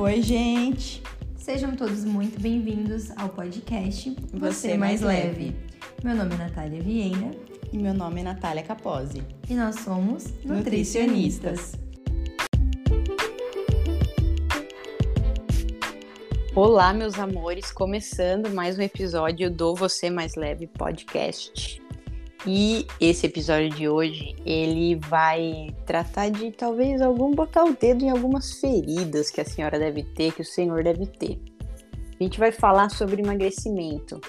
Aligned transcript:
Oi, 0.00 0.22
gente! 0.22 1.02
Sejam 1.36 1.76
todos 1.76 2.06
muito 2.06 2.40
bem-vindos 2.40 3.10
ao 3.18 3.28
podcast 3.28 4.16
Você 4.32 4.74
Mais 4.74 5.02
Leve. 5.02 5.54
Meu 6.02 6.16
nome 6.16 6.32
é 6.36 6.38
Natália 6.38 6.82
Vieira 6.82 7.30
E 7.70 7.76
meu 7.76 7.92
nome 7.92 8.22
é 8.22 8.24
Natália 8.24 8.62
Capozzi. 8.62 9.22
e 9.46 9.52
nós 9.52 9.80
somos 9.80 10.24
nutricionistas. 10.42 11.72
Olá, 16.54 16.94
meus 16.94 17.18
amores, 17.18 17.70
começando 17.70 18.48
mais 18.48 18.78
um 18.78 18.82
episódio 18.82 19.50
do 19.50 19.74
Você 19.74 20.08
Mais 20.08 20.34
Leve 20.34 20.66
podcast. 20.66 21.79
E 22.46 22.86
esse 22.98 23.26
episódio 23.26 23.68
de 23.70 23.88
hoje, 23.88 24.34
ele 24.46 24.94
vai 24.96 25.74
tratar 25.84 26.30
de 26.30 26.50
talvez 26.52 27.02
algum 27.02 27.32
botar 27.32 27.64
o 27.64 27.74
dedo 27.74 28.02
em 28.04 28.10
algumas 28.10 28.52
feridas 28.60 29.30
que 29.30 29.40
a 29.40 29.44
senhora 29.44 29.78
deve 29.78 30.02
ter, 30.02 30.32
que 30.32 30.40
o 30.40 30.44
senhor 30.44 30.82
deve 30.82 31.06
ter. 31.06 31.38
A 32.18 32.22
gente 32.22 32.38
vai 32.38 32.50
falar 32.50 32.90
sobre 32.90 33.22
emagrecimento 33.22 34.20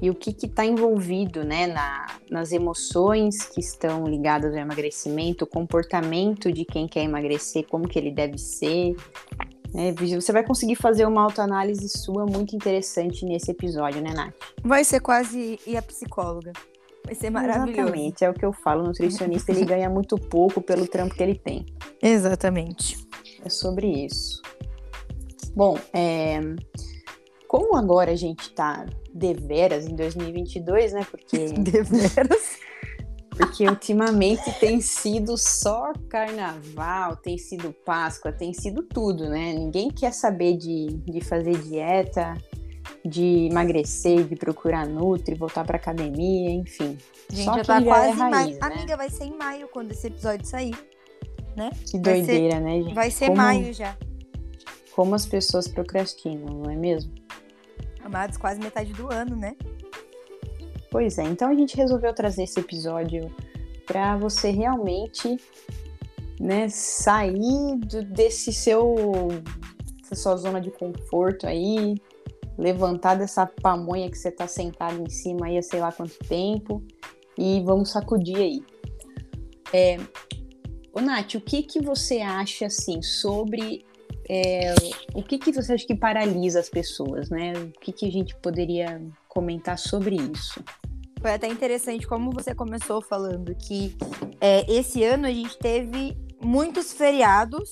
e 0.00 0.10
o 0.10 0.14
que 0.14 0.30
está 0.44 0.64
envolvido 0.64 1.44
né, 1.44 1.68
na, 1.68 2.06
nas 2.28 2.50
emoções 2.50 3.44
que 3.44 3.60
estão 3.60 4.04
ligadas 4.06 4.52
ao 4.52 4.60
emagrecimento, 4.60 5.44
o 5.44 5.46
comportamento 5.46 6.50
de 6.50 6.64
quem 6.64 6.88
quer 6.88 7.04
emagrecer, 7.04 7.64
como 7.68 7.86
que 7.86 7.98
ele 7.98 8.10
deve 8.10 8.38
ser, 8.38 8.96
né? 9.72 9.92
Você 9.92 10.32
vai 10.32 10.44
conseguir 10.44 10.76
fazer 10.76 11.06
uma 11.06 11.22
autoanálise 11.22 11.88
sua 11.88 12.26
muito 12.26 12.54
interessante 12.54 13.24
nesse 13.24 13.50
episódio, 13.50 14.02
né, 14.02 14.12
Nath? 14.12 14.34
Vai 14.62 14.84
ser 14.84 15.00
quase 15.00 15.58
e 15.66 15.76
a 15.76 15.82
psicóloga. 15.82 16.52
Vai 17.04 17.14
ser 17.14 17.30
maravilhoso. 17.30 17.80
Exatamente, 17.80 18.24
é 18.24 18.30
o 18.30 18.34
que 18.34 18.44
eu 18.44 18.52
falo. 18.52 18.84
O 18.84 18.86
nutricionista 18.88 19.50
ele 19.52 19.64
ganha 19.64 19.90
muito 19.90 20.16
pouco 20.16 20.60
pelo 20.60 20.86
trampo 20.86 21.14
que 21.14 21.22
ele 21.22 21.34
tem. 21.34 21.66
Exatamente. 22.00 22.96
É 23.44 23.48
sobre 23.48 23.88
isso. 23.88 24.40
Bom, 25.54 25.76
é... 25.92 26.40
como 27.48 27.76
agora 27.76 28.12
a 28.12 28.16
gente 28.16 28.52
tá 28.52 28.86
deveras 29.12 29.86
em 29.86 29.94
2022, 29.94 30.92
né? 30.92 31.06
Porque, 31.10 31.48
Deveras. 31.58 32.58
porque 33.30 33.68
ultimamente 33.68 34.50
tem 34.58 34.80
sido 34.80 35.36
só 35.36 35.92
carnaval, 36.08 37.16
tem 37.16 37.36
sido 37.36 37.72
Páscoa, 37.84 38.32
tem 38.32 38.54
sido 38.54 38.82
tudo, 38.82 39.28
né? 39.28 39.52
Ninguém 39.52 39.90
quer 39.90 40.12
saber 40.12 40.56
de, 40.56 40.86
de 41.04 41.20
fazer 41.20 41.58
dieta, 41.58 42.34
de 43.04 43.48
emagrecer, 43.50 44.24
de 44.24 44.36
procurar 44.36 44.86
nutri, 44.86 45.34
voltar 45.34 45.64
pra 45.64 45.76
academia, 45.76 46.50
enfim. 46.50 46.96
A 47.30 47.34
gente 47.34 47.44
Só 47.44 47.56
já 47.58 47.64
tá 47.64 47.80
já 47.80 47.86
quase 47.86 48.06
é 48.08 48.12
em 48.12 48.16
maio. 48.16 48.32
raiz, 48.32 48.58
né? 48.58 48.66
Amiga, 48.66 48.96
vai 48.96 49.10
ser 49.10 49.24
em 49.24 49.36
maio 49.36 49.68
quando 49.68 49.90
esse 49.92 50.06
episódio 50.06 50.46
sair. 50.46 50.74
Né? 51.56 51.70
Que 51.90 51.98
vai 51.98 52.20
ser- 52.20 52.26
doideira, 52.26 52.60
né, 52.60 52.80
gente? 52.82 52.94
Vai 52.94 53.10
ser 53.10 53.26
como, 53.26 53.36
maio 53.36 53.74
já. 53.74 53.96
Como 54.94 55.14
as 55.14 55.26
pessoas 55.26 55.66
procrastinam, 55.68 56.46
não 56.62 56.70
é 56.70 56.76
mesmo? 56.76 57.12
Amados, 58.04 58.36
quase 58.36 58.60
metade 58.60 58.92
do 58.92 59.12
ano, 59.12 59.36
né? 59.36 59.54
Pois 60.90 61.18
é, 61.18 61.24
então 61.24 61.48
a 61.50 61.54
gente 61.54 61.76
resolveu 61.76 62.14
trazer 62.14 62.44
esse 62.44 62.58
episódio 62.60 63.34
para 63.86 64.16
você 64.16 64.50
realmente 64.50 65.36
né, 66.38 66.68
sair 66.68 67.76
do- 67.78 68.04
desse 68.04 68.52
seu 68.52 68.94
sua 70.12 70.36
zona 70.36 70.60
de 70.60 70.70
conforto 70.70 71.46
aí, 71.46 71.94
levantar 72.58 73.14
dessa 73.14 73.46
pamonha 73.46 74.10
que 74.10 74.18
você 74.18 74.30
tá 74.30 74.46
sentado 74.46 75.00
em 75.00 75.08
cima 75.08 75.46
aí 75.46 75.58
há 75.58 75.62
sei 75.62 75.80
lá 75.80 75.90
quanto 75.90 76.18
tempo 76.28 76.82
e 77.36 77.60
vamos 77.62 77.90
sacudir 77.90 78.36
aí. 78.36 78.62
É, 79.72 79.98
ô 80.92 81.00
Nath, 81.00 81.34
o 81.34 81.40
que 81.40 81.62
que 81.62 81.80
você 81.80 82.20
acha 82.20 82.66
assim 82.66 83.00
sobre 83.00 83.84
é, 84.28 84.74
o 85.14 85.22
que 85.22 85.38
que 85.38 85.52
você 85.52 85.72
acha 85.72 85.86
que 85.86 85.94
paralisa 85.94 86.60
as 86.60 86.68
pessoas, 86.68 87.30
né? 87.30 87.52
O 87.54 87.80
que 87.80 87.92
que 87.92 88.06
a 88.06 88.10
gente 88.10 88.36
poderia 88.36 89.02
comentar 89.28 89.78
sobre 89.78 90.16
isso? 90.16 90.62
Foi 91.20 91.32
até 91.32 91.46
interessante 91.46 92.06
como 92.06 92.32
você 92.32 92.54
começou 92.54 93.00
falando 93.00 93.54
que 93.54 93.96
é, 94.40 94.70
esse 94.70 95.02
ano 95.04 95.26
a 95.26 95.30
gente 95.30 95.56
teve 95.58 96.16
muitos 96.42 96.92
feriados 96.92 97.70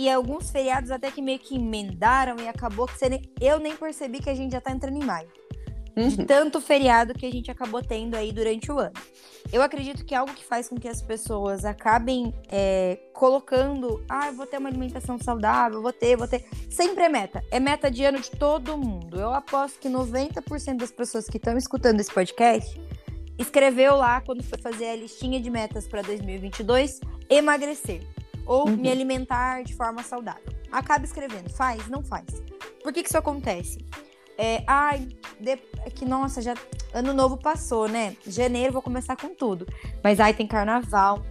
e 0.00 0.08
alguns 0.08 0.50
feriados 0.50 0.90
até 0.90 1.10
que 1.10 1.20
meio 1.20 1.38
que 1.38 1.56
emendaram 1.56 2.36
e 2.40 2.48
acabou 2.48 2.86
que 2.86 3.08
nem- 3.08 3.30
eu 3.38 3.58
nem 3.58 3.76
percebi 3.76 4.18
que 4.18 4.30
a 4.30 4.34
gente 4.34 4.52
já 4.52 4.60
tá 4.60 4.70
entrando 4.70 4.96
em 4.96 5.04
maio. 5.04 5.28
De 5.94 6.24
tanto 6.24 6.58
feriado 6.60 7.12
que 7.12 7.26
a 7.26 7.30
gente 7.30 7.50
acabou 7.50 7.82
tendo 7.82 8.14
aí 8.14 8.32
durante 8.32 8.72
o 8.72 8.78
ano. 8.78 8.94
Eu 9.52 9.60
acredito 9.60 10.02
que 10.04 10.14
algo 10.14 10.32
que 10.32 10.42
faz 10.42 10.68
com 10.68 10.76
que 10.76 10.88
as 10.88 11.02
pessoas 11.02 11.66
acabem 11.66 12.32
é, 12.48 12.98
colocando, 13.12 14.02
ah, 14.08 14.28
eu 14.28 14.32
vou 14.32 14.46
ter 14.46 14.56
uma 14.56 14.70
alimentação 14.70 15.18
saudável, 15.18 15.82
vou 15.82 15.92
ter, 15.92 16.16
vou 16.16 16.26
ter. 16.26 16.46
Sempre 16.70 17.04
é 17.04 17.08
meta. 17.10 17.44
É 17.50 17.60
meta 17.60 17.90
de 17.90 18.02
ano 18.02 18.20
de 18.20 18.30
todo 18.30 18.78
mundo. 18.78 19.20
Eu 19.20 19.34
aposto 19.34 19.78
que 19.80 19.88
90% 19.90 20.78
das 20.78 20.90
pessoas 20.92 21.26
que 21.26 21.36
estão 21.36 21.58
escutando 21.58 22.00
esse 22.00 22.10
podcast 22.10 22.80
escreveu 23.38 23.96
lá 23.96 24.22
quando 24.22 24.42
foi 24.42 24.58
fazer 24.58 24.88
a 24.90 24.96
listinha 24.96 25.38
de 25.40 25.50
metas 25.50 25.86
para 25.86 26.00
2022, 26.00 27.00
emagrecer 27.28 28.00
ou 28.50 28.68
Uhum. 28.68 28.76
me 28.76 28.90
alimentar 28.90 29.62
de 29.62 29.74
forma 29.76 30.02
saudável. 30.02 30.42
Acaba 30.72 31.04
escrevendo, 31.04 31.48
faz, 31.50 31.86
não 31.88 32.02
faz. 32.02 32.24
Por 32.82 32.92
que 32.92 33.02
que 33.04 33.08
isso 33.08 33.16
acontece? 33.18 33.78
É, 34.36 34.64
ai, 34.66 35.06
de- 35.38 35.50
é 35.86 35.90
que 35.94 36.04
nossa, 36.04 36.42
já 36.42 36.54
ano 36.92 37.12
novo 37.14 37.36
passou, 37.36 37.86
né? 37.88 38.16
Janeiro 38.26 38.72
vou 38.72 38.82
começar 38.82 39.14
com 39.16 39.34
tudo. 39.34 39.66
Mas 40.02 40.18
ai, 40.18 40.34
tem 40.34 40.46
carnaval. 40.48 41.22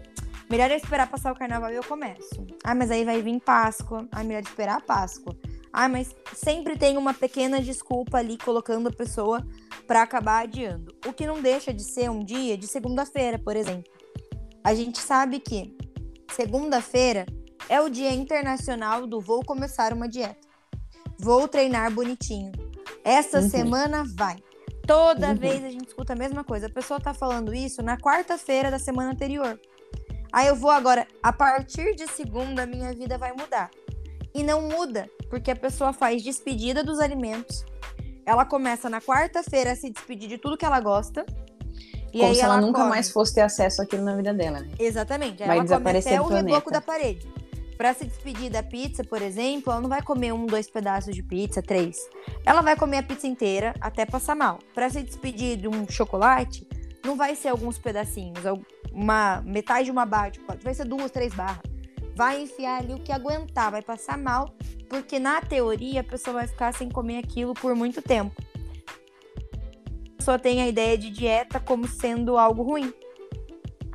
Melhor 0.50 0.72
é 0.72 0.78
esperar 0.78 1.08
passar 1.10 1.34
o 1.34 1.36
carnaval 1.36 1.72
e 1.72 1.76
eu 1.76 1.84
começo. 1.84 2.46
Ah, 2.64 2.74
mas 2.74 2.90
aí 2.90 3.04
vai 3.04 3.22
vir 3.22 3.40
Páscoa. 3.42 4.08
Ah, 4.12 4.24
melhor 4.24 4.42
esperar 4.42 4.78
a 4.78 4.82
Páscoa. 4.82 5.36
Ah, 5.74 5.90
mas 5.90 6.16
sempre 6.34 6.78
tem 6.78 6.98
uma 6.98 7.14
pequena 7.14 7.60
desculpa 7.62 8.18
ali 8.18 8.38
colocando 8.38 8.88
a 8.88 8.92
pessoa 8.92 9.46
para 9.86 10.02
acabar 10.04 10.44
adiando. 10.44 10.96
O 11.06 11.12
que 11.14 11.28
não 11.28 11.42
deixa 11.42 11.74
de 11.74 11.84
ser 11.84 12.10
um 12.10 12.24
dia 12.24 12.58
de 12.58 12.66
segunda-feira, 12.68 13.38
por 13.38 13.56
exemplo. 13.56 13.92
A 14.64 14.74
gente 14.74 15.00
sabe 15.00 15.40
que 15.40 15.76
segunda-feira 16.34 17.26
é 17.68 17.80
o 17.82 17.90
dia 17.90 18.12
internacional 18.12 19.06
do 19.06 19.20
vou 19.20 19.44
começar 19.44 19.94
uma 19.94 20.08
dieta. 20.08 20.48
Vou 21.18 21.48
treinar 21.48 21.92
bonitinho. 21.92 22.52
Essa 23.04 23.40
Uhum. 23.42 23.50
semana 23.50 24.04
vai. 24.16 24.38
Toda 24.88 25.30
Uhum. 25.30 25.36
vez 25.36 25.64
a 25.64 25.70
gente 25.70 25.88
escuta 25.88 26.14
a 26.14 26.16
mesma 26.16 26.44
coisa. 26.44 26.68
A 26.68 26.72
pessoa 26.72 27.00
tá 27.00 27.14
falando 27.14 27.54
isso 27.54 27.84
na 27.84 27.98
quarta-feira 27.98 28.72
da 28.72 28.80
semana 28.80 29.12
anterior. 29.12 29.60
Aí 30.32 30.48
eu 30.48 30.56
vou 30.56 30.72
agora, 30.72 31.08
a 31.22 31.34
partir 31.34 31.96
de 31.96 32.08
segunda, 32.08 32.66
minha 32.66 32.94
vida 32.94 33.18
vai 33.18 33.32
mudar. 33.34 33.70
E 34.34 34.44
não 34.44 34.62
muda, 34.62 35.10
porque 35.30 35.52
a 35.52 35.56
pessoa 35.56 35.92
faz 35.92 36.24
despedida 36.24 36.84
dos 36.84 37.00
alimentos. 37.00 37.66
Ela 38.26 38.46
começa 38.46 38.90
na 38.90 39.02
quarta-feira 39.02 39.72
a 39.72 39.76
se 39.76 39.90
despedir 39.90 40.30
de 40.30 40.38
tudo 40.38 40.58
que 40.58 40.66
ela 40.66 40.80
gosta. 40.80 41.26
E 42.14 42.20
Como 42.20 42.30
aí 42.30 42.36
se 42.36 42.42
ela, 42.42 42.60
nunca 42.60 42.80
come. 42.80 42.90
mais 42.90 43.12
fosse 43.12 43.36
ter 43.36 43.42
acesso 43.42 43.82
àquilo 43.82 44.04
na 44.04 44.16
vida 44.16 44.34
dela, 44.34 44.60
né? 44.62 44.70
Exatamente. 44.80 45.38
Vai 45.40 45.48
ela 45.48 45.56
come 45.56 45.64
desaparecer 45.66 46.14
até 46.14 46.22
do 46.22 46.26
o 46.26 46.36
reboco 46.36 46.72
da 46.72 46.82
parede. 46.82 47.28
Pra 47.78 47.94
se 47.94 48.04
despedir 48.06 48.52
da 48.52 48.62
pizza, 48.62 49.04
por 49.04 49.22
exemplo, 49.22 49.72
ela 49.72 49.82
não 49.82 49.88
vai 49.88 50.02
comer 50.02 50.34
um, 50.34 50.46
dois 50.46 50.70
pedaços 50.70 51.16
de 51.16 51.24
pizza, 51.24 51.62
três. 51.62 51.98
Ela 52.46 52.62
vai 52.62 52.76
comer 52.76 52.98
a 52.98 53.04
pizza 53.04 53.26
inteira 53.26 53.74
até 53.80 54.06
passar 54.06 54.36
mal. 54.36 54.60
Pra 54.74 54.90
se 54.90 55.02
despedir 55.02 55.56
de 55.58 55.68
um 55.68 55.88
chocolate, 55.90 56.68
não 57.06 57.16
vai 57.16 57.36
ser 57.36 57.48
alguns 57.48 57.78
pedacinhos, 57.78 58.40
uma 58.92 59.42
metade 59.46 59.86
de 59.86 59.92
uma 59.92 60.06
barra 60.06 60.30
de 60.30 60.40
chocolate, 60.40 60.64
vai 60.64 60.74
ser 60.74 60.86
duas, 60.86 61.10
três 61.10 61.34
barras. 61.34 61.62
Vai 62.16 62.42
enfiar 62.42 62.80
ali 62.80 62.94
o 62.94 63.00
que 63.00 63.14
aguentar, 63.14 63.72
vai 63.72 63.82
passar 63.82 64.18
mal, 64.18 64.54
porque 64.90 65.18
na 65.20 65.40
teoria 65.40 66.02
a 66.02 66.04
pessoa 66.04 66.34
vai 66.34 66.48
ficar 66.48 66.74
sem 66.74 66.90
comer 66.90 67.20
aquilo 67.20 67.54
por 67.54 67.74
muito 67.76 68.02
tempo. 68.02 68.36
A 70.20 70.22
pessoa 70.22 70.38
tem 70.38 70.62
a 70.62 70.68
ideia 70.68 70.98
de 70.98 71.10
dieta 71.10 71.62
como 71.62 71.88
sendo 71.88 72.38
algo 72.38 72.62
ruim. 72.62 72.94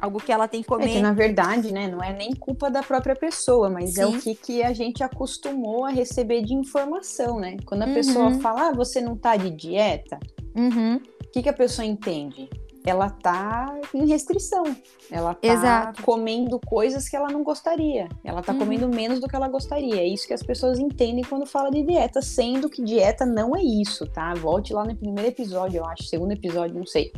Algo 0.01 0.19
que 0.19 0.33
ela 0.33 0.49
tem 0.49 0.63
que 0.63 0.67
É 0.67 0.69
comer. 0.71 0.89
que 0.89 0.99
na 0.99 1.13
verdade, 1.13 1.71
né, 1.71 1.87
não 1.87 2.03
é 2.03 2.15
nem 2.15 2.35
culpa 2.35 2.71
da 2.71 2.83
própria 2.83 3.15
pessoa, 3.15 3.69
mas 3.69 3.99
é 3.99 4.07
Sim. 4.07 4.17
o 4.17 4.21
que, 4.23 4.35
que 4.35 4.63
a 4.63 4.73
gente 4.73 5.05
acostumou 5.05 5.85
a 5.85 5.91
receber 5.91 6.41
de 6.43 6.55
informação, 6.55 7.39
né? 7.39 7.59
Quando 7.67 7.83
a 7.83 7.87
Uhum. 7.89 7.93
pessoa 7.95 8.31
fala, 8.41 8.69
ah, 8.69 8.73
você 8.73 9.03
não 9.03 9.19
tá 9.19 9.37
de 9.37 9.51
dieta, 9.51 10.19
Uhum. 10.57 10.97
o 10.97 11.31
que, 11.31 11.43
que 11.43 11.49
a 11.49 11.53
pessoa 11.53 11.85
entende? 11.85 12.49
Ela 12.87 13.09
tá 13.09 13.75
em 13.95 14.07
restrição. 14.07 14.63
Ela 15.11 15.35
tá 15.35 15.49
Exato. 15.49 16.03
comendo 16.03 16.61
coisas 16.67 17.09
que 17.09 17.17
ela 17.17 17.29
não 17.29 17.43
gostaria. 17.43 18.09
Ela 18.23 18.43
tá 18.43 18.53
Uhum. 18.53 18.59
comendo 18.59 18.89
menos 18.89 19.21
do 19.21 19.27
que 19.27 19.35
ela 19.35 19.49
gostaria. 19.49 19.97
É 19.97 20.07
isso 20.07 20.27
que 20.27 20.35
as 20.35 20.43
pessoas 20.43 20.79
entendem 20.79 21.25
quando 21.25 21.47
fala 21.47 21.71
de 21.71 21.83
dieta, 21.83 22.21
sendo 22.21 22.69
que 22.69 22.83
dieta 22.85 23.25
não 23.25 23.57
é 23.57 23.63
isso, 23.63 24.07
tá? 24.13 24.35
Volte 24.35 24.75
lá 24.75 24.85
no 24.85 24.95
primeiro 24.95 25.31
episódio, 25.31 25.79
eu 25.79 25.85
acho, 25.87 26.05
segundo 26.05 26.33
episódio, 26.33 26.77
não 26.77 26.87
sei. 26.87 27.11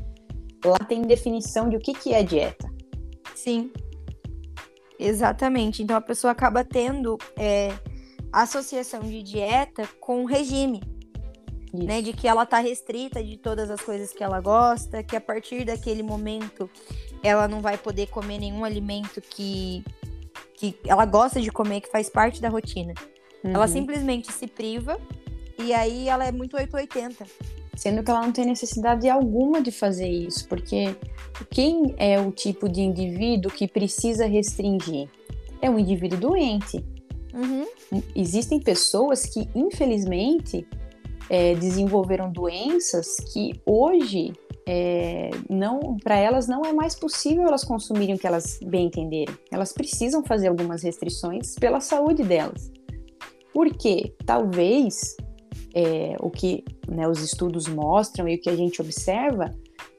Lá 0.65 0.79
tem 0.79 1.03
definição 1.03 1.69
de 1.69 1.77
o 1.77 1.81
que, 1.81 1.93
que 1.95 2.15
é 2.15 2.23
dieta. 2.23 2.71
Sim. 3.35 3.71
Exatamente. 4.99 5.83
Então 5.83 5.97
a 5.97 6.01
pessoa 6.01 6.31
acaba 6.31 6.65
tendo 6.65 7.19
é, 7.37 7.73
associação 8.33 9.01
de 9.01 9.23
dieta 9.23 9.87
com 10.01 10.25
regime. 10.25 10.81
Isso. 11.79 11.87
né? 11.87 12.03
De 12.03 12.13
que 12.13 12.27
ela 12.29 12.45
tá 12.47 12.59
restrita 12.59 13.23
de 13.23 13.37
todas 13.37 13.71
as 13.71 13.81
coisas 13.81 14.13
que 14.13 14.23
ela 14.23 14.41
gosta, 14.41 15.03
que 15.03 15.17
a 15.17 15.21
partir 15.21 15.65
daquele 15.65 16.03
momento 16.03 16.69
ela 17.23 17.47
não 17.49 17.61
vai 17.61 17.77
poder 17.79 18.07
comer 18.09 18.39
nenhum 18.39 18.65
alimento 18.65 19.21
que, 19.21 19.83
que 20.55 20.77
ela 20.87 21.05
gosta 21.05 21.41
de 21.41 21.51
comer, 21.51 21.81
que 21.81 21.91
faz 21.91 22.09
parte 22.09 22.41
da 22.41 22.49
rotina. 22.49 22.95
Ela 23.45 23.67
Uhum. 23.67 23.69
simplesmente 23.73 24.33
se 24.33 24.47
priva 24.47 24.99
e 25.59 25.73
aí 25.73 26.09
ela 26.09 26.25
é 26.27 26.33
muito 26.33 26.57
880. 26.57 27.25
Sendo 27.77 28.03
que 28.03 28.11
ela 28.11 28.23
não 28.23 28.33
tem 28.33 28.47
necessidade 28.47 29.07
alguma 29.09 29.61
de 29.61 29.71
fazer 29.71 30.09
isso, 30.09 30.49
porque 30.49 30.97
quem 31.51 31.95
é 31.99 32.19
o 32.19 32.31
tipo 32.33 32.69
de 32.69 32.81
indivíduo 32.81 33.51
que 33.53 33.69
precisa 33.69 34.25
restringir? 34.27 35.09
É 35.61 35.69
um 35.69 35.79
indivíduo 35.79 36.19
doente. 36.19 36.83
Uhum. 37.35 37.67
Existem 38.15 38.59
pessoas 38.59 39.27
que, 39.27 39.47
infelizmente, 39.55 40.67
é, 41.29 41.55
desenvolveram 41.55 42.31
doenças 42.31 43.17
que 43.33 43.61
hoje 43.65 44.33
é, 44.69 45.31
não, 45.49 45.97
para 46.03 46.17
elas 46.17 46.49
não 46.49 46.65
é 46.65 46.73
mais 46.73 46.95
possível 46.95 47.47
elas 47.47 47.65
consumirem 47.65 48.17
o 48.17 48.19
que 48.19 48.27
elas 48.27 48.59
bem 48.65 48.87
entenderem. 48.87 49.35
Elas 49.51 49.73
precisam 49.73 50.25
fazer 50.25 50.49
algumas 50.49 50.83
restrições 50.83 51.55
pela 51.55 51.81
saúde 51.81 52.25
delas. 52.25 52.71
Porque 53.53 54.15
talvez 54.27 55.17
é, 55.75 56.17
o 56.21 56.31
que 56.31 56.65
né, 56.89 57.09
os 57.09 57.23
estudos 57.23 57.69
mostram 57.69 58.29
e 58.29 58.35
o 58.35 58.41
que 58.41 58.51
a 58.51 58.57
gente 58.57 58.81
observa, 58.83 59.51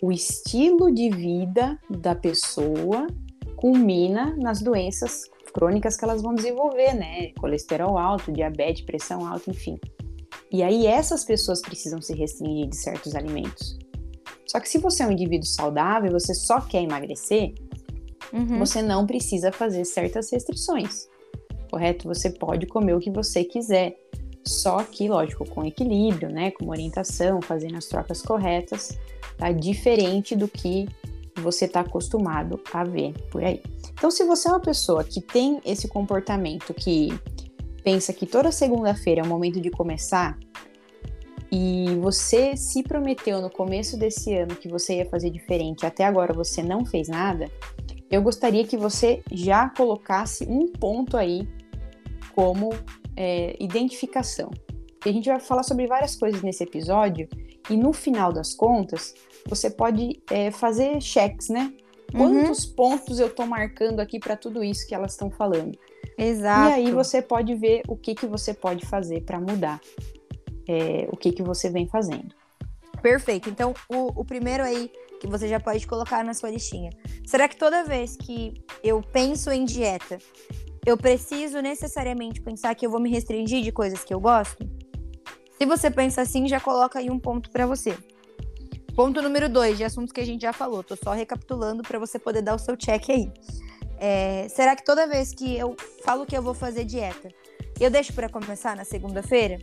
o 0.02 0.12
estilo 0.12 0.94
de 0.94 1.10
vida 1.10 1.80
da 1.90 2.14
pessoa 2.14 3.08
culmina 3.56 4.36
nas 4.38 4.62
doenças 4.62 5.24
crônicas 5.54 5.98
que 5.98 6.04
elas 6.04 6.22
vão 6.22 6.36
desenvolver, 6.36 6.94
né? 6.94 7.32
Colesterol 7.40 7.98
alto, 7.98 8.32
diabetes, 8.32 8.86
pressão 8.86 9.26
alta, 9.26 9.50
enfim. 9.50 9.80
E 10.52 10.64
aí 10.64 10.86
essas 10.86 11.24
pessoas 11.26 11.62
precisam 11.62 12.02
se 12.02 12.14
restringir 12.14 12.68
de 12.70 12.76
certos 12.76 13.16
alimentos. 13.16 13.78
Só 14.46 14.60
que 14.60 14.70
se 14.70 14.78
você 14.78 15.04
é 15.04 15.08
um 15.08 15.12
indivíduo 15.12 15.46
saudável, 15.48 16.12
você 16.12 16.34
só 16.34 16.62
quer 16.62 16.82
emagrecer, 16.82 17.54
Uhum. 18.34 18.60
você 18.60 18.82
não 18.82 19.06
precisa 19.06 19.52
fazer 19.52 19.86
certas 19.86 20.32
restrições. 20.32 21.08
Correto? 21.70 22.08
Você 22.08 22.30
pode 22.30 22.66
comer 22.66 22.94
o 22.94 23.00
que 23.00 23.12
você 23.12 23.44
quiser. 23.44 23.98
Só 24.46 24.84
que, 24.84 25.10
lógico, 25.10 25.48
com 25.50 25.66
equilíbrio, 25.66 26.30
né? 26.30 26.52
Com 26.52 26.70
orientação, 26.70 27.42
fazendo 27.42 27.78
as 27.78 27.86
trocas 27.86 28.22
corretas, 28.22 28.98
tá? 29.38 29.52
Diferente 29.52 30.36
do 30.36 30.48
que 30.48 30.88
você 31.36 31.66
está 31.66 31.82
acostumado 31.82 32.60
a 32.74 32.84
ver 32.84 33.14
por 33.30 33.44
aí. 33.44 33.62
Então, 33.94 34.10
se 34.10 34.24
você 34.24 34.48
é 34.48 34.52
uma 34.52 34.60
pessoa 34.60 35.04
que 35.04 35.20
tem 35.20 35.60
esse 35.66 35.88
comportamento 35.88 36.74
que 36.74 37.10
pensa 37.88 38.12
que 38.12 38.26
toda 38.26 38.52
segunda-feira 38.52 39.22
é 39.22 39.24
o 39.24 39.28
momento 39.28 39.62
de 39.62 39.72
começar 39.72 40.38
e 41.50 41.96
você 42.02 42.58
se 42.58 42.84
prometeu 42.84 43.42
no 43.42 43.50
começo 43.50 43.96
desse 43.96 44.36
ano 44.36 44.58
que 44.58 44.68
você 44.68 44.98
ia 44.98 45.06
fazer 45.06 45.30
diferente, 45.30 45.86
até 45.86 46.04
agora 46.04 46.34
você 46.34 46.62
não 46.62 46.86
fez 46.86 47.08
nada, 47.08 47.50
eu 48.12 48.22
gostaria 48.22 48.68
que 48.68 48.76
você 48.76 49.24
já 49.32 49.70
colocasse 49.70 50.44
um 50.50 50.68
ponto 50.68 51.16
aí 51.16 51.48
como 52.36 52.72
é, 53.16 53.56
identificação. 53.58 54.52
A 55.06 55.10
gente 55.10 55.30
vai 55.30 55.40
falar 55.40 55.64
sobre 55.64 55.88
várias 55.88 56.14
coisas 56.18 56.42
nesse 56.42 56.66
episódio 56.66 57.30
e 57.70 57.78
no 57.78 57.94
final 57.94 58.34
das 58.34 58.54
contas 58.54 59.16
você 59.48 59.70
pode 59.70 60.22
é, 60.30 60.52
fazer 60.52 61.00
cheques, 61.00 61.48
né? 61.48 61.72
Uhum. 62.14 62.44
Quantos 62.44 62.66
pontos 62.66 63.18
eu 63.18 63.34
tô 63.34 63.46
marcando 63.46 64.02
aqui 64.02 64.20
para 64.20 64.36
tudo 64.36 64.62
isso 64.62 64.86
que 64.86 64.94
elas 64.94 65.14
estão 65.14 65.32
falando? 65.32 65.80
Exato. 66.18 66.72
E 66.72 66.74
aí 66.74 66.92
você 66.92 67.22
pode 67.22 67.54
ver 67.56 67.84
o 67.88 67.96
que, 67.96 68.16
que 68.16 68.26
você 68.26 68.54
pode 68.54 68.86
fazer 68.86 69.22
para 69.22 69.40
mudar 69.40 69.80
é, 70.68 71.08
o 71.12 71.18
que, 71.18 71.32
que 71.32 71.44
você 71.44 71.70
vem 71.70 71.88
fazendo. 71.88 72.34
Perfeito. 73.02 73.50
Então, 73.50 73.74
o, 73.88 74.22
o 74.22 74.26
primeiro 74.26 74.64
aí 74.64 74.92
que 75.20 75.28
você 75.28 75.48
já 75.48 75.60
pode 75.60 75.86
colocar 75.88 76.24
na 76.24 76.34
sua 76.34 76.50
listinha. 76.50 76.92
Será 77.26 77.48
que 77.48 77.56
toda 77.56 77.84
vez 77.84 78.16
que 78.16 78.54
eu 78.84 79.02
penso 79.02 79.52
em 79.52 79.66
dieta, 79.66 80.18
eu 80.86 80.96
preciso 80.98 81.60
necessariamente 81.60 82.42
pensar 82.42 82.76
que 82.76 82.86
eu 82.86 82.90
vou 82.90 83.00
me 83.00 83.10
restringir 83.10 83.64
de 83.64 83.72
coisas 83.72 84.04
que 84.04 84.14
eu 84.14 84.20
gosto? 84.20 84.68
Se 85.58 85.66
você 85.66 85.90
pensa 85.90 86.22
assim, 86.22 86.48
já 86.48 86.60
coloca 86.60 87.00
aí 87.00 87.10
um 87.10 87.20
ponto 87.20 87.50
para 87.50 87.66
você. 87.66 87.98
Ponto 88.96 89.22
número 89.22 89.50
dois, 89.50 89.78
de 89.78 89.84
assuntos 89.84 90.12
que 90.12 90.22
a 90.22 90.26
gente 90.26 90.42
já 90.42 90.54
falou. 90.54 90.84
Tô 90.84 90.96
só 90.96 91.14
recapitulando 91.14 91.84
para 91.84 92.00
você 92.00 92.18
poder 92.18 92.42
dar 92.42 92.56
o 92.56 92.60
seu 92.60 92.76
check 92.78 93.10
aí. 93.10 93.32
É, 94.00 94.48
será 94.50 94.76
que 94.76 94.86
toda 94.86 95.08
vez 95.08 95.34
que 95.34 95.58
eu 95.58 95.76
falo 96.04 96.26
que 96.26 96.38
eu 96.38 96.42
vou 96.42 96.54
fazer 96.54 96.86
dieta, 96.86 97.30
eu 97.80 97.90
deixo 97.90 98.14
para 98.14 98.30
começar 98.30 98.76
na 98.76 98.84
segunda-feira? 98.84 99.60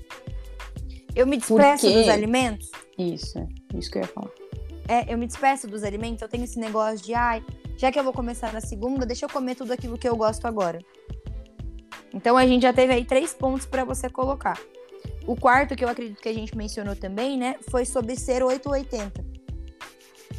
Eu 1.15 1.27
me 1.27 1.37
despeço 1.37 1.91
dos 1.91 2.09
alimentos? 2.09 2.71
Isso, 2.99 3.39
é 3.39 3.79
isso 3.79 3.91
que 3.91 3.99
eu 3.99 4.03
ia 4.03 4.09
falar. 4.09 4.31
É, 4.89 5.13
eu 5.13 5.17
me 5.17 5.27
despeço 5.27 5.67
dos 5.67 5.85
alimentos, 5.85 6.21
eu 6.21 6.29
tenho 6.29 6.45
esse 6.45 6.59
negócio 6.59 7.05
de, 7.05 7.15
ai, 7.15 7.43
já 7.77 7.91
que 7.91 7.99
eu 7.99 8.05
vou 8.05 8.13
começar 8.13 8.53
na 8.53 8.61
segunda, 8.61 9.07
deixa 9.07 9.25
eu 9.25 9.29
comer 9.29 9.55
tudo 9.55 9.73
aquilo 9.73 9.97
que 9.97 10.09
eu 10.09 10.17
gosto 10.17 10.47
agora. 10.47 10.79
Então 12.13 12.37
a 12.37 12.47
gente 12.47 12.63
já 12.63 12.73
teve 12.73 12.93
aí 12.93 13.05
três 13.05 13.33
pontos 13.33 13.67
para 13.67 13.85
você 13.85 14.09
colocar. 14.11 14.61
O 15.27 15.35
quarto, 15.35 15.75
que 15.75 15.85
eu 15.85 15.89
acredito 15.89 16.21
que 16.21 16.29
a 16.29 16.35
gente 16.35 16.57
mencionou 16.57 16.95
também, 16.95 17.39
né, 17.39 17.57
foi 17.71 17.85
sobre 17.85 18.17
ser 18.17 18.43
880. 18.43 19.25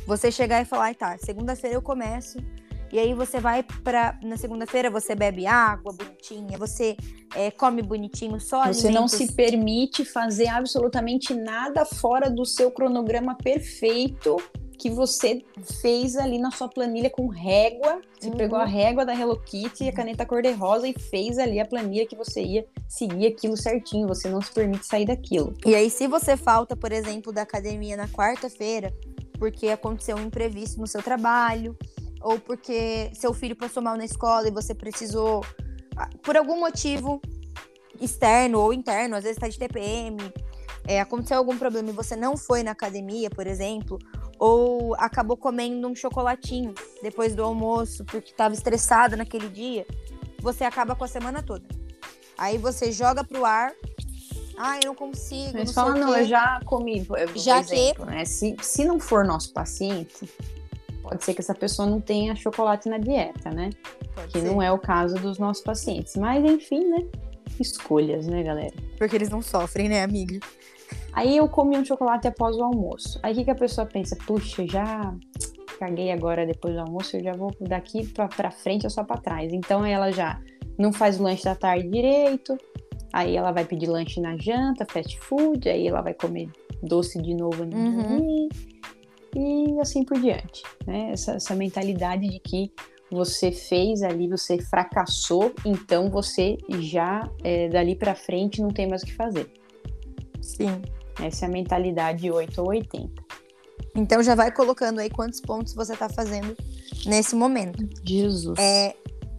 Você 0.05 0.31
chegar 0.31 0.61
e 0.61 0.65
falar, 0.65 0.85
ai 0.85 0.95
tá, 0.95 1.17
segunda-feira 1.17 1.75
eu 1.75 1.81
começo, 1.81 2.37
e 2.95 2.99
aí 2.99 3.13
você 3.13 3.39
vai 3.41 3.61
pra. 3.83 4.17
Na 4.23 4.37
segunda-feira 4.37 4.89
você 4.89 5.13
bebe 5.13 5.45
água 5.45 5.91
bonitinha, 5.93 6.57
você 6.57 6.95
é, 7.35 7.51
come 7.51 7.81
bonitinho, 7.81 8.39
só 8.39 8.65
Você 8.67 8.83
não 8.89 9.03
alimentos- 9.03 9.11
se 9.13 9.33
permite 9.33 10.05
fazer 10.05 10.47
absolutamente 10.47 11.33
nada 11.33 11.83
fora 11.85 12.29
do 12.29 12.45
seu 12.45 12.71
cronograma 12.71 13.35
perfeito 13.35 14.37
que 14.79 14.89
você 14.89 15.41
fez 15.81 16.15
ali 16.17 16.37
na 16.37 16.51
sua 16.51 16.67
planilha 16.69 17.09
com 17.09 17.27
régua. 17.27 17.99
Você 18.19 18.29
Uhum. 18.29 18.35
pegou 18.37 18.59
a 18.59 18.65
régua 18.65 19.05
da 19.05 19.13
Hello 19.13 19.39
Kitty 19.41 19.85
e 19.85 19.89
a 19.89 19.93
caneta 19.93 20.25
cor-de-rosa 20.25 20.87
e 20.87 20.93
fez 20.97 21.37
ali 21.37 21.59
a 21.59 21.65
planilha 21.65 22.05
que 22.05 22.15
você 22.15 22.41
ia 22.43 22.65
seguir 22.87 23.27
aquilo 23.27 23.55
certinho. 23.57 24.07
Você 24.07 24.29
não 24.29 24.41
se 24.41 24.51
permite 24.53 24.85
sair 24.85 25.05
daquilo. 25.05 25.53
E 25.65 25.73
aí, 25.75 25.89
se 25.89 26.07
você 26.07 26.35
falta, 26.37 26.75
por 26.75 26.91
exemplo, 26.91 27.31
da 27.33 27.41
academia 27.41 27.95
na 27.97 28.07
quarta-feira, 28.09 28.93
porque 29.39 29.67
aconteceu 29.69 30.17
um 30.17 30.23
imprevisto 30.23 30.79
no 30.79 30.87
seu 30.87 31.01
trabalho, 31.01 31.75
ou 32.25 32.39
porque 32.39 33.11
seu 33.13 33.31
filho 33.35 33.55
passou 33.55 33.83
mal 33.83 33.95
na 33.95 34.03
escola 34.03 34.47
e 34.47 34.51
você 34.51 34.73
precisou, 34.73 35.45
ah, 35.95 36.09
por 36.23 36.35
algum 36.35 36.59
motivo 36.59 37.21
externo 38.01 38.59
ou 38.59 38.73
interno, 38.73 39.15
às 39.15 39.23
vezes 39.23 39.37
tá 39.37 39.47
de 39.47 39.59
TPM, 39.59 40.17
é, 40.87 40.99
aconteceu 40.99 41.37
algum 41.37 41.55
problema 41.55 41.89
e 41.89 41.93
você 41.93 42.15
não 42.15 42.35
foi 42.35 42.63
na 42.63 42.71
academia, 42.71 43.29
por 43.29 43.45
exemplo, 43.45 43.99
ou 44.39 44.95
acabou 44.95 45.37
comendo 45.37 45.87
um 45.87 45.93
chocolatinho 45.93 46.73
depois 47.03 47.35
do 47.35 47.43
almoço 47.43 48.03
porque 48.05 48.31
estava 48.31 48.55
estressado 48.55 49.15
naquele 49.15 49.47
dia, 49.47 49.85
você 50.41 50.63
acaba 50.63 50.95
com 50.95 51.03
a 51.03 51.07
semana 51.07 51.43
toda. 51.43 51.63
Aí 52.35 52.57
você 52.57 52.91
joga 52.91 53.23
pro 53.23 53.45
ar. 53.45 53.71
Ah, 54.57 54.79
eu 54.79 54.87
não 54.87 54.95
consigo. 54.95 55.51
Mas 55.53 55.67
não 55.67 55.73
fala, 55.73 55.95
não, 55.95 56.11
quê." 56.11 56.21
eu 56.21 56.25
já 56.25 56.59
comi. 56.65 57.05
por 57.05 57.19
Já 57.35 57.59
exemplo, 57.59 58.05
né? 58.05 58.25
Se, 58.25 58.55
se 58.61 58.83
não 58.83 58.99
for 58.99 59.23
nosso 59.23 59.53
paciente, 59.53 60.27
pode 61.09 61.23
ser 61.23 61.33
que 61.33 61.41
essa 61.41 61.53
pessoa 61.55 61.87
não 61.87 62.01
tenha 62.01 62.35
chocolate 62.35 62.89
na 62.89 62.97
dieta, 62.97 63.49
né? 63.51 63.69
Pode 64.13 64.33
Que 64.33 64.39
ser. 64.41 64.47
não 64.47 64.61
é 64.61 64.71
o 64.71 64.77
caso 64.79 65.15
dos 65.15 65.37
nossos 65.39 65.63
pacientes. 65.63 66.15
Mas, 66.15 66.43
enfim, 66.43 66.83
né? 66.89 67.05
Escolhas, 67.59 68.27
né, 68.27 68.43
galera? 68.43 68.73
Porque 68.97 69.15
eles 69.15 69.29
não 69.29 69.41
sofrem, 69.41 69.87
né, 69.89 70.03
amiga? 70.03 70.39
Aí 71.13 71.37
eu 71.37 71.47
comi 71.47 71.77
um 71.77 71.85
chocolate 71.85 72.27
após 72.27 72.55
o 72.57 72.63
almoço. 72.63 73.19
Aí 73.23 73.33
o 73.33 73.35
que, 73.37 73.45
que 73.45 73.51
a 73.51 73.55
pessoa 73.55 73.87
pensa? 73.87 74.15
Puxa, 74.27 74.65
já 74.67 75.13
caguei 75.79 76.11
agora 76.11 76.45
depois 76.45 76.73
do 76.73 76.81
almoço, 76.81 77.15
eu 77.17 77.23
já 77.23 77.33
vou 77.33 77.51
daqui 77.61 78.05
pra, 78.07 78.27
pra 78.27 78.51
frente 78.51 78.85
ou 78.85 78.89
só 78.89 79.03
pra 79.03 79.17
trás. 79.17 79.51
Então 79.53 79.85
ela 79.85 80.11
já 80.11 80.39
não 80.77 80.91
faz 80.91 81.19
o 81.19 81.23
lanche 81.23 81.43
da 81.45 81.55
tarde 81.55 81.89
direito, 81.89 82.57
aí 83.13 83.35
ela 83.35 83.51
vai 83.51 83.63
pedir 83.65 83.87
lanche 83.87 84.19
na 84.19 84.35
janta, 84.37 84.85
fast 84.85 85.17
food, 85.19 85.67
aí 85.69 85.87
ela 85.87 86.01
vai 86.01 86.13
comer 86.13 86.49
doce 86.83 87.21
de 87.21 87.33
novo 87.33 87.65
no 87.65 87.75
Uhum. 87.77 88.49
E 89.35 89.79
assim 89.79 90.03
por 90.03 90.19
diante. 90.19 90.63
Né? 90.87 91.11
Essa, 91.11 91.33
essa 91.33 91.55
mentalidade 91.55 92.27
de 92.27 92.39
que 92.39 92.71
você 93.11 93.51
fez 93.51 94.01
ali, 94.01 94.27
você 94.27 94.59
fracassou, 94.59 95.53
então 95.65 96.09
você 96.09 96.57
já 96.79 97.29
é, 97.43 97.69
dali 97.69 97.95
pra 97.95 98.15
frente 98.15 98.61
não 98.61 98.69
tem 98.69 98.87
mais 98.87 99.03
o 99.03 99.05
que 99.05 99.13
fazer. 99.13 99.51
Sim. 100.41 100.81
Essa 101.21 101.45
é 101.45 101.47
a 101.47 101.51
mentalidade 101.51 102.29
8 102.29 102.61
ou 102.61 102.69
80. 102.69 103.23
Então 103.95 104.21
já 104.21 104.35
vai 104.35 104.51
colocando 104.51 104.99
aí 104.99 105.09
quantos 105.09 105.39
pontos 105.39 105.73
você 105.73 105.95
tá 105.95 106.09
fazendo 106.09 106.55
nesse 107.05 107.35
momento. 107.35 107.87
Jesus. 108.03 108.59
É, 108.59 108.93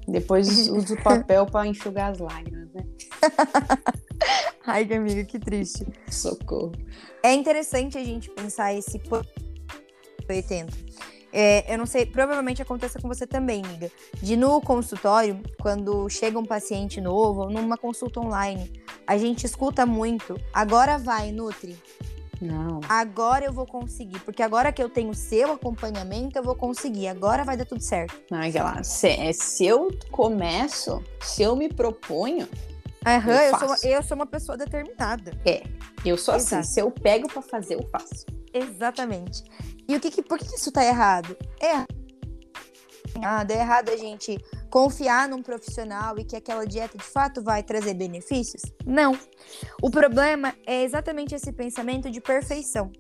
Depois 0.09 0.69
usa 0.69 0.95
o 0.95 1.03
papel 1.03 1.45
para 1.47 1.67
enxugar 1.67 2.13
as 2.13 2.19
lágrimas, 2.19 2.73
né? 2.73 2.85
Ai, 4.67 4.85
amiga, 4.93 5.25
que 5.25 5.39
triste. 5.39 5.87
Socorro. 6.11 6.73
É 7.23 7.35
interessante 7.35 7.99
a 7.99 8.05
gente 8.05 8.31
pensar 8.31 8.75
esse 8.75 8.99
po- 10.27 10.33
80. 10.33 10.73
É, 11.33 11.73
eu 11.75 11.77
não 11.79 11.85
sei, 11.87 12.07
provavelmente 12.07 12.63
aconteça 12.63 12.99
com 13.01 13.09
você 13.09 13.27
também, 13.27 13.63
amiga. 13.65 13.91
De 14.23 14.37
no 14.37 14.61
consultório, 14.61 15.41
quando 15.61 16.09
chega 16.09 16.39
um 16.39 16.45
paciente 16.47 17.01
novo, 17.01 17.43
ou 17.43 17.51
numa 17.51 17.77
consulta 17.77 18.21
online, 18.21 18.73
a 19.07 19.19
gente 19.19 19.45
escuta 19.45 19.85
muito. 19.85 20.41
Agora 20.53 20.97
vai, 20.97 21.33
Nutri. 21.33 21.77
Não. 22.41 22.81
Agora 22.89 23.45
eu 23.45 23.53
vou 23.53 23.67
conseguir. 23.67 24.19
Porque 24.21 24.43
agora 24.43 24.71
que 24.73 24.83
eu 24.83 24.89
tenho 24.89 25.13
seu 25.15 25.53
acompanhamento, 25.53 26.39
eu 26.39 26.43
vou 26.43 26.55
conseguir. 26.55 27.09
Agora 27.09 27.45
vai 27.45 27.57
dar 27.57 27.65
tudo 27.65 27.83
certo. 27.83 28.15
Não, 28.31 28.41
é 28.43 28.49
aquela. 28.49 28.83
Se, 28.83 29.09
é, 29.09 29.33
se 29.33 29.65
eu 29.67 29.89
começo, 30.11 31.03
se 31.21 31.43
eu 31.43 31.55
me 31.57 31.69
proponho, 31.69 32.47
Aham, 33.07 33.31
Eu 33.33 33.53
eu, 33.53 33.59
sou, 33.59 33.91
eu 33.91 34.03
sou 34.03 34.15
uma 34.17 34.27
pessoa 34.27 34.59
determinada. 34.59 35.33
Eu 36.05 36.19
sou 36.19 36.35
assim, 36.35 36.57
Exato. 36.57 36.67
se 36.67 36.81
eu 36.81 36.91
pego 36.91 37.29
pra 37.29 37.41
fazer, 37.41 37.75
eu 37.75 37.89
faço. 37.89 38.27
Exatamente. 38.53 39.45
E 39.89 39.97
o 39.97 40.01
que, 40.01 40.11
que 40.11 40.23
por 40.23 40.39
que 40.39 40.55
isso 40.55 40.73
tá 40.73 40.85
errado? 40.85 41.37
É 41.61 41.87
errado, 43.17 43.51
é 43.51 43.59
errado 43.59 43.89
a 43.91 43.97
gente 43.97 44.39
confiar 44.71 45.29
num 45.29 45.43
profissional 45.43 46.19
e 46.19 46.25
que 46.25 46.37
aquela 46.37 46.67
dieta 46.67 46.99
de 46.99 47.05
fato 47.05 47.43
vai 47.43 47.63
trazer 47.63 47.95
benefícios? 47.95 48.63
Não. 48.85 49.19
O 49.83 49.91
problema 49.91 50.55
é 50.67 50.83
exatamente 50.83 51.35
esse 51.35 51.53
pensamento 51.53 52.11
de 52.11 52.21
perfeição. 52.21 52.91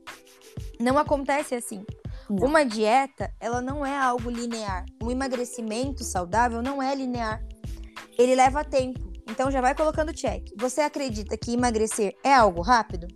Não 0.80 0.98
acontece 0.98 1.54
assim. 1.54 1.84
Não. 2.28 2.48
Uma 2.48 2.64
dieta, 2.64 3.32
ela 3.38 3.60
não 3.60 3.84
é 3.84 3.96
algo 3.96 4.30
linear. 4.30 4.84
Um 5.02 5.10
emagrecimento 5.10 6.02
saudável 6.02 6.62
não 6.62 6.82
é 6.82 6.94
linear. 6.94 7.44
Ele 8.18 8.34
leva 8.34 8.64
tempo. 8.64 9.12
Então 9.28 9.50
já 9.50 9.60
vai 9.60 9.74
colocando 9.74 10.12
check. 10.12 10.48
Você 10.58 10.80
acredita 10.80 11.36
que 11.36 11.52
emagrecer 11.52 12.16
é 12.24 12.32
algo 12.32 12.62
rápido? 12.62 13.06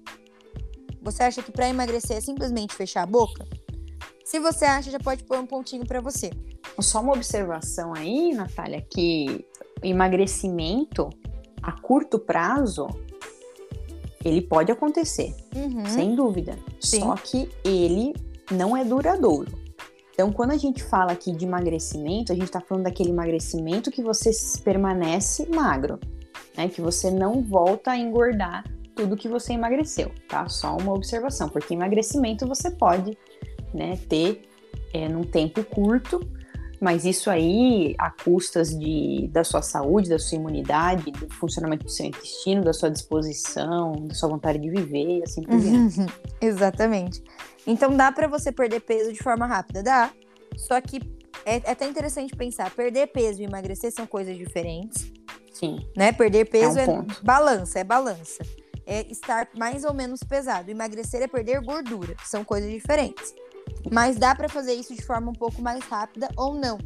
Você 1.03 1.23
acha 1.23 1.43
que 1.43 1.51
para 1.51 1.69
emagrecer 1.69 2.19
é 2.19 2.21
simplesmente 2.21 2.75
fechar 2.75 3.03
a 3.03 3.07
boca? 3.07 3.45
Se 4.31 4.39
você 4.39 4.65
acha, 4.65 4.93
já 4.93 5.01
pode 5.01 5.25
pôr 5.25 5.41
um 5.41 5.45
pontinho 5.45 5.85
para 5.85 6.01
você. 6.01 6.31
Só 6.79 7.01
uma 7.01 7.15
observação 7.15 7.93
aí, 7.93 8.33
Natália, 8.33 8.81
que 8.81 9.45
emagrecimento 9.83 11.11
a 11.61 11.73
curto 11.73 12.17
prazo 12.17 12.87
ele 14.25 14.41
pode 14.41 14.71
acontecer, 14.71 15.35
Uhum. 15.53 15.85
sem 15.85 16.15
dúvida. 16.15 16.57
Sim. 16.79 17.01
Só 17.01 17.17
que 17.17 17.51
ele 17.65 18.15
não 18.53 18.77
é 18.77 18.85
duradouro. 18.85 19.51
Então, 20.15 20.31
quando 20.31 20.53
a 20.53 20.57
gente 20.57 20.81
fala 20.81 21.11
aqui 21.11 21.33
de 21.33 21.45
emagrecimento, 21.45 22.31
a 22.31 22.37
gente 22.37 22.45
está 22.45 22.61
falando 22.61 22.85
daquele 22.85 23.11
emagrecimento 23.11 23.91
que 23.91 24.01
você 24.01 24.31
permanece 24.63 25.49
magro, 25.53 25.99
né? 26.57 26.69
Que 26.69 26.81
você 26.81 27.11
não 27.11 27.43
volta 27.43 27.91
a 27.91 27.99
engordar 27.99 28.63
tudo 28.95 29.17
que 29.17 29.29
você 29.29 29.55
emagreceu, 29.55 30.13
tá? 30.29 30.47
Só 30.49 30.77
uma 30.77 30.93
observação, 30.93 31.49
porque 31.49 31.75
emagrecimento 31.75 32.47
você 32.47 32.71
pode, 32.71 33.17
né, 33.73 33.99
ter 34.09 34.43
é, 34.93 35.09
num 35.09 35.25
tempo 35.25 35.63
curto, 35.65 36.21
mas 36.81 37.05
isso 37.05 37.29
aí 37.29 37.95
a 37.99 38.11
custas 38.11 38.71
de, 38.71 39.29
da 39.31 39.45
sua 39.45 39.61
saúde, 39.61 40.09
da 40.09 40.19
sua 40.19 40.39
imunidade, 40.39 41.11
do 41.11 41.29
funcionamento 41.35 41.85
do 41.85 41.91
seu 41.91 42.07
intestino, 42.07 42.65
da 42.65 42.73
sua 42.73 42.91
disposição, 42.91 43.93
da 44.07 44.15
sua 44.15 44.31
vontade 44.31 44.59
de 44.59 44.71
viver, 44.71 45.19
e 45.19 45.23
assim 45.23 45.43
por 45.43 45.61
diante. 45.61 46.01
Uhum. 46.01 46.07
Exatamente. 46.41 47.23
Então 47.67 47.95
dá 47.95 48.11
pra 48.11 48.27
você 48.27 48.51
perder 48.51 48.81
peso 48.81 49.13
de 49.13 49.23
forma 49.23 49.47
rápida, 49.47 49.83
dá. 49.83 50.11
Só 50.57 50.81
que 50.81 51.01
é, 51.45 51.57
é 51.57 51.71
até 51.71 51.87
interessante 51.87 52.35
pensar, 52.35 52.71
perder 52.71 53.09
peso 53.09 53.43
e 53.43 53.45
emagrecer 53.45 53.93
são 53.93 54.07
coisas 54.07 54.37
diferentes, 54.37 55.13
Sim. 55.53 55.87
né? 55.95 56.13
Perder 56.13 56.49
peso 56.49 56.79
um 56.79 56.81
é, 56.81 57.07
balança, 57.23 57.79
é 57.79 57.85
balança. 57.85 58.43
É 58.87 59.03
estar 59.11 59.49
mais 59.57 59.85
ou 59.85 59.93
menos 59.93 60.21
pesado. 60.23 60.71
Emagrecer 60.71 61.23
é 61.23 61.29
perder 61.29 61.61
gordura, 61.61 62.17
são 62.25 62.43
coisas 62.43 62.71
diferentes. 62.71 63.35
Mas 63.91 64.17
dá 64.17 64.35
pra 64.35 64.49
fazer 64.49 64.75
isso 64.75 64.95
de 64.95 65.03
forma 65.03 65.31
um 65.31 65.35
pouco 65.35 65.63
mais 65.63 65.85
rápida 65.85 66.29
ou 66.37 66.55
não. 66.55 66.79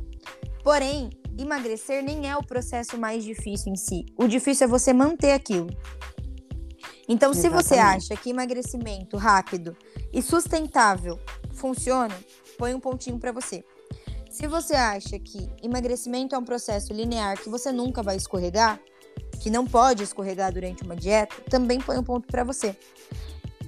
Porém, 0.62 1.10
emagrecer 1.38 2.02
nem 2.02 2.28
é 2.28 2.36
o 2.36 2.44
processo 2.44 2.98
mais 2.98 3.24
difícil 3.24 3.72
em 3.72 3.76
si. 3.76 4.04
O 4.16 4.26
difícil 4.26 4.66
é 4.66 4.68
você 4.68 4.92
manter 4.92 5.32
aquilo. 5.32 5.68
Então, 7.08 7.34
se 7.34 7.48
você 7.48 7.74
Exatamente. 7.74 8.12
acha 8.12 8.22
que 8.22 8.30
emagrecimento 8.30 9.16
rápido 9.16 9.76
e 10.12 10.22
sustentável 10.22 11.18
funciona, 11.52 12.14
põe 12.56 12.72
um 12.74 12.80
pontinho 12.80 13.18
pra 13.18 13.32
você. 13.32 13.64
Se 14.30 14.46
você 14.46 14.74
acha 14.74 15.18
que 15.18 15.48
emagrecimento 15.62 16.34
é 16.34 16.38
um 16.38 16.44
processo 16.44 16.92
linear 16.92 17.40
que 17.40 17.48
você 17.48 17.70
nunca 17.70 18.02
vai 18.02 18.16
escorregar, 18.16 18.80
que 19.40 19.50
não 19.50 19.66
pode 19.66 20.02
escorregar 20.02 20.52
durante 20.52 20.82
uma 20.82 20.96
dieta, 20.96 21.36
também 21.50 21.78
põe 21.78 21.98
um 21.98 22.02
ponto 22.02 22.26
pra 22.26 22.42
você. 22.42 22.76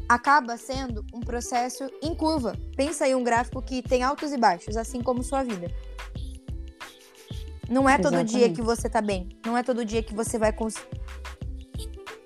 Acaba 0.09 0.57
sendo 0.57 1.05
um 1.13 1.21
processo 1.21 1.91
em 2.03 2.15
curva. 2.15 2.57
Pensa 2.77 3.05
aí 3.05 3.15
um 3.15 3.25
gráfico 3.25 3.61
que 3.61 3.83
tem 3.83 4.03
altos 4.03 4.33
e 4.33 4.37
baixos, 4.37 4.77
assim 4.77 5.03
como 5.03 5.23
sua 5.23 5.43
vida. 5.43 5.69
Não 7.69 7.89
é 7.89 7.99
todo 7.99 8.23
dia 8.23 8.47
Exatamente. 8.47 8.55
que 8.55 8.63
você 8.63 8.89
tá 8.89 9.03
bem. 9.03 9.29
Não 9.45 9.57
é 9.57 9.63
todo 9.63 9.85
dia 9.85 10.03
que 10.03 10.15
você 10.15 10.39
vai 10.39 10.53
conseguir 10.53 10.87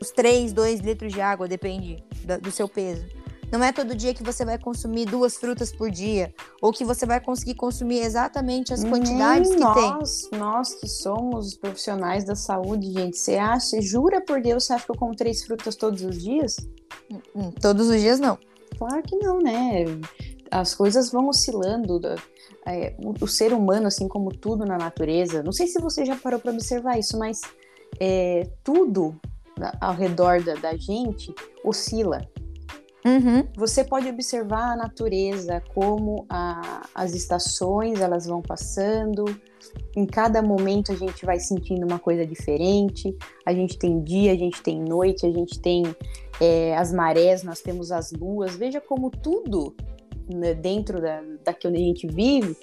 os 0.00 0.10
3, 0.10 0.52
2 0.52 0.80
litros 0.80 1.12
de 1.12 1.20
água, 1.20 1.46
depende 1.46 2.02
do 2.42 2.50
seu 2.50 2.68
peso. 2.68 3.19
Não 3.50 3.64
é 3.64 3.72
todo 3.72 3.96
dia 3.96 4.14
que 4.14 4.22
você 4.22 4.44
vai 4.44 4.58
consumir 4.58 5.06
duas 5.06 5.36
frutas 5.36 5.72
por 5.72 5.90
dia, 5.90 6.32
ou 6.62 6.72
que 6.72 6.84
você 6.84 7.04
vai 7.04 7.20
conseguir 7.20 7.54
consumir 7.54 7.98
exatamente 7.98 8.72
as 8.72 8.84
quantidades 8.84 9.50
que 9.50 9.56
tem. 9.56 9.64
nós, 9.64 10.28
Nós 10.32 10.74
que 10.74 10.86
somos 10.88 11.48
os 11.48 11.54
profissionais 11.54 12.24
da 12.24 12.36
saúde, 12.36 12.92
gente, 12.92 13.18
você 13.18 13.36
acha, 13.36 13.80
jura 13.80 14.20
por 14.20 14.40
Deus, 14.40 14.64
você 14.64 14.74
acha 14.74 14.84
que 14.84 14.92
eu 14.92 14.96
como 14.96 15.16
três 15.16 15.44
frutas 15.44 15.74
todos 15.74 16.02
os 16.02 16.22
dias? 16.22 16.56
Hum, 17.34 17.50
todos 17.60 17.88
os 17.88 18.00
dias 18.00 18.20
não. 18.20 18.38
Claro 18.78 19.02
que 19.02 19.16
não, 19.16 19.38
né? 19.38 19.84
As 20.50 20.74
coisas 20.74 21.10
vão 21.10 21.28
oscilando. 21.28 22.00
é, 22.66 22.94
o, 22.98 23.24
o 23.24 23.28
ser 23.28 23.52
humano, 23.52 23.88
assim 23.88 24.06
como 24.06 24.30
tudo 24.30 24.64
na 24.64 24.78
natureza, 24.78 25.42
não 25.42 25.52
sei 25.52 25.66
se 25.66 25.80
você 25.80 26.04
já 26.04 26.16
parou 26.16 26.38
para 26.38 26.52
observar 26.52 26.98
isso, 26.98 27.18
mas 27.18 27.40
é, 27.98 28.48
tudo 28.62 29.18
ao 29.80 29.94
redor 29.94 30.42
da, 30.42 30.54
da 30.54 30.76
gente 30.76 31.34
oscila. 31.64 32.26
Uhum. 33.04 33.46
Você 33.56 33.82
pode 33.82 34.08
observar 34.08 34.72
a 34.72 34.76
natureza, 34.76 35.62
como 35.74 36.26
a- 36.28 36.86
as 36.94 37.14
estações 37.14 38.00
elas 38.00 38.26
vão 38.26 38.42
passando. 38.42 39.24
Em 39.96 40.04
cada 40.04 40.42
momento 40.42 40.92
a 40.92 40.94
gente 40.94 41.24
vai 41.24 41.38
sentindo 41.40 41.86
uma 41.86 41.98
coisa 41.98 42.26
diferente. 42.26 43.16
A 43.46 43.52
gente 43.52 43.78
tem 43.78 44.02
dia, 44.02 44.32
a 44.32 44.36
gente 44.36 44.62
tem 44.62 44.80
noite, 44.80 45.24
a 45.26 45.32
gente 45.32 45.58
tem 45.60 45.82
é, 46.40 46.76
as 46.76 46.92
marés, 46.92 47.42
nós 47.42 47.60
temos 47.60 47.92
as 47.92 48.12
luas. 48.12 48.56
Veja 48.56 48.80
como 48.80 49.10
tudo 49.10 49.74
né, 50.32 50.54
dentro 50.54 51.00
da, 51.00 51.22
daqui 51.44 51.68
onde 51.68 51.76
a 51.76 51.84
gente 51.84 52.06
vive 52.06 52.56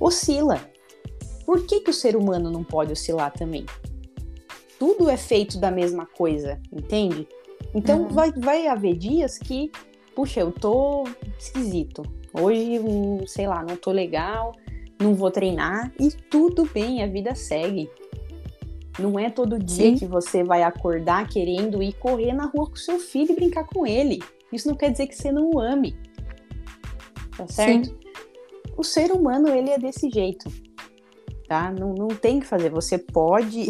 oscila. 0.00 0.60
Por 1.44 1.66
que, 1.66 1.80
que 1.80 1.90
o 1.90 1.94
ser 1.94 2.16
humano 2.16 2.50
não 2.50 2.64
pode 2.64 2.92
oscilar 2.92 3.32
também? 3.32 3.66
Tudo 4.78 5.08
é 5.08 5.16
feito 5.16 5.58
da 5.58 5.70
mesma 5.70 6.06
coisa, 6.06 6.60
entende? 6.72 7.28
Então 7.74 8.02
Uhum. 8.02 8.08
vai, 8.08 8.32
vai 8.32 8.66
haver 8.66 8.96
dias 8.96 9.38
que, 9.38 9.70
puxa, 10.14 10.40
eu 10.40 10.52
tô 10.52 11.04
esquisito. 11.38 12.02
Hoje, 12.32 12.78
hum, 12.78 13.26
sei 13.26 13.46
lá, 13.46 13.62
não 13.62 13.76
tô 13.76 13.90
legal, 13.90 14.52
não 15.00 15.14
vou 15.14 15.30
treinar 15.30 15.92
e 16.00 16.10
tudo 16.10 16.64
bem, 16.72 17.02
a 17.02 17.06
vida 17.06 17.34
segue. 17.34 17.90
Não 18.98 19.18
é 19.18 19.30
todo 19.30 19.58
dia 19.58 19.86
Sim. 19.90 19.94
que 19.96 20.06
você 20.06 20.44
vai 20.44 20.62
acordar 20.62 21.26
querendo 21.28 21.82
ir 21.82 21.94
correr 21.94 22.34
na 22.34 22.44
rua 22.46 22.68
com 22.68 22.76
seu 22.76 22.98
filho 22.98 23.32
e 23.32 23.34
brincar 23.34 23.64
com 23.64 23.86
ele. 23.86 24.22
Isso 24.52 24.68
não 24.68 24.74
quer 24.76 24.90
dizer 24.90 25.06
que 25.06 25.16
você 25.16 25.32
não 25.32 25.50
o 25.50 25.58
ame. 25.58 25.96
Tá 27.36 27.46
certo? 27.48 27.96
O 28.76 28.84
ser 28.84 29.10
humano, 29.12 29.48
ele 29.48 29.70
é 29.70 29.78
desse 29.78 30.10
jeito. 30.10 30.50
Tá? 31.48 31.70
Não, 31.72 31.94
não 31.94 32.08
tem 32.08 32.40
que 32.40 32.46
fazer. 32.46 32.70
Você 32.70 32.98
pode 32.98 33.68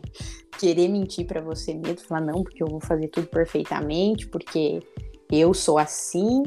querer 0.62 0.88
mentir 0.88 1.26
pra 1.26 1.40
você 1.40 1.74
mesmo, 1.74 2.06
falar 2.06 2.20
não, 2.20 2.44
porque 2.44 2.62
eu 2.62 2.68
vou 2.68 2.80
fazer 2.80 3.08
tudo 3.08 3.26
perfeitamente, 3.26 4.28
porque 4.28 4.78
eu 5.28 5.52
sou 5.52 5.76
assim. 5.76 6.44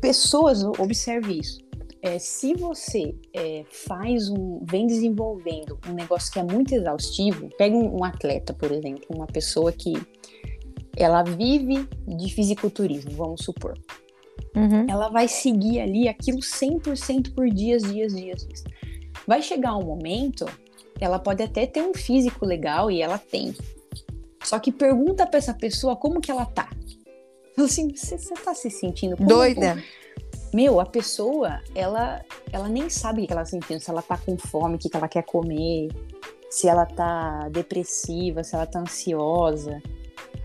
Pessoas, 0.00 0.62
observe 0.62 1.40
isso. 1.40 1.58
É, 2.00 2.18
se 2.20 2.54
você 2.54 3.14
é, 3.32 3.64
faz 3.88 4.28
um, 4.28 4.60
vem 4.62 4.86
desenvolvendo 4.86 5.76
um 5.88 5.92
negócio 5.92 6.32
que 6.32 6.38
é 6.38 6.42
muito 6.44 6.72
exaustivo, 6.72 7.48
pega 7.58 7.74
um, 7.74 8.00
um 8.00 8.04
atleta, 8.04 8.54
por 8.54 8.70
exemplo, 8.70 9.04
uma 9.10 9.26
pessoa 9.26 9.72
que 9.72 9.94
ela 10.96 11.24
vive 11.24 11.88
de 12.06 12.32
fisiculturismo, 12.32 13.10
vamos 13.12 13.42
supor 13.42 13.74
Uhum. 14.56 14.86
ela 14.88 15.08
vai 15.08 15.26
seguir 15.26 15.80
ali 15.80 16.06
aquilo 16.06 16.38
100% 16.38 17.34
por 17.34 17.48
dias, 17.50 17.82
dias, 17.82 18.14
dias, 18.14 18.46
dias. 18.46 18.64
Vai 19.26 19.42
chegar 19.42 19.76
um 19.76 19.84
momento, 19.84 20.46
ela 21.00 21.18
pode 21.18 21.42
até 21.42 21.66
ter 21.66 21.82
um 21.82 21.94
físico 21.94 22.44
legal 22.46 22.90
e 22.90 23.02
ela 23.02 23.18
tem. 23.18 23.54
Só 24.42 24.58
que 24.58 24.70
pergunta 24.70 25.26
pra 25.26 25.38
essa 25.38 25.54
pessoa 25.54 25.96
como 25.96 26.20
que 26.20 26.30
ela 26.30 26.46
tá. 26.46 26.68
Fala 27.56 27.68
Assim, 27.68 27.94
você, 27.94 28.16
tá 28.44 28.54
se 28.54 28.68
sentindo 28.70 29.16
como- 29.16 29.28
Doida. 29.28 29.82
Meu, 30.52 30.78
a 30.80 30.86
pessoa, 30.86 31.60
ela, 31.74 32.24
ela 32.52 32.68
nem 32.68 32.88
sabe 32.88 33.22
o 33.22 33.26
que 33.26 33.32
ela 33.32 33.42
tá 33.42 33.46
sentindo, 33.46 33.80
se 33.80 33.90
ela 33.90 34.02
tá 34.02 34.16
com 34.16 34.36
fome, 34.36 34.76
o 34.76 34.78
que 34.78 34.88
que 34.88 34.96
ela 34.96 35.08
quer 35.08 35.22
comer, 35.24 35.88
se 36.48 36.68
ela 36.68 36.86
tá 36.86 37.48
depressiva, 37.48 38.44
se 38.44 38.54
ela 38.54 38.66
tá 38.66 38.78
ansiosa. 38.80 39.82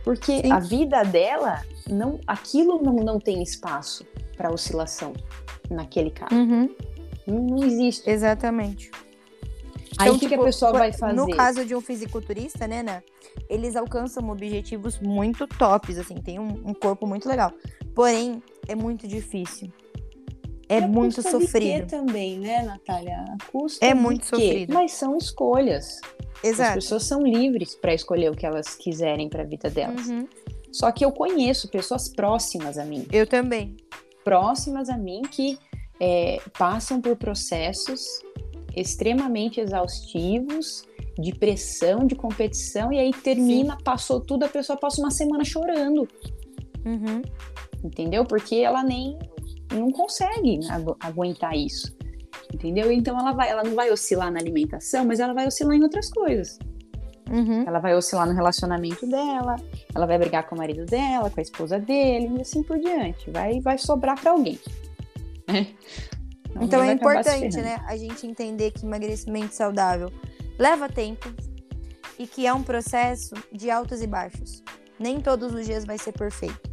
Porque 0.03 0.41
Sim. 0.41 0.51
a 0.51 0.60
vida 0.60 1.03
dela, 1.03 1.62
não, 1.88 2.20
aquilo 2.25 2.82
não, 2.82 2.94
não 2.96 3.20
tem 3.20 3.44
espaço 3.44 4.03
para 4.36 4.51
oscilação 4.51 5.13
naquele 5.70 6.10
caso. 6.10 6.34
Uhum. 6.34 6.75
Não, 7.27 7.36
não 7.58 7.63
existe. 7.63 8.10
Exatamente. 8.10 8.89
Aí 10.00 10.08
Então, 10.08 10.15
o 10.15 10.20
que, 10.20 10.27
que 10.27 10.34
a 10.34 10.38
tipo, 10.38 10.46
pessoa 10.46 10.72
vai 10.72 10.94
fazer? 10.94 11.13
No 11.13 11.29
caso 11.29 11.65
de 11.65 11.75
um 11.75 11.82
fisiculturista, 11.82 12.65
né, 12.68 12.82
né? 12.82 13.03
Eles 13.50 13.75
alcançam 13.75 14.29
objetivos 14.29 14.98
muito 15.00 15.46
tops, 15.46 15.98
assim, 15.98 16.15
tem 16.15 16.39
um, 16.39 16.70
um 16.70 16.74
corpo 16.74 17.06
muito 17.06 17.27
legal. 17.27 17.51
Porém, 17.94 18.41
é 18.68 18.75
muito 18.75 19.06
difícil. 19.08 19.72
É 20.70 20.77
a 20.77 20.88
muito 20.88 21.15
custa 21.15 21.38
de 21.38 21.46
sofrido. 21.46 21.82
quê 21.82 21.82
também, 21.98 22.39
né, 22.39 22.62
Natália? 22.63 23.25
Custa 23.51 23.86
É 23.86 23.94
de 23.94 24.00
muito 24.00 24.22
quê? 24.22 24.27
sofrido. 24.29 24.74
Mas 24.74 24.91
são 24.94 25.18
escolhas. 25.18 26.00
As 26.38 26.44
Exato. 26.46 26.75
pessoas 26.75 27.03
são 27.03 27.22
livres 27.22 27.75
para 27.75 27.94
escolher 27.94 28.32
o 28.32 28.36
que 28.36 28.46
elas 28.46 28.75
quiserem 28.75 29.27
para 29.27 29.41
a 29.44 29.46
vida 29.46 29.70
delas. 29.70 30.08
Uhum. 30.08 30.25
Só 30.72 30.91
que 30.91 31.03
eu 31.03 31.12
conheço 31.12 31.68
pessoas 31.68 32.08
próximas 32.08 32.77
a 32.77 32.86
mim, 32.86 33.06
Eu 33.12 33.27
também. 33.27 33.75
próximas 34.24 34.88
a 34.89 34.96
mim 34.98 35.24
que 35.24 35.58
é, 36.00 36.39
passam 36.58 37.01
por 37.01 37.18
processos 37.18 38.06
extremamente 38.79 39.59
exaustivos 39.59 40.83
de 41.17 41.33
pressão, 41.33 42.05
de 42.05 42.15
competição, 42.15 42.91
e 42.93 43.00
aí 43.00 43.12
termina, 43.12 43.77
passou 43.83 44.21
tudo, 44.21 44.45
a 44.45 44.50
pessoa 44.50 44.77
passa 44.77 45.01
uma 45.01 45.12
semana 45.12 45.43
chorando, 45.43 46.07
Uhum. 46.86 47.21
entendeu? 47.83 48.24
Porque 48.25 48.55
ela 48.55 48.83
nem 48.83 49.17
não 49.74 49.91
consegue 49.91 50.59
agu- 50.69 50.95
aguentar 51.00 51.55
isso, 51.55 51.95
entendeu? 52.53 52.91
Então 52.91 53.19
ela 53.19 53.33
vai, 53.33 53.50
ela 53.50 53.63
não 53.63 53.75
vai 53.75 53.91
oscilar 53.91 54.31
na 54.31 54.39
alimentação, 54.39 55.05
mas 55.05 55.19
ela 55.19 55.33
vai 55.33 55.45
oscilar 55.48 55.75
em 55.75 55.83
outras 55.83 56.09
coisas. 56.09 56.57
Uhum. 57.29 57.63
Ela 57.67 57.77
vai 57.79 57.93
oscilar 57.95 58.25
no 58.27 58.33
relacionamento 58.33 59.05
dela, 59.05 59.55
ela 59.93 60.05
vai 60.07 60.17
brigar 60.17 60.48
com 60.50 60.55
o 60.55 60.57
marido 60.57 60.86
dela, 60.86 61.29
com 61.29 61.39
a 61.39 61.43
esposa 61.43 61.77
dele, 61.77 62.38
e 62.38 62.41
assim 62.41 62.63
por 62.63 62.79
diante. 62.79 63.29
Vai, 63.29 63.59
vai 63.59 63.77
sobrar 63.77 64.19
para 64.19 64.31
alguém. 64.31 64.57
Então 66.62 66.84
é 66.84 66.94
importante, 66.94 67.58
né, 67.58 67.84
a 67.88 67.96
gente 67.96 68.28
entender 68.28 68.72
que 68.72 68.86
emagrecimento 68.86 69.54
saudável 69.56 70.12
leva 70.58 70.89
tempo 70.89 71.34
e 72.18 72.28
que 72.28 72.46
é 72.46 72.54
um 72.54 72.62
processo 72.62 73.34
de 73.51 73.72
altos 73.72 74.01
e 74.01 74.08
baixos. 74.08 74.62
Nem 75.00 75.22
todos 75.22 75.54
os 75.54 75.66
dias 75.66 75.86
vai 75.86 75.98
ser 75.98 76.12
perfeito. 76.12 76.70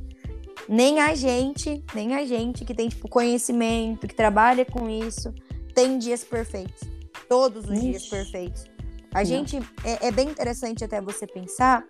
Nem 0.69 0.99
a 1.01 1.15
gente, 1.15 1.85
nem 1.95 2.15
a 2.15 2.27
gente 2.27 2.65
que 2.65 2.75
tem 2.75 2.89
tipo 2.89 3.09
conhecimento, 3.09 4.09
que 4.09 4.15
trabalha 4.15 4.65
com 4.65 4.91
isso, 4.91 5.33
tem 5.73 5.99
dias 5.99 6.25
perfeitos. 6.25 6.83
Todos 7.29 7.69
os 7.69 7.81
dias 7.81 8.03
Ixi. 8.03 8.11
perfeitos. 8.11 8.65
A 9.15 9.19
Não. 9.19 9.25
gente 9.25 9.57
é, 9.85 10.09
é 10.09 10.11
bem 10.11 10.29
interessante 10.29 10.85
até 10.85 11.01
você 11.01 11.27
pensar 11.27 11.85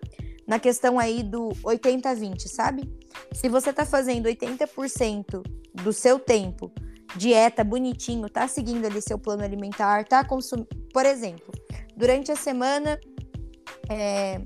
na 0.45 0.59
questão 0.59 0.99
aí 0.99 1.23
do 1.23 1.49
80-20, 1.63 2.47
sabe? 2.47 2.89
Se 3.33 3.49
você 3.49 3.73
tá 3.73 3.85
fazendo 3.85 4.27
80% 4.27 5.43
do 5.73 5.91
seu 5.91 6.19
tempo 6.19 6.71
dieta 7.15 7.63
bonitinho, 7.63 8.29
tá 8.29 8.47
seguindo 8.47 8.85
ali 8.85 9.01
seu 9.01 9.17
plano 9.17 9.43
alimentar, 9.43 10.05
tá 10.05 10.23
consumindo. 10.23 10.67
Por 10.93 11.05
exemplo, 11.05 11.51
durante 11.95 12.31
a 12.31 12.35
semana, 12.35 12.99
é, 13.89 14.41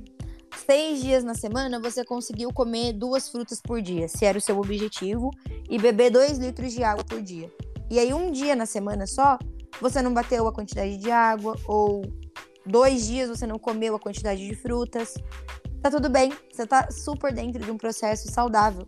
seis 0.66 1.02
dias 1.02 1.24
na 1.24 1.34
semana, 1.34 1.80
você 1.80 2.04
conseguiu 2.04 2.52
comer 2.54 2.94
duas 2.94 3.30
frutas 3.30 3.62
por 3.62 3.82
dia, 3.82 4.08
se 4.08 4.26
era 4.26 4.38
o 4.38 4.42
seu 4.42 4.60
objetivo, 4.60 5.32
e 5.70 5.80
beber 5.80 6.12
dois 6.12 6.38
litros 6.38 6.74
de 6.74 6.84
água 6.84 7.04
por 7.04 7.22
dia. 7.22 7.52
E 7.90 8.00
aí, 8.00 8.14
um 8.14 8.32
dia 8.32 8.56
na 8.56 8.66
semana 8.66 9.06
só, 9.06 9.38
você 9.80 10.02
não 10.02 10.14
bateu 10.14 10.48
a 10.48 10.54
quantidade 10.54 10.98
de 10.98 11.12
água, 11.12 11.56
ou 11.66 12.04
dois 12.66 13.08
dias 13.08 13.30
você 13.30 13.48
não 13.48 13.58
comeu 13.58 13.96
a 13.96 14.00
quantidade 14.00 14.46
de 14.46 14.56
frutas. 14.56 15.16
Tá 15.82 15.90
tudo 15.90 16.10
bem, 16.10 16.32
você 16.52 16.66
tá 16.66 16.92
super 16.92 17.34
dentro 17.34 17.64
de 17.64 17.72
um 17.72 17.78
processo 17.78 18.32
saudável. 18.32 18.88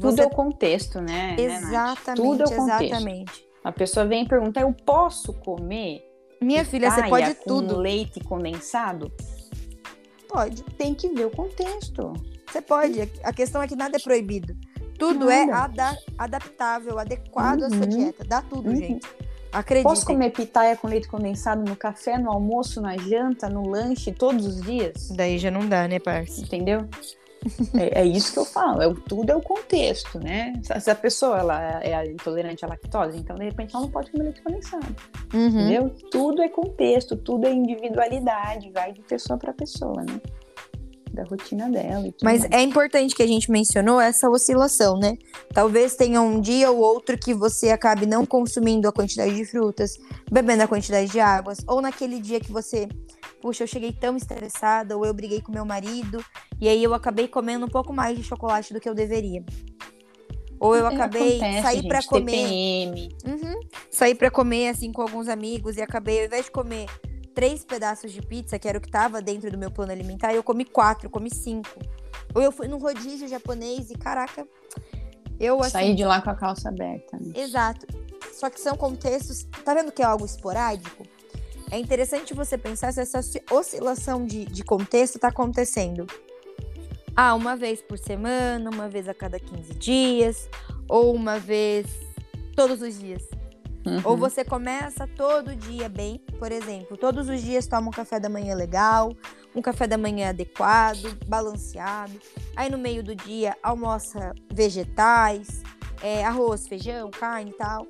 Tudo 0.00 0.16
Você 0.16 0.22
é 0.22 0.26
o 0.26 0.30
contexto, 0.30 1.00
né? 1.00 1.36
né? 1.36 1.42
Exatamente, 1.42 2.22
Tudo 2.22 2.42
é 2.42 2.46
o 2.46 2.56
contexto. 2.56 2.82
exatamente. 2.84 3.46
A 3.62 3.72
pessoa 3.72 4.06
vem 4.06 4.24
e 4.24 4.28
pergunta: 4.28 4.60
eu 4.60 4.72
posso 4.72 5.32
comer? 5.34 6.02
Minha 6.40 6.64
filha, 6.64 6.90
você 6.90 7.02
pode 7.08 7.34
com 7.34 7.44
tudo. 7.44 7.76
leite 7.78 8.18
condensado? 8.20 9.12
Pode. 10.28 10.62
Tem 10.78 10.94
que 10.94 11.08
ver 11.08 11.26
o 11.26 11.30
contexto. 11.30 12.12
Você 12.50 12.62
pode. 12.62 13.10
A 13.22 13.32
questão 13.32 13.62
é 13.62 13.68
que 13.68 13.76
nada 13.76 13.96
é 13.96 14.00
proibido. 14.00 14.56
Tudo 14.98 15.30
é 15.30 15.46
Nada. 15.46 15.84
ada- 15.90 15.98
adaptável, 16.18 16.98
adequado 16.98 17.62
à 17.64 17.68
sua 17.70 17.78
Uhum. 17.80 17.88
dieta. 17.88 18.24
Dá 18.24 18.42
tudo, 18.42 18.68
Uhum. 18.68 18.76
gente. 18.76 19.06
Acreditem. 19.52 19.90
Posso 19.90 20.06
comer 20.06 20.30
pitaia 20.30 20.76
com 20.76 20.86
leite 20.86 21.08
condensado 21.08 21.68
no 21.68 21.74
café, 21.74 22.16
no 22.18 22.30
almoço, 22.30 22.80
na 22.80 22.96
janta, 22.96 23.48
no 23.48 23.68
lanche, 23.68 24.12
todos 24.12 24.46
os 24.46 24.60
dias? 24.62 25.08
Daí 25.10 25.38
já 25.38 25.50
não 25.50 25.66
dá, 25.68 25.88
né, 25.88 25.98
parça? 25.98 26.40
Entendeu? 26.40 26.86
É, 27.74 28.00
é 28.02 28.04
isso 28.04 28.32
que 28.32 28.38
eu 28.38 28.44
falo, 28.44 28.82
é, 28.82 28.86
o- 28.86 28.94
tudo 28.94 29.30
é 29.30 29.34
o 29.36 29.40
contexto, 29.40 30.18
né? 30.18 30.52
Se, 30.80 30.90
a 30.90 30.94
pessoa 30.94 31.38
ela 31.38 31.82
é 31.82 32.06
intolerante 32.10 32.64
à 32.64 32.68
lactose, 32.68 33.18
então 33.18 33.36
de 33.36 33.44
repente 33.44 33.74
ela 33.74 33.84
não 33.84 33.90
pode 33.90 34.10
comer 34.10 34.24
leite 34.24 34.42
condensado, 34.42 34.94
Uhum. 35.32 35.46
entendeu? 35.48 35.90
Tudo 36.10 36.42
é 36.42 36.48
contexto, 36.48 37.16
tudo 37.16 37.46
é 37.46 37.52
individualidade, 37.52 38.70
vai 38.70 38.92
de 38.92 39.00
pessoa 39.02 39.38
para 39.38 39.52
pessoa, 39.52 40.02
né? 40.02 40.20
Da 41.12 41.24
rotina 41.24 41.68
dela 41.68 42.06
e 42.06 42.14
Mas 42.22 42.42
mais. 42.42 42.52
é 42.52 42.62
importante 42.62 43.16
que 43.16 43.22
a 43.22 43.26
gente 43.26 43.50
mencionou 43.50 44.00
essa 44.00 44.30
oscilação, 44.30 44.96
né? 44.96 45.18
Talvez 45.52 45.96
tenha 45.96 46.20
um 46.22 46.40
dia 46.40 46.70
ou 46.70 46.78
outro 46.78 47.18
que 47.18 47.34
você 47.34 47.70
acabe 47.70 48.06
não 48.06 48.24
consumindo 48.24 48.86
a 48.86 48.92
quantidade 48.92 49.34
de 49.34 49.44
frutas, 49.44 49.98
bebendo 50.30 50.62
a 50.62 50.68
quantidade 50.68 51.10
de 51.10 51.18
águas, 51.18 51.58
ou 51.66 51.80
naquele 51.82 52.20
dia 52.20 52.38
que 52.38 52.52
você, 52.52 52.86
puxa, 53.40 53.64
eu 53.64 53.66
cheguei 53.66 53.92
tão 53.92 54.16
estressada, 54.16 54.96
ou 54.96 55.04
eu 55.04 55.14
briguei 55.14 55.40
com 55.40 55.50
meu 55.52 55.64
marido, 55.64 56.24
e 56.60 56.68
aí 56.68 56.82
eu 56.82 56.94
acabei 56.94 57.26
comendo 57.28 57.66
um 57.66 57.68
pouco 57.68 57.92
mais 57.92 58.16
de 58.16 58.22
chocolate 58.24 58.72
do 58.72 58.80
que 58.80 58.88
eu 58.88 58.94
deveria. 58.94 59.44
Ou 60.58 60.76
eu 60.76 60.86
É, 60.86 60.94
acabei 60.94 61.36
acontece, 61.38 61.62
sair 61.62 61.88
pra 61.88 62.02
comer, 62.02 63.08
Uhum. 63.26 63.60
Saí 63.90 64.14
pra 64.14 64.30
comer 64.30 64.68
assim 64.68 64.92
com 64.92 65.00
alguns 65.02 65.26
amigos 65.28 65.76
e 65.76 65.82
acabei, 65.82 66.20
ao 66.20 66.26
invés 66.26 66.44
de 66.44 66.50
comer 66.50 66.86
três 67.34 67.64
pedaços 67.64 68.12
de 68.12 68.20
pizza, 68.20 68.58
que 68.58 68.68
era 68.68 68.76
o 68.76 68.80
que 68.80 68.90
tava 68.90 69.22
dentro 69.22 69.50
do 69.50 69.56
meu 69.56 69.70
plano 69.70 69.92
alimentar, 69.92 70.34
eu 70.34 70.42
comi 70.42 70.64
quatro, 70.66 71.06
eu 71.06 71.10
comi 71.10 71.34
cinco. 71.34 71.70
Ou 72.34 72.42
eu 72.42 72.52
fui 72.52 72.68
num 72.68 72.78
rodízio 72.78 73.26
japonês 73.26 73.90
e, 73.90 73.94
caraca, 73.94 74.46
eu 75.38 75.60
assim. 75.60 75.70
sair 75.70 75.94
de 75.94 76.04
lá 76.04 76.20
com 76.20 76.30
a 76.30 76.34
calça 76.34 76.68
aberta, 76.68 77.16
né? 77.18 77.32
Exato. 77.34 77.86
Só 78.34 78.50
que 78.50 78.60
são 78.60 78.76
contextos. 78.76 79.44
Tá 79.64 79.74
vendo 79.74 79.90
que 79.90 80.02
é 80.02 80.04
algo 80.04 80.24
esporádico? 80.26 81.02
É 81.70 81.78
interessante 81.78 82.34
você 82.34 82.58
pensar 82.58 82.92
se 82.92 83.00
essa 83.00 83.18
osci- 83.20 83.42
oscilação 83.50 84.24
de, 84.24 84.44
de 84.44 84.64
contexto 84.64 85.18
tá 85.18 85.28
acontecendo. 85.28 86.06
Ah, 87.14 87.34
uma 87.34 87.56
vez 87.56 87.80
por 87.82 87.98
semana, 87.98 88.70
uma 88.70 88.88
vez 88.88 89.08
a 89.08 89.14
cada 89.14 89.38
15 89.38 89.74
dias, 89.74 90.48
ou 90.88 91.14
uma 91.14 91.38
vez 91.38 91.86
todos 92.56 92.80
os 92.82 92.98
dias. 92.98 93.22
Ou 94.04 94.12
Uhum. 94.12 94.16
você 94.18 94.44
começa 94.44 95.06
todo 95.06 95.56
dia 95.56 95.88
bem, 95.88 96.18
por 96.38 96.52
exemplo, 96.52 96.96
todos 96.98 97.28
os 97.30 97.40
dias 97.40 97.66
toma 97.66 97.88
um 97.88 97.92
café 97.92 98.20
da 98.20 98.28
manhã 98.28 98.54
legal, 98.54 99.16
um 99.54 99.62
café 99.62 99.86
da 99.86 99.96
manhã 99.96 100.28
adequado, 100.30 101.16
balanceado. 101.26 102.12
Aí 102.54 102.70
no 102.70 102.76
meio 102.76 103.02
do 103.02 103.14
dia 103.14 103.56
almoça 103.62 104.34
vegetais, 104.52 105.62
é, 106.02 106.22
arroz, 106.24 106.68
feijão, 106.68 107.10
carne 107.10 107.52
e 107.52 107.54
tal. 107.54 107.86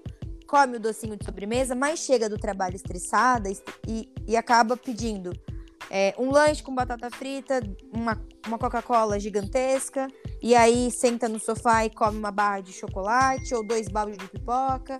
Come 0.51 0.79
o 0.79 0.81
docinho 0.81 1.17
de 1.17 1.25
sobremesa, 1.25 1.77
mas 1.77 2.01
chega 2.01 2.29
do 2.29 2.37
trabalho 2.37 2.75
estressada 2.75 3.49
est- 3.49 3.63
e, 3.87 4.13
e 4.27 4.37
acaba 4.37 4.77
pedindo 4.77 5.31
é, 5.89 6.13
um 6.19 6.29
lanche 6.33 6.61
com 6.61 6.75
batata 6.75 7.09
frita, 7.09 7.61
uma, 7.95 8.21
uma 8.45 8.59
Coca-Cola 8.59 9.21
gigantesca, 9.21 10.09
e 10.43 10.57
aí 10.57 10.91
senta 10.91 11.29
no 11.29 11.39
sofá 11.39 11.85
e 11.85 11.91
come 11.91 12.19
uma 12.19 12.33
barra 12.33 12.63
de 12.63 12.73
chocolate 12.73 13.55
ou 13.55 13.65
dois 13.65 13.87
baldes 13.87 14.19
de 14.19 14.27
pipoca 14.27 14.99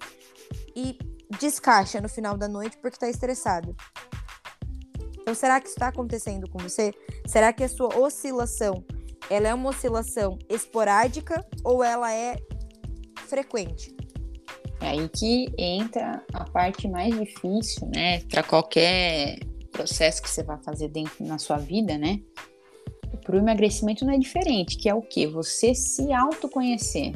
e 0.77 0.97
descaixa 1.41 2.01
no 2.01 2.09
final 2.09 2.37
da 2.37 2.47
noite 2.47 2.79
porque 2.79 2.97
tá 2.97 3.09
estressado. 3.09 3.75
Então, 5.21 5.35
será 5.35 5.61
que 5.61 5.67
isso 5.67 5.77
está 5.77 5.89
acontecendo 5.89 6.49
com 6.49 6.59
você? 6.59 6.93
Será 7.27 7.53
que 7.53 7.65
a 7.65 7.69
sua 7.69 7.99
oscilação, 7.99 8.85
ela 9.29 9.49
é 9.49 9.55
uma 9.55 9.71
oscilação 9.71 10.39
esporádica 10.49 11.45
ou 11.65 11.83
ela 11.83 12.13
é 12.13 12.37
frequente? 13.27 14.00
É 14.81 14.89
aí 14.89 15.09
que 15.09 15.53
entra 15.59 16.25
a 16.33 16.45
parte 16.45 16.89
mais 16.89 17.17
difícil, 17.19 17.89
né? 17.95 18.21
Para 18.21 18.43
qualquer 18.43 19.39
processo 19.71 20.23
que 20.23 20.31
você 20.31 20.43
vai 20.43 20.59
fazer 20.63 20.89
dentro 20.89 21.25
na 21.25 21.39
sua 21.39 21.59
vida, 21.59 21.99
né? 21.99 22.21
Para 23.23 23.37
o 23.37 23.39
emagrecimento 23.39 24.05
não 24.05 24.15
é 24.15 24.19
diferente, 24.19 24.77
que 24.77 24.89
é 24.89 24.95
o 24.95 25.03
quê? 25.03 25.27
Você 25.27 25.75
se 25.75 26.13
autoconhecer. 26.13 27.13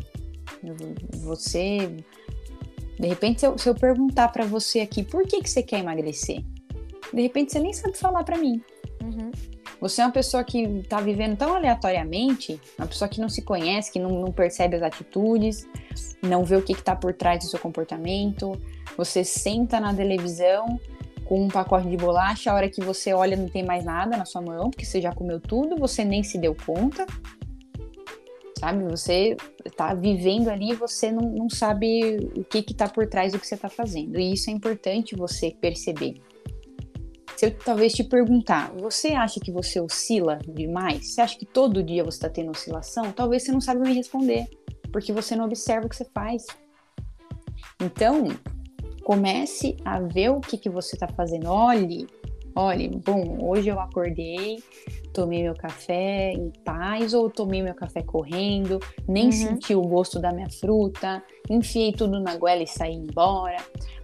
Você. 1.23 1.97
De 2.99 3.09
repente, 3.09 3.41
se 3.41 3.47
eu, 3.47 3.59
se 3.59 3.69
eu 3.69 3.75
perguntar 3.75 4.29
para 4.29 4.45
você 4.45 4.81
aqui, 4.81 5.03
por 5.03 5.27
que, 5.27 5.41
que 5.43 5.51
você 5.51 5.63
quer 5.63 5.81
emagrecer? 5.81 6.45
De 7.13 7.23
repente, 7.23 7.53
você 7.53 7.59
nem 7.59 7.73
sabe 7.73 7.97
falar 7.97 8.25
para 8.25 8.39
mim. 8.39 8.63
Uhum. 9.03 9.31
Você 9.85 10.01
é 10.01 10.07
uma 10.07 10.13
pessoa 10.13 10.43
que 10.43 10.83
tá 10.89 10.99
vivendo 10.99 11.37
tão 11.37 11.55
aleatoriamente, 11.55 12.59
uma 12.79 12.87
pessoa 12.87 13.07
que 13.07 13.21
não 13.21 13.29
se 13.29 13.43
conhece, 13.43 13.93
que 13.93 13.99
não, 13.99 14.19
não 14.19 14.33
percebe 14.33 14.77
as 14.77 14.83
atitudes, 14.83 15.69
não 16.23 16.43
vê 16.43 16.57
o 16.57 16.63
que, 16.63 16.73
que 16.73 16.83
tá 16.83 16.97
por 16.97 17.13
trás 17.13 17.45
do 17.45 17.51
seu 17.51 17.59
comportamento. 17.59 18.59
Você 18.97 19.23
senta 19.23 19.79
na 19.79 19.93
televisão 19.93 20.81
com 21.27 21.45
um 21.45 21.49
pacote 21.49 21.87
de 21.87 21.99
bolacha, 21.99 22.51
a 22.51 22.55
hora 22.55 22.71
que 22.71 22.83
você 22.83 23.13
olha 23.13 23.37
não 23.37 23.47
tem 23.47 23.63
mais 23.63 23.85
nada 23.85 24.17
na 24.17 24.25
sua 24.25 24.41
mão, 24.41 24.71
porque 24.71 24.87
você 24.87 25.03
já 25.03 25.13
comeu 25.13 25.39
tudo, 25.39 25.77
você 25.77 26.03
nem 26.03 26.23
se 26.23 26.39
deu 26.39 26.57
conta. 26.65 27.05
Sabe? 28.59 28.85
Você 28.85 29.37
tá 29.77 29.93
vivendo 29.93 30.49
ali 30.49 30.71
e 30.71 30.75
você 30.75 31.13
não, 31.13 31.29
não 31.29 31.51
sabe 31.51 32.17
o 32.35 32.43
que 32.43 32.63
que 32.63 32.73
tá 32.73 32.89
por 32.89 33.07
trás 33.07 33.35
do 33.35 33.39
que 33.39 33.47
você 33.47 33.59
tá 33.59 33.69
fazendo. 33.69 34.19
E 34.19 34.33
isso 34.33 34.49
é 34.49 34.53
importante 34.55 35.15
você 35.15 35.51
perceber. 35.51 36.23
Se 37.37 37.47
eu 37.47 37.59
talvez 37.59 37.93
te 37.93 38.05
perguntar, 38.05 38.73
você 38.73 39.09
acha 39.09 39.41
que 39.41 39.51
você 39.51 39.81
oscila 39.81 40.39
demais? 40.47 41.09
Você 41.09 41.21
acha 41.21 41.39
que 41.39 41.45
todo 41.45 41.83
dia 41.83 42.05
você 42.05 42.19
está 42.19 42.29
tendo 42.29 42.51
oscilação? 42.51 43.13
Talvez 43.13 43.43
você 43.43 43.53
não 43.53 43.61
saiba 43.61 43.81
me 43.81 43.93
responder, 43.93 44.47
porque 44.93 45.13
você 45.13 45.35
não 45.35 45.45
observa 45.45 45.87
o 45.87 45.89
que 45.89 45.97
você 45.97 46.05
faz. 46.05 46.47
Então, 47.81 48.29
comece 49.03 49.77
a 49.85 50.01
ver 50.01 50.31
o 50.31 50.41
que, 50.41 50.57
que 50.57 50.71
você 50.71 50.95
está 50.95 51.09
fazendo. 51.09 51.49
Olhe, 51.49 52.07
olhe, 52.55 52.89
bom, 52.89 53.39
hoje 53.41 53.69
eu 53.69 53.81
acordei, 53.81 54.63
tomei 55.13 55.43
meu 55.43 55.55
café 55.55 56.33
em 56.33 56.51
paz 56.65 57.15
ou 57.15 57.29
tomei 57.29 57.63
meu 57.63 57.75
café 57.75 58.03
correndo, 58.03 58.81
nem 59.09 59.27
uhum. 59.27 59.33
senti 59.33 59.75
o 59.75 59.83
gosto 59.83 60.21
da 60.21 60.33
minha 60.33 60.51
fruta, 60.51 61.23
enfiei 61.49 61.93
tudo 61.93 62.21
na 62.21 62.37
goela 62.37 62.63
e 62.63 62.67
saí 62.67 62.95
embora. 62.95 63.57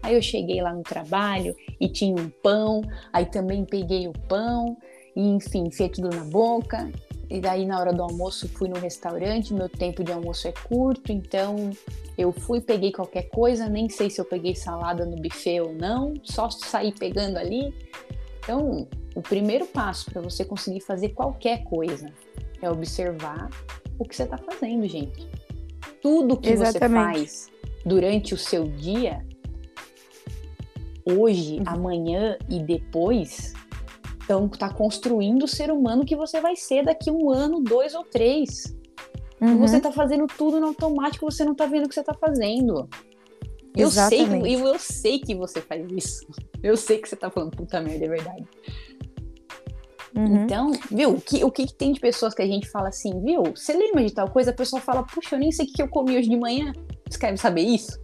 Aí 0.02 0.14
eu 0.14 0.22
cheguei 0.22 0.60
lá 0.62 0.72
no 0.72 0.82
trabalho 0.82 1.54
e 1.80 1.88
tinha 1.88 2.14
um 2.14 2.30
pão, 2.42 2.82
aí 3.12 3.26
também 3.26 3.64
peguei 3.64 4.08
o 4.08 4.12
pão, 4.28 4.76
e 5.14 5.20
enfim, 5.20 5.66
enfiei 5.66 5.88
tudo 5.88 6.08
na 6.08 6.24
boca. 6.24 6.90
E 7.28 7.40
daí 7.40 7.64
na 7.64 7.78
hora 7.78 7.92
do 7.92 8.02
almoço 8.02 8.48
fui 8.48 8.68
no 8.68 8.76
restaurante, 8.80 9.54
meu 9.54 9.68
tempo 9.68 10.02
de 10.02 10.10
almoço 10.10 10.48
é 10.48 10.52
curto, 10.68 11.12
então 11.12 11.70
eu 12.18 12.32
fui, 12.32 12.60
peguei 12.60 12.90
qualquer 12.90 13.28
coisa, 13.30 13.68
nem 13.68 13.88
sei 13.88 14.10
se 14.10 14.20
eu 14.20 14.24
peguei 14.24 14.56
salada 14.56 15.06
no 15.06 15.14
buffet 15.16 15.60
ou 15.60 15.72
não, 15.72 16.12
só 16.24 16.50
saí 16.50 16.92
pegando 16.92 17.36
ali. 17.36 17.72
Então, 18.42 18.88
o 19.14 19.22
primeiro 19.22 19.66
passo 19.66 20.10
para 20.10 20.20
você 20.20 20.44
conseguir 20.44 20.80
fazer 20.80 21.10
qualquer 21.10 21.64
coisa 21.64 22.12
é 22.60 22.70
observar 22.70 23.48
o 23.98 24.04
que 24.04 24.16
você 24.16 24.24
está 24.24 24.38
fazendo, 24.38 24.86
gente. 24.86 25.28
Tudo 26.02 26.36
que 26.36 26.50
Exatamente. 26.50 26.78
você 26.80 27.18
faz 27.18 27.48
durante 27.84 28.34
o 28.34 28.38
seu 28.38 28.64
dia, 28.64 29.24
hoje, 31.04 31.58
uhum. 31.58 31.64
amanhã 31.66 32.38
e 32.48 32.60
depois, 32.60 33.54
então, 34.30 34.48
tá 34.48 34.72
construindo 34.72 35.42
o 35.42 35.48
ser 35.48 35.72
humano 35.72 36.04
que 36.04 36.14
você 36.14 36.40
vai 36.40 36.54
ser 36.54 36.84
daqui 36.84 37.10
um 37.10 37.30
ano, 37.30 37.60
dois 37.60 37.96
ou 37.96 38.04
três. 38.04 38.76
Uhum. 39.40 39.58
Você 39.58 39.80
tá 39.80 39.90
fazendo 39.90 40.26
tudo 40.28 40.60
no 40.60 40.68
automático, 40.68 41.28
você 41.28 41.44
não 41.44 41.52
tá 41.52 41.66
vendo 41.66 41.86
o 41.86 41.88
que 41.88 41.94
você 41.96 42.04
tá 42.04 42.14
fazendo. 42.14 42.88
Eu 43.76 43.90
sei, 43.90 44.22
eu, 44.22 44.66
eu 44.66 44.78
sei 44.78 45.18
que 45.18 45.34
você 45.34 45.60
faz 45.60 45.86
isso. 45.92 46.26
Eu 46.62 46.76
sei 46.76 46.98
que 46.98 47.08
você 47.08 47.16
tá 47.16 47.30
falando 47.30 47.56
puta 47.56 47.80
merda, 47.80 48.04
é 48.04 48.08
verdade. 48.08 48.44
Uhum. 50.16 50.44
Então, 50.44 50.72
viu, 50.90 51.10
o 51.10 51.20
que, 51.20 51.44
o 51.44 51.50
que 51.50 51.72
tem 51.72 51.92
de 51.92 52.00
pessoas 52.00 52.34
que 52.34 52.42
a 52.42 52.46
gente 52.46 52.68
fala 52.68 52.88
assim, 52.88 53.22
viu? 53.22 53.44
Você 53.54 53.72
lembra 53.72 54.04
de 54.04 54.12
tal 54.12 54.28
coisa? 54.28 54.50
A 54.50 54.54
pessoa 54.54 54.82
fala, 54.82 55.04
puxa, 55.04 55.36
eu 55.36 55.38
nem 55.38 55.52
sei 55.52 55.66
o 55.66 55.72
que 55.72 55.80
eu 55.80 55.88
comi 55.88 56.16
hoje 56.16 56.28
de 56.28 56.36
manhã. 56.36 56.72
Você 57.08 57.18
quer 57.18 57.36
saber 57.38 57.62
isso? 57.62 57.98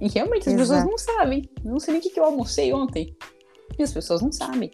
E 0.00 0.08
realmente 0.08 0.48
as 0.48 0.54
Exato. 0.54 0.58
pessoas 0.58 0.84
não 0.84 0.98
sabem. 0.98 1.48
Não 1.64 1.78
sei 1.78 1.94
nem 1.94 2.00
o 2.00 2.04
que 2.04 2.18
eu 2.18 2.24
almocei 2.24 2.72
ontem. 2.72 3.16
E 3.78 3.82
as 3.82 3.92
pessoas 3.92 4.20
não 4.20 4.32
sabem. 4.32 4.70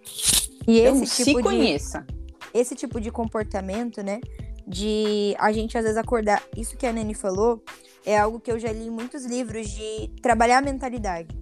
E 0.66 0.80
então, 0.80 1.02
esse 1.02 1.24
tipo 1.24 1.38
se 1.38 1.42
conheça. 1.42 2.06
esse 2.54 2.74
tipo 2.74 3.00
de 3.00 3.10
comportamento, 3.10 4.02
né? 4.02 4.20
De 4.66 5.34
a 5.38 5.52
gente 5.52 5.76
às 5.76 5.84
vezes 5.84 5.98
acordar. 5.98 6.42
Isso 6.56 6.76
que 6.76 6.86
a 6.86 6.92
Nani 6.92 7.14
falou 7.14 7.62
é 8.04 8.18
algo 8.18 8.40
que 8.40 8.50
eu 8.50 8.58
já 8.58 8.72
li 8.72 8.86
em 8.86 8.90
muitos 8.90 9.24
livros 9.24 9.68
de 9.68 10.10
trabalhar 10.20 10.58
a 10.58 10.62
mentalidade. 10.62 11.36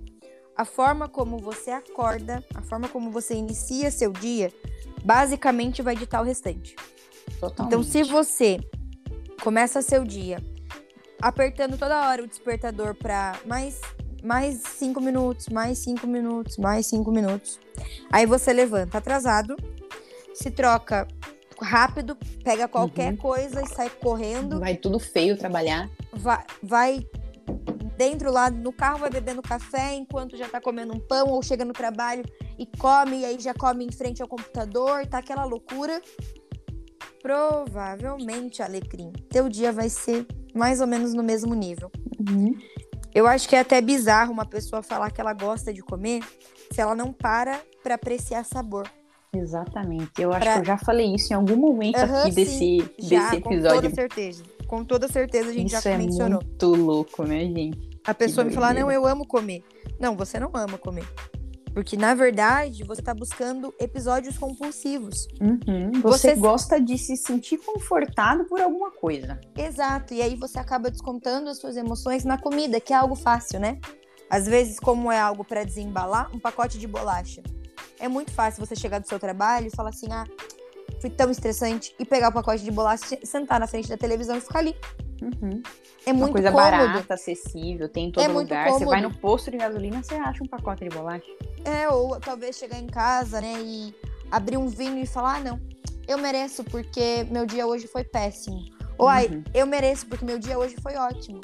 A 0.57 0.65
forma 0.65 1.09
como 1.09 1.39
você 1.39 1.71
acorda, 1.71 2.45
a 2.55 2.63
forma 2.63 2.89
como 2.89 3.11
você 3.11 3.35
inicia 3.35 3.91
seu 3.91 4.13
dia, 4.13 4.53
basicamente 5.05 5.81
vai 5.81 5.97
ditar 5.97 6.21
o 6.21 6.25
restante. 6.25 6.77
Totalmente. 7.39 7.67
Então, 7.67 7.83
se 7.83 8.03
você 8.03 8.59
começa 9.43 9.81
seu 9.81 10.05
dia 10.05 10.39
apertando 11.21 11.79
toda 11.79 12.09
hora 12.09 12.23
o 12.23 12.27
despertador 12.27 12.95
para 12.95 13.39
mais 13.47 13.81
mais 14.23 14.63
cinco 14.77 15.01
minutos, 15.01 15.49
mais 15.49 15.79
cinco 15.79 16.07
minutos, 16.07 16.59
mais 16.59 16.87
cinco 16.87 17.11
minutos. 17.11 17.59
Aí 18.13 18.27
você 18.27 18.53
levanta 18.53 18.99
atrasado, 18.99 19.57
se 20.35 20.51
troca 20.51 21.09
rápido, 21.61 22.17
pega 22.43 22.69
qualquer 22.69 23.13
uhum. 23.13 23.17
coisa 23.17 23.63
e 23.63 23.67
sai 23.67 23.91
correndo. 23.91 24.61
Vai 24.61 24.77
tudo 24.77 24.99
feio 24.99 25.37
trabalhar. 25.37 25.89
Vai, 26.13 26.45
vai 26.63 27.07
dentro 27.97 28.33
lá 28.33 28.51
no 28.51 28.73
carro, 28.73 28.99
vai 28.99 29.11
bebendo 29.11 29.43
café 29.43 29.95
enquanto 29.95 30.37
já 30.37 30.49
tá 30.49 30.61
comendo 30.61 30.95
um 30.95 31.01
pão 31.01 31.29
ou 31.29 31.43
chega 31.43 31.65
no 31.65 31.73
trabalho 31.73 32.25
e 32.59 32.67
come, 32.79 33.21
e 33.21 33.25
aí 33.25 33.39
já 33.39 33.55
come 33.55 33.85
em 33.85 33.93
frente 33.93 34.23
ao 34.23 34.29
computador, 34.29 35.07
tá 35.07 35.19
aquela 35.19 35.45
loucura. 35.45 36.01
Provavelmente, 37.23 38.63
Alecrim, 38.63 39.13
teu 39.29 39.49
dia 39.49 39.71
vai 39.71 39.91
ser 39.91 40.27
mais 40.55 40.81
ou 40.81 40.87
menos 40.87 41.13
no 41.13 41.23
mesmo 41.23 41.55
nível. 41.55 41.91
Uhum. 42.19 42.55
Eu 43.15 43.27
acho 43.27 43.49
que 43.49 43.57
é 43.57 43.61
até 43.61 43.81
bizarro 43.81 44.33
uma 44.33 44.47
pessoa 44.47 44.83
falar 44.83 45.11
que 45.11 45.21
ela 45.21 45.35
gosta 45.35 45.73
de 45.73 45.83
comer 45.83 46.23
se 46.73 46.81
ela 46.81 46.95
não 46.95 47.13
para 47.13 47.61
para 47.83 47.97
apreciar 47.97 48.45
sabor. 48.45 48.89
Exatamente. 49.35 50.11
Eu 50.19 50.33
acho 50.33 50.41
pra... 50.41 50.55
que 50.55 50.61
eu 50.61 50.65
já 50.65 50.79
falei 50.79 51.15
isso 51.15 51.33
em 51.33 51.37
algum 51.37 51.57
momento 51.57 51.99
uhum, 51.99 52.17
aqui 52.23 52.33
desse, 52.33 52.79
já, 52.99 53.31
desse 53.31 53.37
episódio. 53.37 53.71
Com 53.71 53.83
toda 53.83 53.95
certeza. 53.95 54.43
Com 54.67 54.85
toda 54.85 55.09
certeza 55.09 55.51
a 55.51 55.53
gente 55.53 55.73
isso 55.73 55.83
já 55.83 55.91
é 55.91 55.99
mencionou. 55.99 56.41
Muito 56.43 56.67
louco, 56.67 57.25
né, 57.25 57.41
gente? 57.41 57.91
A 58.05 58.15
pessoa 58.15 58.45
me 58.45 58.53
falar, 58.53 58.75
não, 58.75 58.91
eu 58.91 59.07
amo 59.07 59.27
comer. 59.27 59.63
Não, 59.99 60.17
você 60.17 60.41
não 60.41 60.51
ama 60.55 60.79
comer. 60.79 61.07
Porque, 61.73 61.97
na 61.97 62.15
verdade, 62.15 62.83
você 62.83 63.01
está 63.01 63.15
buscando 63.15 63.73
episódios 63.79 64.37
compulsivos. 64.37 65.29
Uhum. 65.41 65.93
Você, 66.03 66.31
você, 66.31 66.35
gosta 66.35 66.81
de 66.81 66.99
se 66.99 67.17
sentir 67.17 67.59
confortado 67.59 68.45
por 68.47 68.61
alguma 68.61 68.91
coisa. 68.91 69.39
Exato. 69.57 70.13
E 70.13 70.21
aí 70.21 70.35
você 70.35 70.59
acaba 70.59 70.91
descontando 70.91 71.49
as 71.49 71.59
suas 71.59 71.77
emoções 71.77 72.25
na 72.25 72.39
comida, 72.39 72.81
que 72.81 72.93
é 72.93 72.97
algo 72.97 73.15
fácil, 73.15 73.61
né? 73.61 73.79
Às 74.29 74.47
vezes, 74.47 74.81
como 74.81 75.13
é 75.13 75.21
algo 75.21 75.45
para 75.45 75.63
desembalar, 75.63 76.35
um 76.35 76.41
pacote 76.41 76.79
de 76.79 76.89
bolacha. 76.89 77.43
É 78.01 78.09
muito 78.09 78.33
fácil 78.33 78.65
você 78.65 78.75
chegar 78.75 78.99
do 78.99 79.07
seu 79.07 79.19
trabalho 79.19 79.67
e 79.67 79.71
falar 79.71 79.91
assim: 79.91 80.09
ah, 80.11 80.27
fui 81.01 81.11
tão 81.11 81.31
estressante, 81.31 81.95
e 81.99 82.05
pegar 82.05 82.29
o 82.29 82.33
pacote 82.33 82.65
de 82.65 82.71
bolacha, 82.71 83.19
sentar 83.25 83.61
na 83.61 83.67
frente 83.67 83.89
da 83.89 83.97
televisão 83.97 84.37
e 84.37 84.41
ficar 84.41 84.61
ali. 84.61 84.77
Uhum. 85.23 85.63
É 86.07 86.13
muito 86.13 86.29
Uma 86.29 86.33
coisa 86.33 86.51
cômodo. 86.51 86.71
barata, 86.71 87.15
acessível, 87.15 87.89
tem 87.89 88.09
em 88.09 88.13
todo 88.13 88.25
é 88.25 88.29
lugar. 88.29 88.71
Você 88.71 88.85
vai 88.87 89.03
no 89.03 89.13
posto 89.13 89.51
de 89.51 89.59
gasolina, 89.59 90.03
você 90.03 90.15
acha 90.15 90.43
um 90.43 90.47
pacote 90.47 90.89
de 90.89 90.95
bolacha. 90.95 91.27
É, 91.65 91.89
ou 91.89 92.19
talvez 92.19 92.57
chegar 92.57 92.79
em 92.79 92.87
casa, 92.87 93.41
né, 93.41 93.55
e 93.61 93.95
abrir 94.31 94.57
um 94.57 94.67
vinho 94.67 95.03
e 95.03 95.07
falar, 95.07 95.37
ah, 95.37 95.41
não, 95.41 95.61
eu 96.09 96.17
mereço 96.17 96.65
porque 96.65 97.27
meu 97.31 97.45
dia 97.45 97.67
hoje 97.67 97.87
foi 97.87 98.03
péssimo. 98.03 98.65
Ou, 98.97 99.07
uhum. 99.07 99.13
ai, 99.13 99.45
eu 99.53 99.67
mereço 99.67 100.07
porque 100.07 100.25
meu 100.25 100.39
dia 100.39 100.59
hoje 100.59 100.75
foi 100.83 100.97
ótimo. 100.97 101.41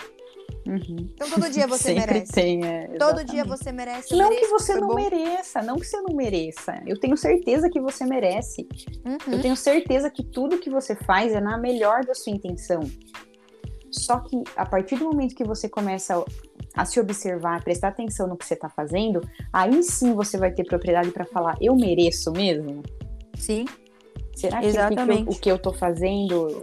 Uhum. 0.66 1.10
Então 1.14 1.30
todo 1.30 1.50
dia 1.50 1.66
você 1.66 1.94
Sempre 1.94 2.14
merece. 2.14 2.32
Tem, 2.32 2.64
é, 2.64 2.88
todo 2.98 3.24
dia 3.24 3.44
você 3.44 3.72
merece. 3.72 4.16
Não 4.16 4.28
mereço, 4.28 4.40
que 4.40 4.50
você 4.50 4.74
não 4.74 4.88
bom. 4.88 4.94
mereça, 4.94 5.62
não 5.62 5.76
que 5.76 5.86
você 5.86 6.00
não 6.00 6.16
mereça. 6.16 6.82
Eu 6.86 6.98
tenho 6.98 7.16
certeza 7.16 7.70
que 7.70 7.80
você 7.80 8.04
merece. 8.04 8.68
Uhum. 9.04 9.34
Eu 9.34 9.40
tenho 9.40 9.56
certeza 9.56 10.10
que 10.10 10.24
tudo 10.24 10.58
que 10.58 10.70
você 10.70 10.96
faz 10.96 11.32
é 11.32 11.40
na 11.40 11.56
melhor 11.56 12.04
da 12.04 12.14
sua 12.14 12.32
intenção. 12.32 12.80
Só 13.90 14.20
que 14.20 14.42
a 14.56 14.66
partir 14.66 14.96
do 14.96 15.04
momento 15.04 15.34
que 15.34 15.44
você 15.44 15.68
começa 15.68 16.22
a 16.74 16.84
se 16.84 17.00
observar, 17.00 17.62
prestar 17.64 17.88
atenção 17.88 18.26
no 18.26 18.36
que 18.36 18.44
você 18.44 18.54
está 18.54 18.68
fazendo, 18.68 19.20
aí 19.52 19.82
sim 19.82 20.12
você 20.14 20.36
vai 20.36 20.52
ter 20.52 20.64
propriedade 20.64 21.10
para 21.10 21.24
falar: 21.24 21.56
eu 21.60 21.74
mereço 21.74 22.30
mesmo? 22.32 22.82
Sim. 23.36 23.64
Será 24.34 24.60
que, 24.60 24.66
Exatamente. 24.66 25.30
o 25.30 25.40
que 25.40 25.50
eu 25.50 25.56
estou 25.56 25.72
fazendo, 25.72 26.62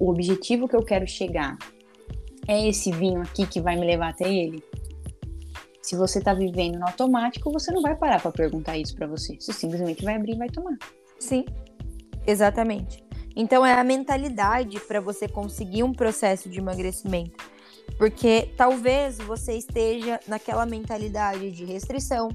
o, 0.00 0.06
o 0.06 0.10
objetivo 0.10 0.66
que 0.66 0.74
eu 0.74 0.82
quero 0.82 1.06
chegar, 1.06 1.58
é 2.46 2.68
esse 2.68 2.90
vinho 2.90 3.22
aqui 3.22 3.46
que 3.46 3.60
vai 3.60 3.76
me 3.76 3.86
levar 3.86 4.10
até 4.10 4.32
ele? 4.32 4.62
Se 5.82 5.96
você 5.96 6.18
está 6.18 6.32
vivendo 6.32 6.78
no 6.78 6.86
automático, 6.86 7.52
você 7.52 7.70
não 7.70 7.82
vai 7.82 7.94
parar 7.94 8.20
para 8.20 8.32
perguntar 8.32 8.78
isso 8.78 8.94
para 8.96 9.06
você. 9.06 9.36
Você 9.38 9.52
simplesmente 9.52 10.02
vai 10.02 10.16
abrir 10.16 10.32
e 10.32 10.38
vai 10.38 10.48
tomar. 10.48 10.76
Sim, 11.18 11.44
exatamente. 12.26 13.04
Então 13.36 13.66
é 13.66 13.74
a 13.74 13.84
mentalidade 13.84 14.80
para 14.80 15.00
você 15.00 15.28
conseguir 15.28 15.82
um 15.82 15.92
processo 15.92 16.48
de 16.48 16.58
emagrecimento. 16.58 17.52
Porque 17.98 18.52
talvez 18.56 19.18
você 19.18 19.56
esteja 19.56 20.18
naquela 20.26 20.64
mentalidade 20.66 21.50
de 21.50 21.64
restrição, 21.64 22.28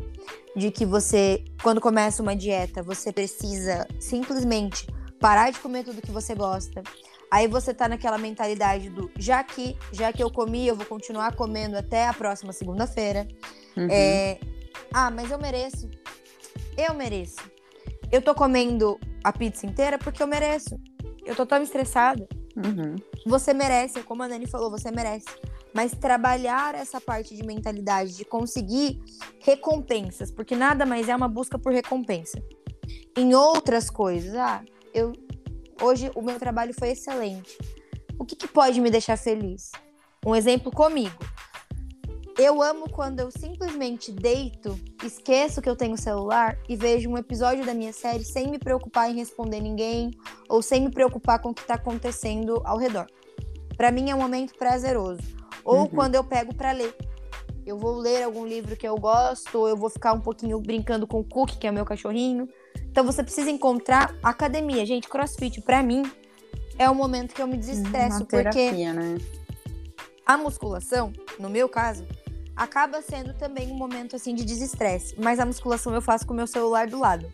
de 0.55 0.71
que 0.71 0.85
você, 0.85 1.43
quando 1.61 1.81
começa 1.81 2.21
uma 2.21 2.35
dieta, 2.35 2.81
você 2.81 3.11
precisa 3.11 3.87
simplesmente 3.99 4.87
parar 5.19 5.51
de 5.51 5.59
comer 5.59 5.83
tudo 5.83 6.01
que 6.01 6.11
você 6.11 6.33
gosta. 6.33 6.81
Aí 7.31 7.47
você 7.47 7.73
tá 7.73 7.87
naquela 7.87 8.17
mentalidade 8.17 8.89
do 8.89 9.11
já 9.17 9.43
que, 9.43 9.77
já 9.91 10.11
que 10.11 10.21
eu 10.21 10.31
comi, 10.31 10.67
eu 10.67 10.75
vou 10.75 10.85
continuar 10.85 11.35
comendo 11.35 11.77
até 11.77 12.07
a 12.07 12.13
próxima 12.13 12.51
segunda-feira. 12.51 13.27
Uhum. 13.77 13.87
É, 13.89 14.39
ah, 14.91 15.11
mas 15.11 15.29
eu 15.29 15.37
mereço. 15.37 15.89
Eu 16.75 16.93
mereço. 16.95 17.37
Eu 18.11 18.21
tô 18.21 18.33
comendo 18.33 18.99
a 19.23 19.31
pizza 19.31 19.65
inteira 19.65 19.99
porque 19.99 20.23
eu 20.23 20.27
mereço. 20.27 20.79
Eu 21.23 21.35
tô 21.35 21.45
tão 21.45 21.61
estressada. 21.61 22.27
Uhum. 22.55 22.95
Você 23.27 23.53
merece, 23.53 24.01
como 24.01 24.23
a 24.23 24.27
Nani 24.27 24.47
falou, 24.47 24.71
você 24.71 24.89
merece. 24.89 25.27
Mas 25.71 25.91
trabalhar 25.91 26.73
essa 26.73 26.99
parte 26.99 27.35
de 27.35 27.45
mentalidade, 27.45 28.15
de 28.15 28.25
conseguir 28.25 28.99
recompensas, 29.39 30.31
porque 30.31 30.55
nada 30.55 30.83
mais 30.83 31.07
é 31.07 31.15
uma 31.15 31.27
busca 31.27 31.59
por 31.59 31.71
recompensa. 31.71 32.41
Em 33.15 33.35
outras 33.35 33.89
coisas, 33.89 34.33
ah, 34.33 34.63
eu 34.93 35.13
hoje 35.81 36.11
o 36.15 36.21
meu 36.21 36.39
trabalho 36.39 36.73
foi 36.77 36.89
excelente. 36.91 37.57
O 38.17 38.25
que, 38.25 38.35
que 38.35 38.47
pode 38.47 38.79
me 38.81 38.89
deixar 38.91 39.17
feliz? 39.17 39.71
Um 40.25 40.35
exemplo 40.35 40.71
comigo. 40.71 41.15
Eu 42.37 42.61
amo 42.61 42.89
quando 42.89 43.19
eu 43.19 43.29
simplesmente 43.31 44.11
deito, 44.13 44.79
esqueço 45.03 45.61
que 45.61 45.69
eu 45.69 45.75
tenho 45.75 45.97
celular 45.97 46.57
e 46.69 46.75
vejo 46.75 47.09
um 47.09 47.17
episódio 47.17 47.65
da 47.65 47.73
minha 47.73 47.91
série 47.91 48.23
sem 48.23 48.47
me 48.49 48.57
preocupar 48.57 49.11
em 49.11 49.15
responder 49.15 49.59
ninguém 49.59 50.11
ou 50.47 50.61
sem 50.61 50.81
me 50.85 50.89
preocupar 50.91 51.39
com 51.41 51.49
o 51.49 51.53
que 51.53 51.61
está 51.61 51.73
acontecendo 51.73 52.61
ao 52.63 52.77
redor. 52.77 53.07
Para 53.75 53.91
mim 53.91 54.09
é 54.09 54.15
um 54.15 54.19
momento 54.21 54.53
prazeroso. 54.57 55.21
Ou 55.65 55.81
Uhum. 55.81 55.87
quando 55.87 56.15
eu 56.15 56.23
pego 56.23 56.55
pra 56.55 56.71
ler. 56.71 56.95
Eu 57.65 57.77
vou 57.77 57.97
ler 57.97 58.23
algum 58.23 58.45
livro 58.47 58.75
que 58.75 58.87
eu 58.87 58.95
gosto, 58.95 59.59
ou 59.59 59.67
eu 59.67 59.75
vou 59.75 59.89
ficar 59.89 60.13
um 60.13 60.21
pouquinho 60.21 60.59
brincando 60.61 61.05
com 61.05 61.19
o 61.19 61.23
Cookie, 61.23 61.57
que 61.57 61.67
é 61.67 61.71
meu 61.71 61.85
cachorrinho. 61.85 62.47
Então 62.91 63.05
você 63.05 63.23
precisa 63.23 63.49
encontrar 63.49 64.15
academia. 64.23 64.86
Gente, 64.86 65.08
crossfit, 65.08 65.62
pra 65.62 65.82
mim, 65.82 66.03
é 66.77 66.89
o 66.89 66.95
momento 66.95 67.34
que 67.34 67.41
eu 67.41 67.47
me 67.47 67.58
desestresso, 67.58 68.17
Uma 68.17 68.25
porque 68.25 68.51
terapia, 68.53 68.93
né? 68.93 69.17
a 70.25 70.38
musculação, 70.38 71.12
no 71.39 71.49
meu 71.49 71.67
caso, 71.67 72.05
acaba 72.55 73.01
sendo 73.01 73.34
também 73.34 73.71
um 73.71 73.75
momento 73.75 74.15
assim 74.15 74.36
de 74.36 74.45
desestresse. 74.45 75.15
Mas 75.17 75.39
a 75.39 75.45
musculação 75.45 75.93
eu 75.93 76.01
faço 76.01 76.25
com 76.25 76.34
o 76.34 76.36
meu 76.36 76.47
celular 76.47 76.88
do 76.88 76.99
lado. 76.99 77.32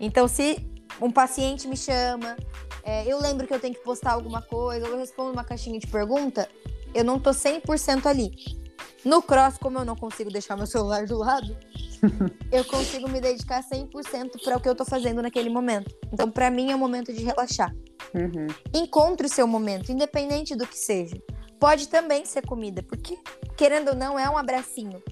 Então, 0.00 0.26
se 0.26 0.58
um 1.00 1.10
paciente 1.10 1.68
me 1.68 1.76
chama, 1.76 2.36
é, 2.82 3.06
eu 3.06 3.20
lembro 3.20 3.46
que 3.46 3.54
eu 3.54 3.60
tenho 3.60 3.74
que 3.74 3.82
postar 3.82 4.12
alguma 4.12 4.42
coisa, 4.42 4.86
ou 4.86 4.92
eu 4.92 4.98
respondo 4.98 5.32
uma 5.32 5.44
caixinha 5.44 5.78
de 5.78 5.86
pergunta, 5.86 6.48
eu 6.94 7.04
não 7.04 7.18
tô 7.18 7.30
100% 7.30 8.06
ali. 8.06 8.61
No 9.04 9.20
cross, 9.22 9.58
como 9.58 9.78
eu 9.78 9.84
não 9.84 9.96
consigo 9.96 10.30
deixar 10.30 10.56
meu 10.56 10.66
celular 10.66 11.06
do 11.06 11.18
lado, 11.18 11.56
eu 12.52 12.64
consigo 12.64 13.08
me 13.08 13.20
dedicar 13.20 13.62
100% 13.62 14.42
para 14.44 14.56
o 14.56 14.60
que 14.60 14.68
eu 14.68 14.74
tô 14.74 14.84
fazendo 14.84 15.20
naquele 15.22 15.50
momento. 15.50 15.94
Então, 16.12 16.30
para 16.30 16.50
mim, 16.50 16.70
é 16.70 16.74
o 16.74 16.78
momento 16.78 17.12
de 17.12 17.22
relaxar. 17.24 17.74
Uhum. 18.14 18.46
Encontre 18.74 19.26
o 19.26 19.30
seu 19.30 19.46
momento, 19.46 19.90
independente 19.90 20.54
do 20.54 20.66
que 20.66 20.76
seja. 20.78 21.16
Pode 21.58 21.88
também 21.88 22.24
ser 22.24 22.44
comida, 22.46 22.82
porque, 22.82 23.18
querendo 23.56 23.88
ou 23.90 23.94
não, 23.96 24.18
é 24.18 24.28
um 24.28 24.36
abracinho. 24.36 25.02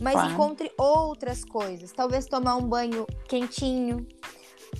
Mas 0.00 0.14
Claro. 0.14 0.32
encontre 0.32 0.72
outras 0.76 1.44
coisas. 1.44 1.92
Talvez 1.92 2.26
tomar 2.26 2.56
um 2.56 2.62
banho 2.68 3.06
quentinho. 3.28 4.06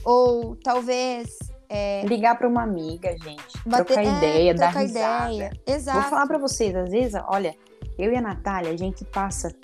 Ou 0.05 0.57
talvez 0.57 1.38
é, 1.68 2.05
Ligar 2.07 2.37
pra 2.37 2.48
uma 2.48 2.62
amiga, 2.62 3.14
gente. 3.22 3.44
bater 3.64 3.94
trocar 3.94 4.03
é, 4.03 4.16
ideia, 4.18 4.55
dar 4.55 4.66
trocar 4.72 4.81
risada. 4.81 5.33
ideia. 5.35 5.53
Exato. 5.66 6.01
Vou 6.01 6.11
falar 6.11 6.27
pra 6.27 6.38
vocês, 6.38 6.75
às 6.75 6.90
vezes, 6.90 7.20
olha, 7.29 7.55
eu 7.98 8.12
e 8.12 8.16
a 8.16 8.20
Natália, 8.20 8.72
a 8.72 8.76
gente 8.76 9.05
passa, 9.05 9.55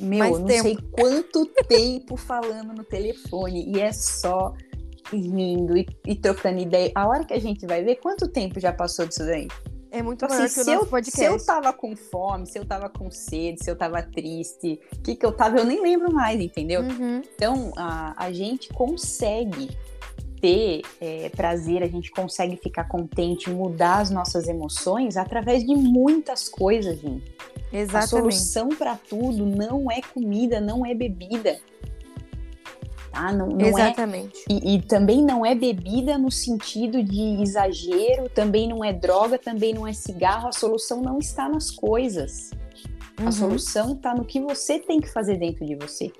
meu, 0.00 0.18
Mais 0.18 0.38
não 0.38 0.46
tempo. 0.46 0.62
sei 0.62 0.78
quanto 0.92 1.46
tempo 1.68 2.16
falando 2.16 2.72
no 2.72 2.84
telefone 2.84 3.70
e 3.70 3.80
é 3.80 3.92
só 3.92 4.54
rindo 5.12 5.76
e, 5.76 5.86
e 6.06 6.14
trocando 6.14 6.60
ideia. 6.60 6.90
A 6.94 7.06
hora 7.06 7.24
que 7.24 7.34
a 7.34 7.40
gente 7.40 7.66
vai 7.66 7.82
ver, 7.82 7.96
quanto 7.96 8.28
tempo 8.28 8.58
já 8.58 8.72
passou 8.72 9.06
disso 9.06 9.24
daí? 9.24 9.48
É 9.90 10.02
muito 10.02 10.24
Então, 10.24 10.36
assim, 10.36 10.62
se 10.62 10.70
eu, 10.70 10.84
podcast. 10.84 11.18
se 11.18 11.24
eu 11.24 11.42
tava 11.44 11.72
com 11.72 11.96
fome, 11.96 12.46
se 12.46 12.58
eu 12.58 12.66
tava 12.66 12.88
com 12.88 13.10
sede, 13.10 13.64
se 13.64 13.70
eu 13.70 13.76
tava 13.76 14.02
triste, 14.02 14.80
o 14.94 15.00
que 15.00 15.14
que 15.16 15.24
eu 15.24 15.32
tava, 15.32 15.58
eu 15.58 15.64
nem 15.64 15.80
lembro 15.80 16.12
mais, 16.12 16.40
entendeu? 16.40 16.82
Uhum. 16.82 17.22
Então, 17.34 17.72
a, 17.76 18.12
a 18.24 18.32
gente 18.32 18.68
consegue 18.70 19.70
ter 20.40 20.82
é, 21.00 21.30
prazer, 21.30 21.82
a 21.82 21.86
gente 21.86 22.10
consegue 22.10 22.56
ficar 22.56 22.84
contente, 22.88 23.48
mudar 23.48 23.98
as 24.00 24.10
nossas 24.10 24.48
emoções 24.48 25.16
através 25.16 25.64
de 25.64 25.74
muitas 25.74 26.48
coisas, 26.48 26.98
gente. 27.00 27.34
A 27.76 27.80
Exatamente. 27.80 28.08
solução 28.08 28.68
para 28.70 28.96
tudo 28.96 29.44
não 29.44 29.90
é 29.90 30.00
comida, 30.00 30.60
não 30.60 30.84
é 30.86 30.94
bebida. 30.94 31.58
Tá? 33.12 33.32
Não, 33.32 33.48
não 33.48 33.66
é 33.66 33.68
Exatamente. 33.68 34.44
e, 34.48 34.76
e 34.76 34.82
também 34.82 35.22
não 35.22 35.44
é 35.44 35.54
bebida 35.54 36.16
no 36.18 36.30
sentido 36.30 37.02
de 37.02 37.42
exagero, 37.42 38.28
também 38.30 38.68
não 38.68 38.84
é 38.84 38.92
droga, 38.92 39.38
também 39.38 39.74
não 39.74 39.86
é 39.86 39.92
cigarro. 39.92 40.48
A 40.48 40.52
solução 40.52 41.00
não 41.02 41.18
está 41.18 41.48
nas 41.48 41.70
coisas. 41.70 42.50
A 43.18 43.24
Uhum. 43.24 43.32
solução 43.32 43.92
está 43.94 44.14
no 44.14 44.24
que 44.24 44.40
você 44.40 44.78
tem 44.78 45.00
que 45.00 45.10
fazer 45.10 45.38
dentro 45.38 45.64
de 45.64 45.74
você, 45.74 46.12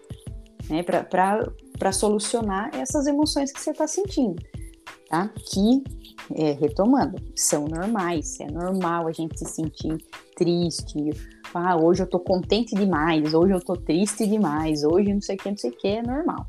né? 0.70 0.82
Para 0.82 1.92
solucionar 1.92 2.70
essas 2.74 3.06
emoções 3.06 3.52
que 3.52 3.60
você 3.60 3.70
está 3.70 3.86
sentindo, 3.86 4.42
tá? 5.10 5.28
Que, 5.28 5.84
é, 6.34 6.52
retomando, 6.52 7.16
são 7.36 7.66
normais. 7.66 8.40
É 8.40 8.46
normal 8.50 9.06
a 9.06 9.12
gente 9.12 9.38
se 9.38 9.44
sentir 9.44 9.98
triste. 10.34 11.10
Ah, 11.54 11.76
hoje 11.76 12.02
eu 12.02 12.06
tô 12.06 12.20
contente 12.20 12.74
demais, 12.74 13.34
hoje 13.34 13.52
eu 13.52 13.60
tô 13.60 13.74
triste 13.74 14.26
demais, 14.26 14.84
hoje 14.84 15.12
não 15.12 15.20
sei 15.20 15.36
o 15.36 15.38
que, 15.38 15.50
não 15.50 15.56
sei 15.56 15.70
o 15.70 15.76
que, 15.76 15.88
é 15.88 16.02
normal, 16.02 16.46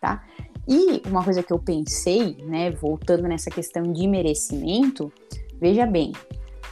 tá? 0.00 0.24
E 0.68 1.02
uma 1.08 1.24
coisa 1.24 1.42
que 1.42 1.52
eu 1.52 1.58
pensei, 1.58 2.36
né, 2.44 2.70
voltando 2.70 3.24
nessa 3.24 3.50
questão 3.50 3.82
de 3.82 4.06
merecimento, 4.06 5.12
veja 5.60 5.86
bem, 5.86 6.12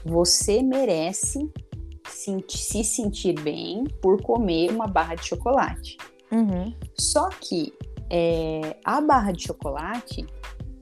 você 0.05 0.63
merece 0.63 1.51
se 2.49 2.85
sentir 2.85 3.41
bem 3.41 3.85
por 4.01 4.21
comer 4.23 4.71
uma 4.71 4.87
barra 4.87 5.15
de 5.15 5.27
chocolate. 5.27 5.97
Uhum. 6.33 6.75
Só 6.99 7.29
que 7.29 7.73
é, 8.09 8.77
a 8.85 9.01
barra 9.01 9.33
de 9.33 9.47
chocolate, 9.47 10.27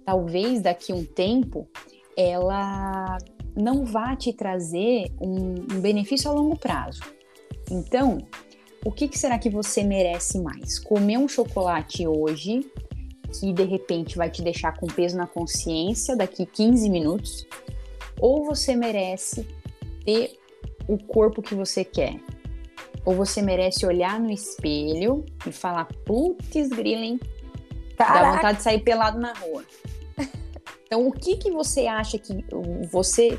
talvez 0.04 0.62
daqui 0.62 0.92
a 0.92 0.94
um 0.94 1.04
tempo, 1.04 1.68
ela 2.16 3.18
não 3.58 3.84
vá 3.84 4.14
te 4.14 4.32
trazer 4.32 5.12
um, 5.20 5.54
um 5.74 5.80
benefício 5.80 6.30
a 6.30 6.32
longo 6.32 6.56
prazo. 6.56 7.02
Então, 7.70 8.18
o 8.84 8.92
que, 8.92 9.08
que 9.08 9.18
será 9.18 9.38
que 9.38 9.50
você 9.50 9.82
merece 9.82 10.40
mais? 10.40 10.78
Comer 10.78 11.18
um 11.18 11.28
chocolate 11.28 12.06
hoje, 12.06 12.60
que 13.32 13.52
de 13.52 13.64
repente 13.64 14.16
vai 14.16 14.30
te 14.30 14.42
deixar 14.42 14.76
com 14.78 14.86
peso 14.86 15.16
na 15.16 15.26
consciência 15.26 16.16
daqui 16.16 16.46
15 16.46 16.88
minutos, 16.88 17.46
ou 18.20 18.44
você 18.44 18.76
merece 18.76 19.46
ter 20.04 20.38
o 20.86 20.96
corpo 20.96 21.42
que 21.42 21.54
você 21.54 21.84
quer? 21.84 22.18
Ou 23.04 23.14
você 23.14 23.42
merece 23.42 23.84
olhar 23.84 24.20
no 24.20 24.30
espelho 24.30 25.24
e 25.46 25.50
falar, 25.50 25.86
putz, 26.04 26.68
grila, 26.68 27.04
hein? 27.04 27.20
Dá 27.96 28.32
vontade 28.32 28.58
de 28.58 28.64
sair 28.64 28.80
pelado 28.80 29.18
na 29.18 29.32
rua. 29.34 29.64
Então, 30.88 31.06
o 31.06 31.12
que 31.12 31.36
que 31.36 31.50
você 31.50 31.86
acha 31.86 32.18
que 32.18 32.32
você... 32.90 33.38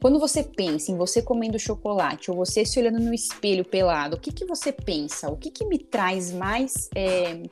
Quando 0.00 0.20
você 0.20 0.44
pensa 0.44 0.92
em 0.92 0.96
você 0.96 1.20
comendo 1.20 1.58
chocolate 1.58 2.30
ou 2.30 2.36
você 2.36 2.64
se 2.64 2.78
olhando 2.78 3.00
no 3.00 3.12
espelho 3.12 3.64
pelado, 3.64 4.16
o 4.16 4.20
que 4.20 4.32
que 4.32 4.44
você 4.44 4.70
pensa? 4.70 5.28
O 5.28 5.36
que 5.36 5.50
que 5.50 5.66
me 5.66 5.76
traz 5.78 6.32
mais... 6.32 6.88
é, 6.94 7.42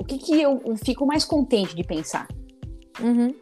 o 0.00 0.04
que 0.04 0.18
que 0.18 0.40
eu, 0.40 0.62
eu 0.64 0.76
fico 0.76 1.04
mais 1.04 1.24
contente 1.24 1.74
de 1.74 1.82
pensar? 1.82 2.28
Uhum. 3.00 3.32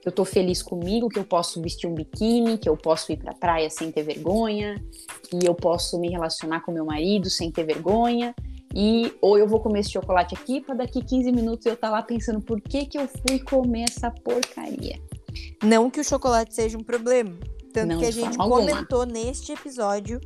que 0.00 0.08
eu 0.08 0.12
tô 0.12 0.24
feliz 0.24 0.62
comigo, 0.62 1.08
que 1.08 1.18
eu 1.18 1.24
posso 1.24 1.60
vestir 1.62 1.88
um 1.88 1.94
biquíni, 1.94 2.58
que 2.58 2.68
eu 2.68 2.76
posso 2.76 3.12
ir 3.12 3.18
pra 3.18 3.32
praia 3.34 3.68
sem 3.70 3.92
ter 3.92 4.02
vergonha, 4.02 4.82
que 5.28 5.46
eu 5.46 5.54
posso 5.54 6.00
me 6.00 6.08
relacionar 6.08 6.60
com 6.60 6.72
meu 6.72 6.84
marido 6.84 7.28
sem 7.30 7.52
ter 7.52 7.64
vergonha. 7.64 8.34
E 8.74 9.12
ou 9.20 9.38
eu 9.38 9.46
vou 9.48 9.60
comer 9.60 9.80
esse 9.80 9.90
chocolate 9.92 10.34
aqui 10.34 10.60
para 10.60 10.74
daqui 10.74 11.02
15 11.02 11.32
minutos 11.32 11.64
eu 11.66 11.76
tá 11.76 11.88
lá 11.90 12.02
pensando 12.02 12.40
por 12.40 12.60
que 12.60 12.86
que 12.86 12.98
eu 12.98 13.08
fui 13.08 13.38
comer 13.40 13.84
essa 13.88 14.10
porcaria. 14.10 15.00
Não 15.62 15.90
que 15.90 16.00
o 16.00 16.04
chocolate 16.04 16.54
seja 16.54 16.76
um 16.76 16.82
problema. 16.82 17.38
Tanto 17.72 17.92
Não, 17.92 17.98
que 17.98 18.06
a 18.06 18.10
gente 18.10 18.36
forma 18.36 18.44
alguma. 18.44 18.60
comentou 18.70 19.04
neste 19.06 19.52
episódio 19.52 20.20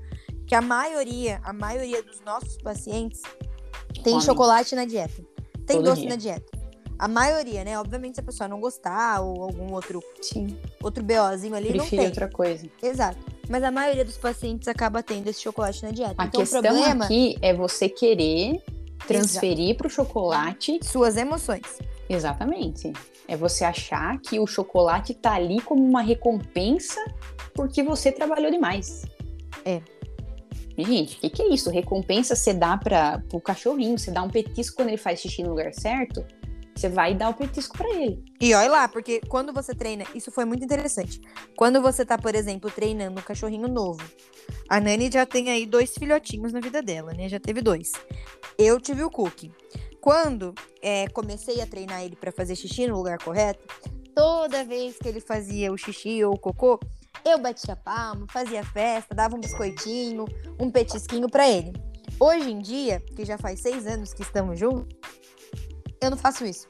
que 0.46 0.55
a 0.55 0.61
maioria, 0.61 1.40
a 1.44 1.53
maioria 1.53 2.03
dos 2.03 2.20
nossos 2.22 2.57
pacientes 2.59 3.20
tem 4.03 4.14
Comem. 4.14 4.20
chocolate 4.20 4.74
na 4.74 4.85
dieta. 4.85 5.22
Tem 5.66 5.76
Todo 5.76 5.85
doce 5.85 6.00
dia. 6.03 6.11
na 6.11 6.16
dieta. 6.16 6.59
A 6.98 7.09
maioria, 7.09 7.64
né? 7.64 7.79
Obviamente, 7.79 8.16
se 8.16 8.20
a 8.20 8.24
pessoa 8.24 8.46
não 8.48 8.61
gostar 8.61 9.20
ou 9.20 9.42
algum 9.42 9.72
outro, 9.72 10.03
Sim, 10.20 10.57
outro 10.83 11.03
BOzinho 11.03 11.55
ali, 11.55 11.68
não 11.70 11.79
prefiro 11.79 12.03
tem. 12.03 12.07
outra 12.09 12.29
coisa. 12.29 12.68
Exato. 12.83 13.18
Mas 13.50 13.64
a 13.64 13.70
maioria 13.72 14.04
dos 14.04 14.16
pacientes 14.16 14.68
acaba 14.68 15.02
tendo 15.02 15.26
esse 15.26 15.42
chocolate 15.42 15.82
na 15.82 15.90
dieta. 15.90 16.14
A 16.16 16.26
então, 16.26 16.40
o 16.40 16.44
questão 16.44 16.62
problema 16.62 17.04
aqui 17.04 17.36
é 17.42 17.52
você 17.52 17.88
querer 17.88 18.62
transferir 19.08 19.76
pro 19.76 19.90
chocolate 19.90 20.78
suas 20.84 21.16
emoções. 21.16 21.80
Exatamente. 22.08 22.92
É 23.26 23.36
você 23.36 23.64
achar 23.64 24.20
que 24.20 24.38
o 24.38 24.46
chocolate 24.46 25.14
tá 25.14 25.32
ali 25.32 25.60
como 25.60 25.84
uma 25.84 26.00
recompensa 26.00 27.04
porque 27.52 27.82
você 27.82 28.12
trabalhou 28.12 28.52
demais. 28.52 29.02
É. 29.64 29.82
Gente, 30.78 31.16
o 31.16 31.20
que, 31.20 31.30
que 31.30 31.42
é 31.42 31.48
isso? 31.48 31.70
Recompensa 31.70 32.36
você 32.36 32.54
dá 32.54 32.76
para 32.76 33.20
o 33.32 33.40
cachorrinho, 33.40 33.98
você 33.98 34.12
dá 34.12 34.22
um 34.22 34.30
petisco 34.30 34.76
quando 34.76 34.88
ele 34.88 34.96
faz 34.96 35.20
xixi 35.20 35.42
no 35.42 35.50
lugar 35.50 35.74
certo, 35.74 36.24
você 36.81 36.88
vai 36.88 37.14
dar 37.14 37.29
o 37.29 37.35
petisco 37.35 37.77
para 37.77 37.90
ele. 37.90 38.25
E 38.40 38.55
olha 38.55 38.71
lá, 38.71 38.88
porque 38.88 39.21
quando 39.29 39.53
você 39.53 39.75
treina, 39.75 40.05
isso 40.14 40.31
foi 40.31 40.47
muito 40.47 40.64
interessante. 40.64 41.21
Quando 41.55 41.83
você 41.83 42.07
tá, 42.07 42.16
por 42.16 42.35
exemplo, 42.35 42.71
treinando 42.71 43.21
um 43.21 43.23
cachorrinho 43.23 43.69
novo, 43.69 44.03
a 44.69 44.81
Nani 44.81 45.11
já 45.12 45.27
tem 45.27 45.51
aí 45.51 45.66
dois 45.66 45.93
filhotinhos 45.95 46.53
na 46.53 46.61
vida 46.61 46.81
dela, 46.81 47.12
né? 47.12 47.29
Já 47.29 47.38
teve 47.38 47.61
dois. 47.61 47.93
Eu 48.59 48.81
tive 48.81 49.05
o 49.05 49.11
Cookie. 49.11 49.53
Quando 50.01 50.55
é, 50.81 51.07
comecei 51.09 51.61
a 51.61 51.66
treinar 51.66 52.03
ele 52.03 52.16
pra 52.16 52.33
fazer 52.33 52.57
xixi 52.57 52.87
no 52.87 52.97
lugar 52.97 53.19
correto, 53.19 53.62
toda 54.14 54.64
vez 54.64 54.97
que 54.97 55.09
ele 55.09 55.21
fazia 55.21 55.71
o 55.71 55.77
xixi 55.77 56.25
ou 56.25 56.33
o 56.33 56.38
cocô, 56.38 56.81
eu 57.23 57.38
batia 57.38 57.77
palma, 57.77 58.27
fazia 58.31 58.64
festa, 58.64 59.14
dava 59.14 59.37
um 59.37 59.40
biscoitinho, 59.40 60.25
um 60.59 60.71
petisquinho 60.71 61.29
pra 61.29 61.47
ele. 61.47 61.73
Hoje 62.19 62.51
em 62.51 62.59
dia, 62.59 63.01
que 63.14 63.25
já 63.25 63.37
faz 63.37 63.61
seis 63.61 63.87
anos 63.87 64.14
que 64.14 64.23
estamos 64.23 64.59
juntos, 64.59 64.97
eu 66.00 66.10
não 66.10 66.16
faço 66.16 66.44
isso. 66.44 66.66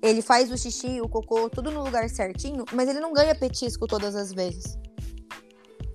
Ele 0.00 0.22
faz 0.22 0.50
o 0.50 0.56
xixi, 0.56 1.00
o 1.00 1.08
cocô, 1.08 1.50
tudo 1.50 1.70
no 1.70 1.82
lugar 1.82 2.08
certinho, 2.08 2.64
mas 2.72 2.88
ele 2.88 3.00
não 3.00 3.12
ganha 3.12 3.34
petisco 3.34 3.86
todas 3.86 4.14
as 4.14 4.32
vezes. 4.32 4.78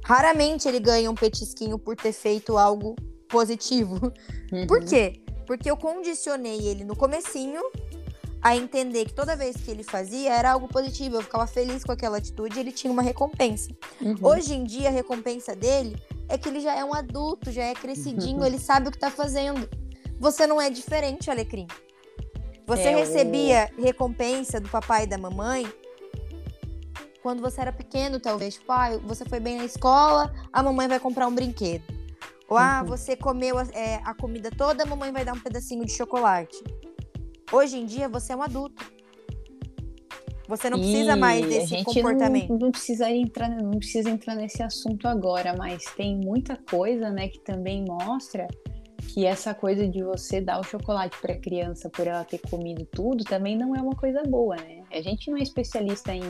Raramente 0.03 0.67
ele 0.67 0.79
ganha 0.79 1.09
um 1.09 1.15
petisquinho 1.15 1.79
por 1.79 1.95
ter 1.95 2.11
feito 2.11 2.57
algo 2.57 2.95
positivo. 3.29 4.11
Uhum. 4.51 4.67
Por 4.67 4.83
quê? 4.83 5.23
Porque 5.47 5.71
eu 5.71 5.77
condicionei 5.77 6.67
ele 6.67 6.83
no 6.83 6.95
comecinho 6.95 7.61
a 8.41 8.57
entender 8.57 9.05
que 9.05 9.13
toda 9.13 9.37
vez 9.37 9.55
que 9.55 9.71
ele 9.71 9.83
fazia 9.83 10.33
era 10.33 10.51
algo 10.51 10.67
positivo, 10.67 11.15
eu 11.15 11.21
ficava 11.21 11.47
feliz 11.47 11.81
com 11.83 11.93
aquela 11.93 12.17
atitude, 12.17 12.59
ele 12.59 12.73
tinha 12.73 12.91
uma 12.91 13.01
recompensa. 13.01 13.69
Uhum. 14.01 14.17
Hoje 14.21 14.53
em 14.53 14.65
dia, 14.65 14.89
a 14.89 14.91
recompensa 14.91 15.55
dele 15.55 15.95
é 16.27 16.37
que 16.37 16.49
ele 16.49 16.59
já 16.59 16.75
é 16.75 16.83
um 16.83 16.93
adulto, 16.93 17.51
já 17.51 17.63
é 17.63 17.73
crescidinho, 17.73 18.43
ele 18.43 18.59
sabe 18.59 18.89
o 18.89 18.91
que 18.91 18.99
tá 18.99 19.09
fazendo. 19.09 19.69
Você 20.19 20.45
não 20.45 20.59
é 20.59 20.69
diferente, 20.69 21.31
Alecrim. 21.31 21.67
Você 22.65 22.89
É, 22.89 22.95
o- 22.95 22.99
recebia 22.99 23.69
recompensa 23.77 24.59
do 24.59 24.69
papai 24.69 25.03
e 25.03 25.07
da 25.07 25.17
mamãe 25.17 25.65
quando 27.21 27.41
você 27.41 27.61
era 27.61 27.71
pequeno, 27.71 28.19
talvez. 28.19 28.55
Tipo, 28.55 28.71
ah, 28.71 28.97
você 29.03 29.23
foi 29.25 29.39
bem 29.39 29.57
na 29.57 29.65
escola, 29.65 30.33
a 30.51 30.61
mamãe 30.61 30.87
vai 30.87 30.99
comprar 30.99 31.27
um 31.27 31.33
brinquedo. 31.33 31.83
Ou, 32.49 32.57
ah, 32.57 32.81
Uhum. 32.81 32.87
você 32.89 33.15
comeu 33.15 33.57
a, 33.57 33.63
é, 33.73 33.95
a 34.03 34.13
comida 34.13 34.49
toda, 34.51 34.83
a 34.83 34.85
mamãe 34.85 35.11
vai 35.11 35.23
dar 35.23 35.33
um 35.33 35.39
pedacinho 35.39 35.85
de 35.85 35.91
chocolate. 35.93 36.61
Hoje 37.51 37.77
em 37.77 37.85
dia, 37.85 38.09
você 38.09 38.33
é 38.33 38.35
um 38.35 38.41
adulto. 38.43 38.83
Você 40.49 40.69
não 40.69 40.77
precisa 40.77 41.13
E 41.13 41.15
mais 41.15 41.45
desse 41.47 41.83
comportamento. 41.85 42.49
Não, 42.49 42.57
não 42.59 42.71
precisa 42.71 43.09
entrar, 43.09 43.49
não 43.49 43.79
precisa 43.79 44.09
entrar 44.09 44.35
nesse 44.35 44.61
assunto 44.61 45.07
agora, 45.07 45.55
mas 45.57 45.85
tem 45.95 46.17
muita 46.17 46.57
coisa, 46.69 47.09
né, 47.09 47.29
que 47.29 47.39
também 47.39 47.85
mostra 47.87 48.47
que 49.13 49.25
essa 49.27 49.53
coisa 49.53 49.87
de 49.87 50.01
você 50.03 50.41
dar 50.41 50.59
o 50.59 50.63
chocolate 50.63 51.15
para 51.21 51.33
a 51.33 51.37
criança 51.39 51.87
por 51.89 52.07
ela 52.07 52.23
ter 52.23 52.39
comido 52.39 52.83
tudo 52.91 53.23
também 53.23 53.55
não 53.55 53.75
é 53.75 53.81
uma 53.81 53.95
coisa 53.95 54.23
boa, 54.23 54.55
né? 54.55 54.83
A 54.91 55.01
gente 55.01 55.29
não 55.29 55.37
é 55.37 55.41
especialista 55.43 56.13
em 56.15 56.21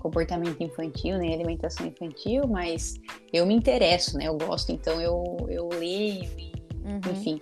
comportamento 0.00 0.62
infantil, 0.62 1.18
nem 1.18 1.34
alimentação 1.34 1.86
infantil, 1.86 2.42
mas 2.48 2.94
eu 3.32 3.44
me 3.44 3.54
interesso, 3.54 4.16
né? 4.16 4.26
Eu 4.28 4.38
gosto, 4.38 4.70
então 4.70 5.00
eu, 5.00 5.24
eu 5.48 5.68
leio 5.68 6.24
e 6.38 6.48
Uhum. 6.88 7.12
enfim. 7.12 7.40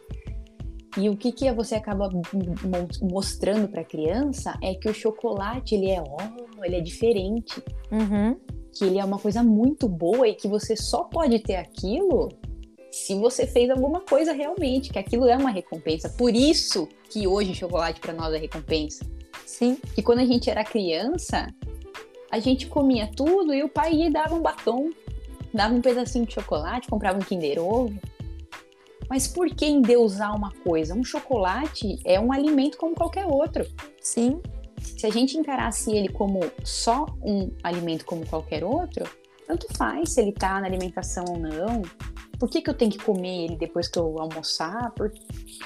E 0.98 1.08
o 1.10 1.16
que 1.16 1.30
que 1.30 1.52
você 1.52 1.74
acaba 1.76 2.08
mo- 2.10 2.88
mostrando 3.12 3.68
para 3.68 3.82
a 3.82 3.84
criança 3.84 4.58
é 4.62 4.74
que 4.74 4.88
o 4.88 4.94
chocolate 4.94 5.74
ele 5.74 5.90
é 5.90 6.02
oh, 6.02 6.64
ele 6.64 6.76
é 6.76 6.80
diferente, 6.80 7.62
Uhum. 7.92 8.34
que 8.72 8.84
ele 8.84 8.98
é 8.98 9.04
uma 9.04 9.18
coisa 9.18 9.42
muito 9.44 9.88
boa 9.88 10.26
e 10.26 10.34
que 10.34 10.48
você 10.48 10.74
só 10.74 11.04
pode 11.04 11.38
ter 11.40 11.56
aquilo 11.56 12.30
se 12.96 13.14
você 13.14 13.46
fez 13.46 13.68
alguma 13.68 14.00
coisa 14.00 14.32
realmente, 14.32 14.90
que 14.90 14.98
aquilo 14.98 15.28
é 15.28 15.36
uma 15.36 15.50
recompensa. 15.50 16.08
Por 16.08 16.34
isso 16.34 16.88
que 17.10 17.26
hoje 17.26 17.54
chocolate 17.54 18.00
para 18.00 18.14
nós 18.14 18.32
é 18.32 18.38
recompensa. 18.38 19.04
Sim. 19.44 19.76
Que 19.94 20.02
quando 20.02 20.20
a 20.20 20.24
gente 20.24 20.48
era 20.48 20.64
criança, 20.64 21.46
a 22.30 22.38
gente 22.38 22.66
comia 22.66 23.08
tudo 23.14 23.52
e 23.52 23.62
o 23.62 23.68
pai 23.68 23.92
ia 23.92 24.06
e 24.06 24.10
dava 24.10 24.34
um 24.34 24.40
batom, 24.40 24.90
dava 25.52 25.74
um 25.74 25.82
pedacinho 25.82 26.24
de 26.24 26.32
chocolate, 26.32 26.88
comprava 26.88 27.18
um 27.18 27.20
Kinder 27.20 27.62
Ovo. 27.62 27.94
Mas 29.10 29.28
por 29.28 29.48
que 29.50 29.66
endeusar 29.66 30.34
uma 30.34 30.50
coisa? 30.64 30.94
Um 30.94 31.04
chocolate 31.04 32.00
é 32.02 32.18
um 32.18 32.32
alimento 32.32 32.78
como 32.78 32.94
qualquer 32.94 33.26
outro. 33.26 33.66
Sim. 34.00 34.40
Se 34.80 35.06
a 35.06 35.10
gente 35.10 35.36
encarasse 35.36 35.92
ele 35.92 36.08
como 36.08 36.40
só 36.64 37.04
um 37.22 37.50
alimento 37.62 38.06
como 38.06 38.26
qualquer 38.26 38.64
outro, 38.64 39.04
tanto 39.46 39.66
faz 39.76 40.12
se 40.12 40.22
ele 40.22 40.32
tá 40.32 40.60
na 40.60 40.66
alimentação 40.66 41.24
ou 41.28 41.38
não. 41.38 41.82
Por 42.38 42.50
que, 42.50 42.60
que 42.60 42.68
eu 42.68 42.74
tenho 42.74 42.90
que 42.90 42.98
comer 42.98 43.44
ele 43.44 43.56
depois 43.56 43.88
que 43.88 43.98
eu 43.98 44.18
almoçar? 44.20 44.90
Por, 44.92 45.12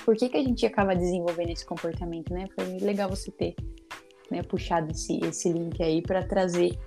por 0.04 0.16
que, 0.16 0.28
que 0.28 0.36
a 0.36 0.42
gente 0.42 0.64
acaba 0.64 0.94
desenvolvendo 0.94 1.50
esse 1.50 1.64
comportamento, 1.64 2.32
né? 2.32 2.46
Foi 2.54 2.64
legal 2.78 3.08
você 3.08 3.30
ter 3.30 3.54
né, 4.30 4.42
puxado 4.42 4.92
esse, 4.92 5.18
esse 5.24 5.52
link 5.52 5.82
aí 5.82 6.00
para 6.00 6.24
trazer 6.24 6.78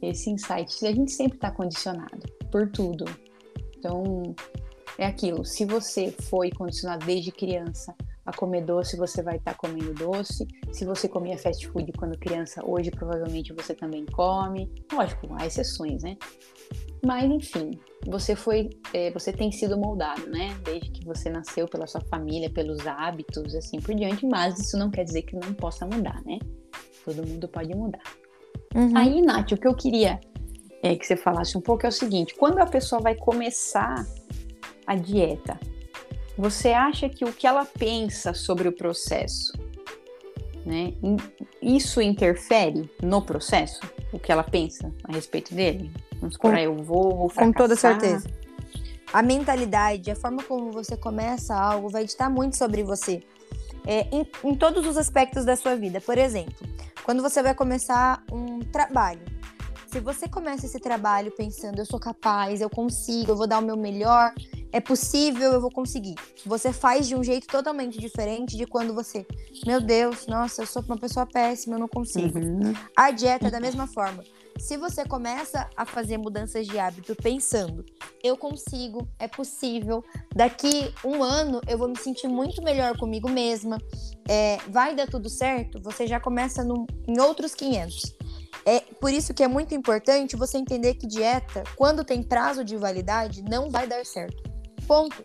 esse 0.00 0.30
insight. 0.30 0.86
A 0.86 0.92
gente 0.92 1.12
sempre 1.12 1.36
está 1.36 1.50
condicionado 1.50 2.26
por 2.50 2.70
tudo. 2.70 3.04
Então, 3.76 4.34
é 4.96 5.06
aquilo. 5.06 5.44
Se 5.44 5.64
você 5.64 6.10
foi 6.10 6.50
condicionado 6.50 7.04
desde 7.04 7.30
criança 7.30 7.94
a 8.24 8.32
comer 8.32 8.62
doce, 8.62 8.96
você 8.96 9.22
vai 9.22 9.36
estar 9.36 9.54
comendo 9.54 9.94
doce. 9.94 10.46
Se 10.72 10.84
você 10.84 11.08
comia 11.08 11.38
fast 11.38 11.66
food 11.68 11.92
quando 11.92 12.18
criança, 12.18 12.62
hoje 12.64 12.90
provavelmente 12.90 13.52
você 13.52 13.74
também 13.74 14.04
come. 14.06 14.70
Lógico, 14.92 15.28
há 15.38 15.46
exceções, 15.46 16.02
né? 16.02 16.16
Mas 17.04 17.30
enfim, 17.30 17.78
você 18.06 18.34
foi, 18.34 18.70
é, 18.92 19.10
você 19.10 19.32
tem 19.32 19.52
sido 19.52 19.78
moldado, 19.78 20.26
né? 20.28 20.56
Desde 20.64 20.90
que 20.90 21.04
você 21.04 21.30
nasceu 21.30 21.66
pela 21.66 21.86
sua 21.86 22.00
família, 22.02 22.50
pelos 22.50 22.86
hábitos, 22.86 23.54
assim 23.54 23.80
por 23.80 23.94
diante. 23.94 24.26
Mas 24.26 24.58
isso 24.58 24.76
não 24.76 24.90
quer 24.90 25.04
dizer 25.04 25.22
que 25.22 25.36
não 25.36 25.54
possa 25.54 25.86
mudar, 25.86 26.22
né? 26.24 26.38
Todo 27.04 27.26
mundo 27.26 27.48
pode 27.48 27.74
mudar. 27.74 28.02
Uhum. 28.74 28.96
Aí, 28.96 29.22
Nath, 29.22 29.52
o 29.52 29.56
que 29.56 29.66
eu 29.66 29.74
queria 29.74 30.20
é, 30.82 30.94
que 30.94 31.06
você 31.06 31.16
falasse 31.16 31.56
um 31.56 31.60
pouco 31.60 31.86
é 31.86 31.88
o 31.88 31.92
seguinte: 31.92 32.34
quando 32.34 32.58
a 32.58 32.66
pessoa 32.66 33.00
vai 33.00 33.14
começar 33.14 34.06
a 34.86 34.94
dieta, 34.94 35.58
você 36.36 36.72
acha 36.72 37.08
que 37.08 37.24
o 37.24 37.32
que 37.32 37.46
ela 37.46 37.64
pensa 37.64 38.32
sobre 38.32 38.68
o 38.68 38.72
processo, 38.72 39.52
né? 40.64 40.94
Isso 41.60 42.00
interfere 42.00 42.88
no 43.02 43.22
processo? 43.22 43.80
O 44.12 44.18
que 44.18 44.30
ela 44.30 44.44
pensa 44.44 44.92
a 45.04 45.12
respeito 45.12 45.54
dele? 45.54 45.90
Vamos 46.20 46.36
Com- 46.36 46.54
eu 46.56 46.76
vou, 46.76 47.16
vou 47.16 47.30
Com 47.30 47.52
toda 47.52 47.76
certeza. 47.76 48.28
A 49.12 49.22
mentalidade, 49.22 50.10
a 50.10 50.16
forma 50.16 50.42
como 50.42 50.70
você 50.70 50.96
começa 50.96 51.54
algo 51.54 51.88
vai 51.88 52.04
ditar 52.04 52.28
muito 52.28 52.56
sobre 52.56 52.82
você. 52.82 53.22
É, 53.86 54.06
em, 54.14 54.26
em 54.44 54.54
todos 54.54 54.86
os 54.86 54.96
aspectos 54.98 55.44
da 55.44 55.56
sua 55.56 55.74
vida. 55.74 56.00
Por 56.00 56.18
exemplo, 56.18 56.54
quando 57.04 57.22
você 57.22 57.42
vai 57.42 57.54
começar 57.54 58.22
um 58.30 58.58
trabalho. 58.60 59.22
Se 59.90 59.98
você 60.00 60.28
começa 60.28 60.66
esse 60.66 60.78
trabalho 60.78 61.30
pensando, 61.30 61.78
eu 61.78 61.86
sou 61.86 61.98
capaz, 61.98 62.60
eu 62.60 62.68
consigo, 62.68 63.32
eu 63.32 63.36
vou 63.36 63.46
dar 63.46 63.58
o 63.60 63.62
meu 63.62 63.76
melhor, 63.76 64.34
é 64.72 64.80
possível, 64.80 65.52
eu 65.52 65.60
vou 65.60 65.70
conseguir. 65.70 66.14
Você 66.44 66.72
faz 66.72 67.06
de 67.06 67.14
um 67.14 67.22
jeito 67.22 67.46
totalmente 67.46 67.98
diferente 67.98 68.56
de 68.56 68.66
quando 68.66 68.94
você, 68.94 69.26
meu 69.66 69.80
Deus, 69.80 70.26
nossa, 70.26 70.62
eu 70.62 70.66
sou 70.66 70.82
uma 70.82 70.96
pessoa 70.98 71.26
péssima, 71.26 71.76
eu 71.76 71.80
não 71.80 71.88
consigo. 71.88 72.38
Uhum. 72.38 72.72
A 72.96 73.10
dieta 73.10 73.48
é 73.48 73.50
da 73.50 73.60
mesma 73.60 73.86
forma. 73.86 74.22
Se 74.58 74.76
você 74.76 75.04
começa 75.04 75.70
a 75.76 75.86
fazer 75.86 76.18
mudanças 76.18 76.66
de 76.66 76.78
hábito 76.80 77.14
pensando, 77.14 77.84
eu 78.24 78.36
consigo, 78.36 79.08
é 79.18 79.28
possível, 79.28 80.04
daqui 80.34 80.92
um 81.04 81.22
ano 81.22 81.60
eu 81.68 81.78
vou 81.78 81.88
me 81.88 81.96
sentir 81.96 82.26
muito 82.26 82.60
melhor 82.62 82.98
comigo 82.98 83.28
mesma, 83.28 83.78
é, 84.28 84.58
vai 84.68 84.96
dar 84.96 85.06
tudo 85.06 85.28
certo, 85.30 85.80
você 85.80 86.06
já 86.08 86.18
começa 86.18 86.64
num- 86.64 86.86
em 87.06 87.20
outros 87.20 87.54
500. 87.54 88.16
É 88.66 88.80
por 88.80 89.12
isso 89.12 89.32
que 89.32 89.42
é 89.44 89.48
muito 89.48 89.74
importante 89.74 90.34
você 90.36 90.58
entender 90.58 90.94
que 90.94 91.06
dieta, 91.06 91.62
quando 91.76 92.04
tem 92.04 92.22
prazo 92.22 92.64
de 92.64 92.76
validade, 92.76 93.42
não 93.42 93.70
vai 93.70 93.86
dar 93.86 94.04
certo. 94.04 94.47
Ponto. 94.88 95.22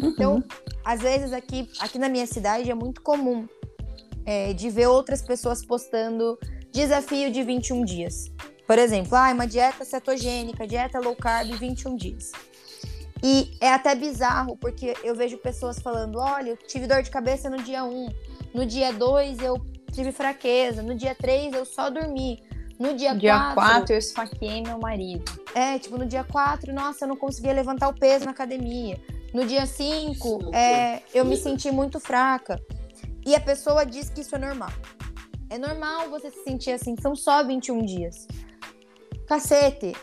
Então, 0.00 0.42
às 0.82 1.00
vezes 1.00 1.32
aqui, 1.32 1.68
aqui 1.78 1.98
na 1.98 2.08
minha 2.08 2.26
cidade 2.26 2.70
é 2.70 2.74
muito 2.74 3.02
comum 3.02 3.46
é, 4.24 4.54
de 4.54 4.70
ver 4.70 4.86
outras 4.86 5.22
pessoas 5.22 5.64
postando 5.64 6.38
desafio 6.72 7.30
de 7.30 7.42
21 7.42 7.84
dias. 7.84 8.30
Por 8.66 8.78
exemplo, 8.78 9.14
ah, 9.14 9.30
uma 9.32 9.46
dieta 9.46 9.84
cetogênica, 9.84 10.66
dieta 10.66 10.98
low 10.98 11.14
carb 11.14 11.52
21 11.52 11.94
dias. 11.94 12.32
E 13.22 13.56
é 13.60 13.72
até 13.72 13.94
bizarro, 13.94 14.56
porque 14.56 14.94
eu 15.04 15.14
vejo 15.14 15.38
pessoas 15.38 15.78
falando: 15.78 16.18
olha, 16.18 16.50
eu 16.50 16.56
tive 16.56 16.86
dor 16.86 17.02
de 17.02 17.10
cabeça 17.10 17.48
no 17.48 17.62
dia 17.62 17.84
1, 17.84 18.08
no 18.54 18.66
dia 18.66 18.92
2 18.92 19.38
eu 19.40 19.56
tive 19.92 20.12
fraqueza, 20.12 20.82
no 20.82 20.94
dia 20.94 21.14
3 21.14 21.54
eu 21.54 21.64
só 21.64 21.88
dormi, 21.88 22.42
no 22.78 22.94
dia 22.94 23.10
4. 23.10 23.18
Dia 23.18 23.52
4 23.54 23.94
eu 23.94 23.98
esfaqueei 23.98 24.62
meu 24.62 24.78
marido. 24.78 25.24
É, 25.54 25.78
tipo, 25.78 25.96
no 25.96 26.06
dia 26.06 26.24
4, 26.24 26.72
nossa, 26.72 27.04
eu 27.04 27.08
não 27.08 27.16
conseguia 27.16 27.52
levantar 27.52 27.88
o 27.88 27.94
peso 27.94 28.24
na 28.24 28.30
academia. 28.30 29.00
No 29.32 29.44
dia 29.44 29.66
5, 29.66 30.54
é, 30.54 31.02
eu 31.14 31.24
me 31.24 31.36
senti 31.36 31.70
muito 31.70 31.98
fraca. 32.00 32.60
E 33.24 33.34
a 33.34 33.40
pessoa 33.40 33.84
diz 33.84 34.08
que 34.08 34.20
isso 34.20 34.34
é 34.36 34.38
normal. 34.38 34.70
É 35.50 35.58
normal 35.58 36.10
você 36.10 36.30
se 36.30 36.42
sentir 36.42 36.72
assim, 36.72 36.94
são 37.00 37.14
só 37.14 37.44
21 37.44 37.84
dias. 37.84 38.26
Cacete! 39.26 39.94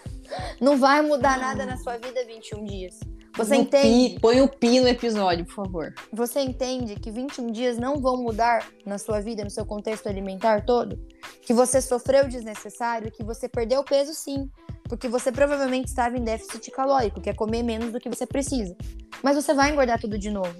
Não 0.60 0.78
vai 0.78 1.02
mudar 1.02 1.38
nada 1.38 1.66
na 1.66 1.76
sua 1.76 1.98
vida 1.98 2.24
21 2.24 2.64
dias. 2.64 2.98
Você 3.36 3.56
No 3.56 3.62
entende? 3.62 4.14
pi- 4.14 4.20
põe 4.20 4.40
o 4.42 4.48
pi 4.48 4.80
no 4.80 4.88
episódio, 4.88 5.44
por 5.46 5.54
favor. 5.54 5.94
Você 6.12 6.40
entende 6.40 6.96
que 6.96 7.10
21 7.10 7.46
dias 7.50 7.78
não 7.78 7.98
vão 8.00 8.16
mudar 8.22 8.66
na 8.84 8.98
sua 8.98 9.20
vida, 9.20 9.42
no 9.42 9.50
seu 9.50 9.64
contexto 9.64 10.06
alimentar 10.08 10.64
todo? 10.66 10.98
Que 11.40 11.54
você 11.54 11.80
sofreu 11.80 12.28
desnecessário, 12.28 13.10
que 13.10 13.24
você 13.24 13.48
perdeu 13.48 13.82
peso 13.82 14.12
sim, 14.12 14.50
porque 14.84 15.08
você 15.08 15.32
provavelmente 15.32 15.86
estava 15.88 16.16
em 16.18 16.22
déficit 16.22 16.70
calórico, 16.70 17.20
que 17.22 17.30
é 17.30 17.34
comer 17.34 17.62
menos 17.62 17.90
do 17.90 17.98
que 17.98 18.08
você 18.10 18.26
precisa. 18.26 18.76
Mas 19.22 19.34
você 19.36 19.54
vai 19.54 19.70
engordar 19.70 19.98
tudo 19.98 20.18
de 20.18 20.30
novo. 20.30 20.54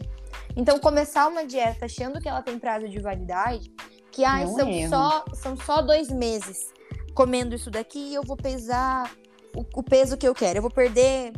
Então, 0.57 0.79
começar 0.79 1.29
uma 1.29 1.45
dieta 1.45 1.85
achando 1.85 2.21
que 2.21 2.29
ela 2.29 2.41
tem 2.43 2.59
prazo 2.59 2.89
de 2.89 2.99
validade, 3.01 3.71
que 4.11 4.25
ah, 4.25 4.41
Não 4.45 4.55
são, 4.57 4.69
erro. 4.71 4.89
só, 4.89 5.25
são 5.35 5.57
só 5.57 5.83
dois 5.83 6.09
meses 6.09 6.73
comendo 7.15 7.55
isso 7.55 7.71
daqui 7.71 7.99
e 7.99 8.15
eu 8.15 8.23
vou 8.23 8.37
pesar 8.37 9.11
o, 9.55 9.61
o 9.79 9.83
peso 9.83 10.17
que 10.17 10.27
eu 10.27 10.35
quero. 10.35 10.59
Eu 10.59 10.63
vou 10.63 10.71
perder 10.71 11.33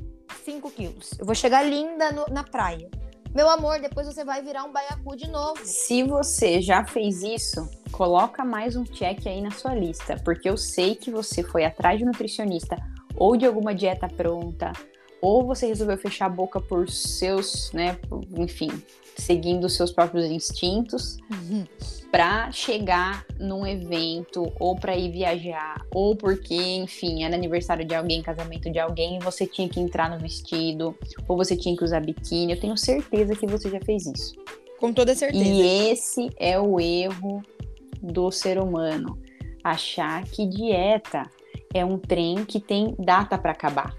5 0.44 0.70
quilos. 0.70 1.10
Eu 1.18 1.24
vou 1.26 1.34
chegar 1.34 1.62
linda 1.62 2.12
no- 2.12 2.26
na 2.30 2.44
praia. 2.44 2.88
Meu 3.34 3.48
amor, 3.48 3.80
depois 3.80 4.06
você 4.06 4.24
vai 4.24 4.42
virar 4.42 4.64
um 4.64 4.72
baiacu 4.72 5.16
de 5.16 5.28
novo. 5.28 5.58
Se 5.64 6.02
você 6.04 6.60
já 6.60 6.84
fez 6.84 7.22
isso, 7.22 7.68
coloca 7.90 8.44
mais 8.44 8.76
um 8.76 8.84
check 8.84 9.26
aí 9.26 9.40
na 9.40 9.50
sua 9.50 9.74
lista, 9.74 10.20
porque 10.24 10.48
eu 10.48 10.56
sei 10.56 10.94
que 10.94 11.10
você 11.10 11.42
foi 11.42 11.64
atrás 11.64 11.98
de 11.98 12.04
um 12.04 12.08
nutricionista 12.08 12.76
ou 13.16 13.36
de 13.36 13.44
alguma 13.46 13.74
dieta 13.74 14.06
pronta, 14.08 14.72
ou 15.20 15.44
você 15.46 15.66
resolveu 15.66 15.96
fechar 15.96 16.26
a 16.26 16.28
boca 16.28 16.60
por 16.60 16.88
seus, 16.88 17.72
né, 17.72 17.96
enfim, 18.36 18.70
seguindo 19.16 19.64
os 19.64 19.76
seus 19.76 19.92
próprios 19.92 20.26
instintos. 20.26 21.18
para 22.14 22.52
chegar 22.52 23.26
num 23.40 23.66
evento 23.66 24.52
ou 24.60 24.76
para 24.76 24.96
ir 24.96 25.10
viajar 25.10 25.84
ou 25.92 26.14
porque, 26.14 26.54
enfim, 26.54 27.24
era 27.24 27.34
aniversário 27.34 27.84
de 27.84 27.92
alguém, 27.92 28.22
casamento 28.22 28.70
de 28.70 28.78
alguém, 28.78 29.16
e 29.16 29.18
você 29.18 29.44
tinha 29.48 29.68
que 29.68 29.80
entrar 29.80 30.08
no 30.08 30.20
vestido 30.20 30.96
ou 31.26 31.36
você 31.36 31.56
tinha 31.56 31.76
que 31.76 31.82
usar 31.82 31.98
biquíni. 31.98 32.52
Eu 32.52 32.60
tenho 32.60 32.76
certeza 32.76 33.34
que 33.34 33.48
você 33.48 33.68
já 33.68 33.80
fez 33.80 34.06
isso. 34.06 34.36
Com 34.78 34.92
toda 34.92 35.12
certeza. 35.12 35.44
E 35.44 35.90
esse 35.90 36.30
é 36.38 36.56
o 36.56 36.78
erro 36.78 37.42
do 38.00 38.30
ser 38.30 38.60
humano, 38.60 39.18
achar 39.64 40.22
que 40.22 40.46
dieta 40.46 41.28
é 41.74 41.84
um 41.84 41.98
trem 41.98 42.44
que 42.44 42.60
tem 42.60 42.94
data 42.96 43.36
para 43.36 43.50
acabar. 43.50 43.92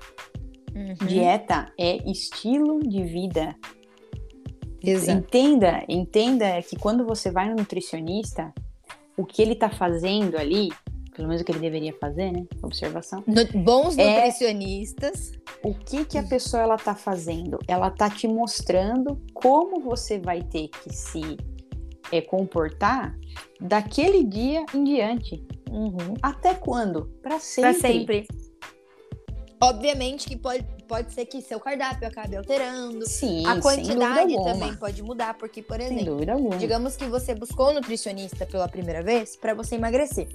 Uhum. 0.74 1.08
Dieta 1.08 1.72
é 1.78 1.98
estilo 2.10 2.80
de 2.80 3.04
vida. 3.04 3.56
Exato. 4.92 5.20
Entenda, 5.20 5.84
entenda 5.88 6.62
que 6.62 6.76
quando 6.78 7.06
você 7.06 7.32
vai 7.32 7.50
no 7.50 7.56
nutricionista, 7.56 8.54
o 9.18 9.26
que 9.26 9.42
ele 9.42 9.56
tá 9.56 9.70
fazendo 9.70 10.38
ali, 10.38 10.70
pelo 11.16 11.28
menos 11.28 11.42
o 11.42 11.46
que 11.46 11.52
ele 11.52 11.60
deveria 11.60 11.94
fazer, 11.94 12.32
né? 12.32 12.46
Observação. 12.62 13.24
No- 13.26 13.64
bons 13.64 13.98
É- 13.98 14.16
nutricionistas. 14.16 15.32
O 15.64 15.74
que 15.74 16.04
que 16.06 16.18
a 16.18 16.24
pessoa 16.24 16.64
ela 16.64 16.78
tá 16.78 16.94
fazendo? 16.94 17.58
Ela 17.68 17.90
tá 17.90 18.10
te 18.10 18.28
mostrando 18.28 19.20
como 19.34 19.80
você 19.80 20.20
vai 20.20 20.42
ter 20.42 20.68
que 20.68 20.94
se 20.94 21.38
é, 22.12 22.22
comportar 22.22 23.18
daquele 23.60 24.24
dia 24.24 24.64
em 24.76 24.84
diante. 24.84 25.44
Até 26.22 26.54
quando? 26.54 27.06
Para 27.24 27.40
sempre. 27.40 27.74
Pra 27.74 27.90
sempre. 27.90 28.28
Obviamente 29.62 30.28
que 30.28 30.38
pode, 30.38 30.66
pode 30.88 31.14
ser 31.14 31.26
que 31.26 31.42
seu 31.42 31.60
cardápio 31.60 32.08
acabe 32.08 32.36
alterando. 32.38 33.08
Sim, 33.08 33.46
A 33.46 33.60
quantidade 33.60 34.34
também 34.44 34.76
pode 34.76 35.02
mudar, 35.04 35.34
porque, 35.36 35.62
por 35.62 35.80
exemplo, 35.80 36.20
digamos 36.58 36.96
que 36.96 37.06
você 37.06 37.34
buscou 37.36 37.72
um 37.72 37.74
nutricionista 37.74 38.46
pela 38.46 38.68
primeira 38.68 39.02
vez 39.04 39.36
para 39.36 39.54
você 39.54 39.76
emagrecer. 39.76 40.28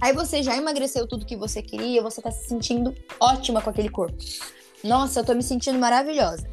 Aí 0.00 0.12
você 0.12 0.42
já 0.42 0.56
emagreceu 0.56 1.06
tudo 1.06 1.24
que 1.24 1.36
você 1.36 1.62
queria, 1.62 2.02
você 2.02 2.20
tá 2.20 2.30
se 2.30 2.46
sentindo 2.48 2.94
ótima 3.18 3.60
com 3.62 3.70
aquele 3.70 3.88
corpo. 3.88 4.16
Nossa, 4.84 5.20
eu 5.20 5.24
tô 5.24 5.34
me 5.34 5.42
sentindo 5.42 5.78
maravilhosa. 5.78 6.46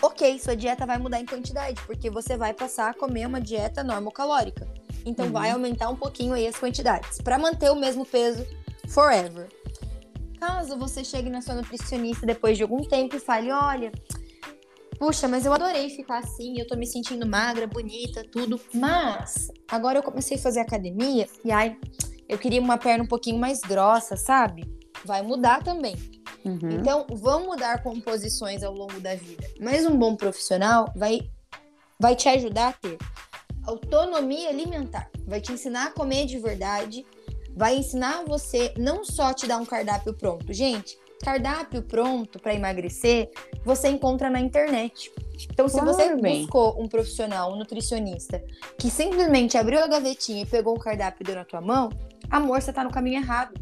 Ok, 0.00 0.38
sua 0.38 0.56
dieta 0.56 0.86
vai 0.86 0.96
mudar 0.98 1.20
em 1.20 1.26
quantidade, 1.26 1.80
porque 1.86 2.08
você 2.08 2.36
vai 2.36 2.54
passar 2.54 2.90
a 2.90 2.94
comer 2.94 3.26
uma 3.26 3.40
dieta 3.40 3.82
normocalórica. 3.84 4.66
Então 5.04 5.26
Uhum. 5.26 5.32
vai 5.32 5.50
aumentar 5.50 5.88
um 5.90 5.96
pouquinho 5.96 6.32
aí 6.34 6.46
as 6.46 6.56
quantidades, 6.56 7.20
para 7.20 7.38
manter 7.38 7.70
o 7.70 7.76
mesmo 7.76 8.06
peso 8.06 8.46
forever. 8.88 9.48
Caso 10.40 10.78
você 10.78 11.04
chegue 11.04 11.28
na 11.28 11.40
sua 11.40 11.54
nutricionista 11.54 12.26
depois 12.26 12.56
de 12.56 12.62
algum 12.62 12.82
tempo 12.82 13.16
e 13.16 13.20
fale, 13.20 13.50
olha, 13.50 13.92
puxa, 14.98 15.26
mas 15.28 15.44
eu 15.44 15.52
adorei 15.52 15.90
ficar 15.90 16.18
assim, 16.18 16.58
eu 16.58 16.66
tô 16.66 16.76
me 16.76 16.86
sentindo 16.86 17.26
magra, 17.26 17.66
bonita, 17.66 18.24
tudo, 18.30 18.60
mas 18.74 19.48
agora 19.68 19.98
eu 19.98 20.02
comecei 20.02 20.36
a 20.36 20.40
fazer 20.40 20.60
academia 20.60 21.28
e 21.44 21.50
ai, 21.50 21.76
eu 22.28 22.38
queria 22.38 22.60
uma 22.60 22.78
perna 22.78 23.04
um 23.04 23.08
pouquinho 23.08 23.38
mais 23.38 23.60
grossa, 23.60 24.16
sabe? 24.16 24.64
Vai 25.04 25.22
mudar 25.22 25.62
também. 25.62 25.96
Uhum. 26.44 26.70
Então, 26.70 27.06
vão 27.10 27.46
mudar 27.46 27.82
composições 27.82 28.62
ao 28.62 28.72
longo 28.72 29.00
da 29.00 29.14
vida. 29.14 29.46
Mas 29.60 29.86
um 29.86 29.96
bom 29.96 30.14
profissional 30.14 30.92
vai, 30.94 31.30
vai 31.98 32.14
te 32.14 32.28
ajudar 32.28 32.68
a 32.68 32.72
ter 32.72 32.98
autonomia 33.64 34.48
alimentar. 34.48 35.10
Vai 35.26 35.40
te 35.40 35.52
ensinar 35.52 35.88
a 35.88 35.90
comer 35.90 36.26
de 36.26 36.38
verdade. 36.38 37.04
Vai 37.58 37.76
ensinar 37.76 38.22
você 38.24 38.72
não 38.78 39.04
só 39.04 39.34
te 39.34 39.44
dar 39.44 39.56
um 39.56 39.66
cardápio 39.66 40.14
pronto. 40.14 40.52
Gente, 40.52 40.96
cardápio 41.24 41.82
pronto 41.82 42.38
para 42.38 42.54
emagrecer, 42.54 43.28
você 43.64 43.88
encontra 43.88 44.30
na 44.30 44.38
internet. 44.38 45.10
Então, 45.50 45.66
se 45.66 45.74
Claro, 45.74 45.92
você 45.92 46.14
bem. 46.14 46.42
buscou 46.42 46.80
um 46.80 46.86
profissional, 46.86 47.52
um 47.52 47.56
nutricionista, 47.56 48.40
que 48.78 48.88
simplesmente 48.88 49.58
abriu 49.58 49.80
a 49.82 49.88
gavetinha 49.88 50.42
e 50.42 50.46
pegou 50.46 50.76
um 50.76 50.78
cardápio 50.78 51.24
e 51.24 51.26
deu 51.26 51.34
na 51.34 51.44
tua 51.44 51.60
mão, 51.60 51.88
amor, 52.30 52.62
você 52.62 52.72
tá 52.72 52.84
no 52.84 52.92
caminho 52.92 53.16
errado. 53.16 53.60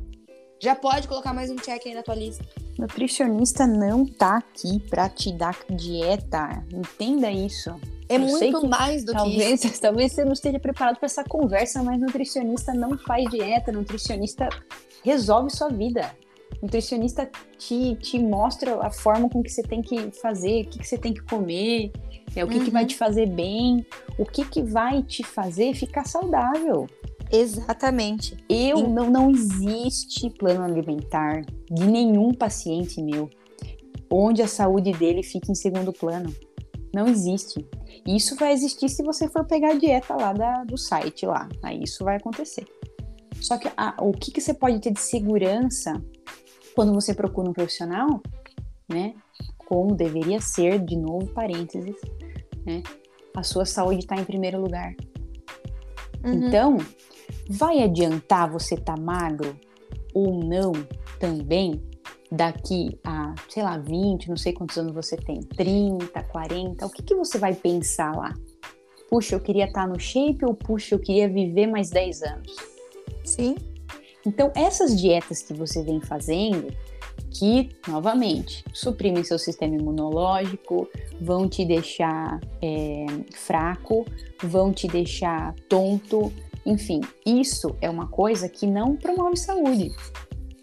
Já 0.60 0.74
pode 0.74 1.08
colocar 1.08 1.32
mais 1.32 1.50
um 1.50 1.56
check 1.56 1.86
aí 1.86 1.94
na 1.94 2.02
tua 2.02 2.16
lista. 2.16 2.44
Nutricionista 2.78 3.66
não 3.66 4.04
tá 4.04 4.36
aqui 4.36 4.78
pra 4.90 5.08
te 5.08 5.32
dar 5.32 5.56
dieta. 5.70 6.62
Entenda 6.70 7.30
isso. 7.30 7.74
É 8.08 8.16
Eu 8.16 8.20
muito 8.20 8.60
que 8.60 8.68
mais 8.68 9.04
do 9.04 9.12
que 9.12 9.28
isso. 9.28 9.68
Talvez, 9.68 9.78
talvez 9.80 10.12
você 10.12 10.24
não 10.24 10.32
esteja 10.32 10.58
preparado 10.58 10.96
para 10.96 11.06
essa 11.06 11.24
conversa, 11.24 11.82
mas 11.82 12.00
nutricionista 12.00 12.72
não 12.72 12.96
faz 12.98 13.28
dieta, 13.30 13.72
nutricionista 13.72 14.48
resolve 15.02 15.50
sua 15.50 15.68
vida. 15.68 16.10
Nutricionista 16.62 17.28
te, 17.58 17.96
te 17.96 18.18
mostra 18.18 18.78
a 18.80 18.90
forma 18.90 19.28
com 19.28 19.42
que 19.42 19.50
você 19.50 19.62
tem 19.62 19.82
que 19.82 20.10
fazer, 20.12 20.62
o 20.62 20.68
que, 20.68 20.78
que 20.78 20.86
você 20.86 20.96
tem 20.96 21.12
que 21.12 21.22
comer, 21.22 21.92
é, 22.34 22.44
o 22.44 22.48
que, 22.48 22.60
que 22.60 22.70
vai 22.70 22.82
Uhum. 22.82 22.88
te 22.88 22.96
fazer 22.96 23.26
bem, 23.26 23.84
o 24.18 24.24
que, 24.24 24.44
que 24.44 24.62
vai 24.62 25.02
te 25.02 25.22
fazer 25.24 25.74
ficar 25.74 26.04
saudável. 26.06 26.86
Exatamente. 27.30 28.36
Eu 28.48 28.78
Sim. 28.78 28.92
não, 28.92 29.10
não 29.10 29.30
existe 29.30 30.30
plano 30.30 30.62
alimentar 30.62 31.42
de 31.70 31.84
nenhum 31.86 32.32
paciente 32.32 33.02
meu 33.02 33.28
onde 34.10 34.42
a 34.42 34.46
saúde 34.46 34.92
dele 34.92 35.22
fique 35.22 35.50
em 35.50 35.54
segundo 35.54 35.92
plano. 35.92 36.32
Não 36.94 37.08
existe. 37.08 37.66
Isso 38.06 38.36
vai 38.36 38.52
existir 38.52 38.88
se 38.88 39.02
você 39.02 39.28
for 39.28 39.44
pegar 39.44 39.70
a 39.70 39.78
dieta 39.78 40.14
lá 40.14 40.32
da- 40.32 40.64
do 40.64 40.78
site 40.78 41.26
lá. 41.26 41.48
Aí 41.62 41.82
isso 41.82 42.04
vai 42.04 42.16
acontecer. 42.16 42.64
Só 43.40 43.58
que 43.58 43.68
a- 43.76 43.96
o 44.00 44.12
que, 44.12 44.30
que 44.30 44.40
você 44.40 44.54
pode 44.54 44.78
ter 44.80 44.92
de 44.92 45.00
segurança 45.00 45.92
quando 46.74 46.94
você 46.94 47.14
procura 47.14 47.50
um 47.50 47.52
profissional, 47.52 48.20
né? 48.88 49.14
Como 49.58 49.94
deveria 49.94 50.40
ser, 50.40 50.78
de 50.78 50.96
novo, 50.96 51.26
parênteses, 51.28 51.96
né? 52.64 52.82
A 53.34 53.42
sua 53.42 53.64
saúde 53.66 54.00
está 54.00 54.16
em 54.16 54.24
primeiro 54.24 54.60
lugar. 54.60 54.94
Uhum. 56.24 56.46
Então, 56.46 56.76
vai 57.48 57.82
adiantar 57.82 58.50
você 58.50 58.74
estar 58.74 58.98
magro 58.98 59.58
ou 60.14 60.42
não 60.44 60.72
também 61.18 61.82
daqui 62.30 62.98
a, 63.04 63.34
sei 63.48 63.62
lá, 63.62 63.78
20, 63.78 64.28
não 64.28 64.36
sei 64.36 64.52
quantos 64.52 64.76
anos 64.76 64.94
você 64.94 65.16
tem, 65.16 65.40
30, 65.40 66.22
40, 66.24 66.86
o 66.86 66.90
que, 66.90 67.02
que 67.02 67.14
você 67.14 67.38
vai 67.38 67.54
pensar 67.54 68.14
lá? 68.16 68.34
Puxa, 69.08 69.36
eu 69.36 69.40
queria 69.40 69.66
estar 69.66 69.86
no 69.86 69.98
shape 69.98 70.44
ou 70.44 70.54
puxa, 70.54 70.94
eu 70.94 70.98
queria 70.98 71.28
viver 71.28 71.66
mais 71.66 71.90
10 71.90 72.22
anos? 72.22 72.56
Sim. 73.24 73.56
Então, 74.26 74.50
essas 74.56 75.00
dietas 75.00 75.42
que 75.42 75.54
você 75.54 75.82
vem 75.84 76.00
fazendo, 76.00 76.74
que, 77.30 77.70
novamente, 77.86 78.64
suprimem 78.72 79.22
seu 79.22 79.38
sistema 79.38 79.76
imunológico, 79.76 80.88
vão 81.20 81.48
te 81.48 81.64
deixar 81.64 82.40
é, 82.60 83.06
fraco, 83.32 84.04
vão 84.42 84.72
te 84.72 84.88
deixar 84.88 85.54
tonto, 85.68 86.32
enfim, 86.64 87.00
isso 87.24 87.76
é 87.80 87.88
uma 87.88 88.08
coisa 88.08 88.48
que 88.48 88.66
não 88.66 88.96
promove 88.96 89.36
saúde. 89.36 89.92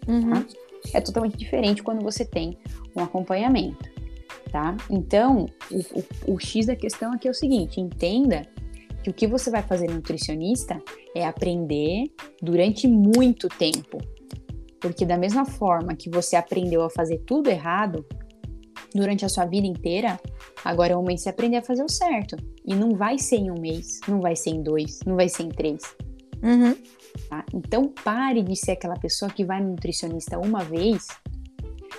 Uhum. 0.06 0.44
É 0.92 1.00
totalmente 1.00 1.36
diferente 1.36 1.82
quando 1.82 2.02
você 2.02 2.24
tem 2.24 2.58
um 2.96 3.02
acompanhamento, 3.02 3.90
tá? 4.52 4.76
Então, 4.90 5.46
o, 5.70 5.78
o- 5.78 6.34
o 6.34 6.38
X 6.40 6.66
da 6.66 6.76
questão 6.76 7.12
aqui 7.12 7.26
é 7.28 7.30
o 7.30 7.34
seguinte: 7.34 7.80
entenda 7.80 8.42
que 9.02 9.10
o 9.10 9.12
que 9.12 9.26
você 9.26 9.50
vai 9.50 9.62
fazer 9.62 9.90
nutricionista 9.90 10.80
é 11.14 11.26
aprender 11.26 12.04
durante 12.42 12.86
muito 12.88 13.48
tempo. 13.48 13.98
Porque 14.80 15.06
da 15.06 15.16
mesma 15.16 15.44
forma 15.46 15.94
que 15.94 16.10
você 16.10 16.36
aprendeu 16.36 16.82
a 16.82 16.90
fazer 16.90 17.18
tudo 17.26 17.48
errado 17.48 18.04
durante 18.94 19.24
a 19.24 19.28
sua 19.28 19.46
vida 19.46 19.66
inteira, 19.66 20.20
agora 20.64 20.92
é 20.92 20.96
o 20.96 21.00
momento 21.00 21.16
de 21.16 21.22
você 21.24 21.30
aprender 21.30 21.56
a 21.56 21.62
fazer 21.62 21.82
o 21.82 21.88
certo. 21.88 22.36
E 22.66 22.74
não 22.74 22.90
vai 22.94 23.18
ser 23.18 23.36
em 23.36 23.50
um 23.50 23.58
mês, 23.58 23.98
não 24.06 24.20
vai 24.20 24.36
ser 24.36 24.50
em 24.50 24.62
dois, 24.62 25.00
não 25.06 25.16
vai 25.16 25.28
ser 25.28 25.44
em 25.44 25.48
três. 25.48 25.82
Uhum. 26.42 26.76
Tá? 27.28 27.44
Então 27.52 27.88
pare 27.88 28.42
de 28.42 28.56
ser 28.56 28.72
aquela 28.72 28.94
pessoa 28.96 29.30
que 29.30 29.44
vai 29.44 29.60
no 29.62 29.70
nutricionista 29.70 30.38
uma 30.38 30.62
vez, 30.64 31.06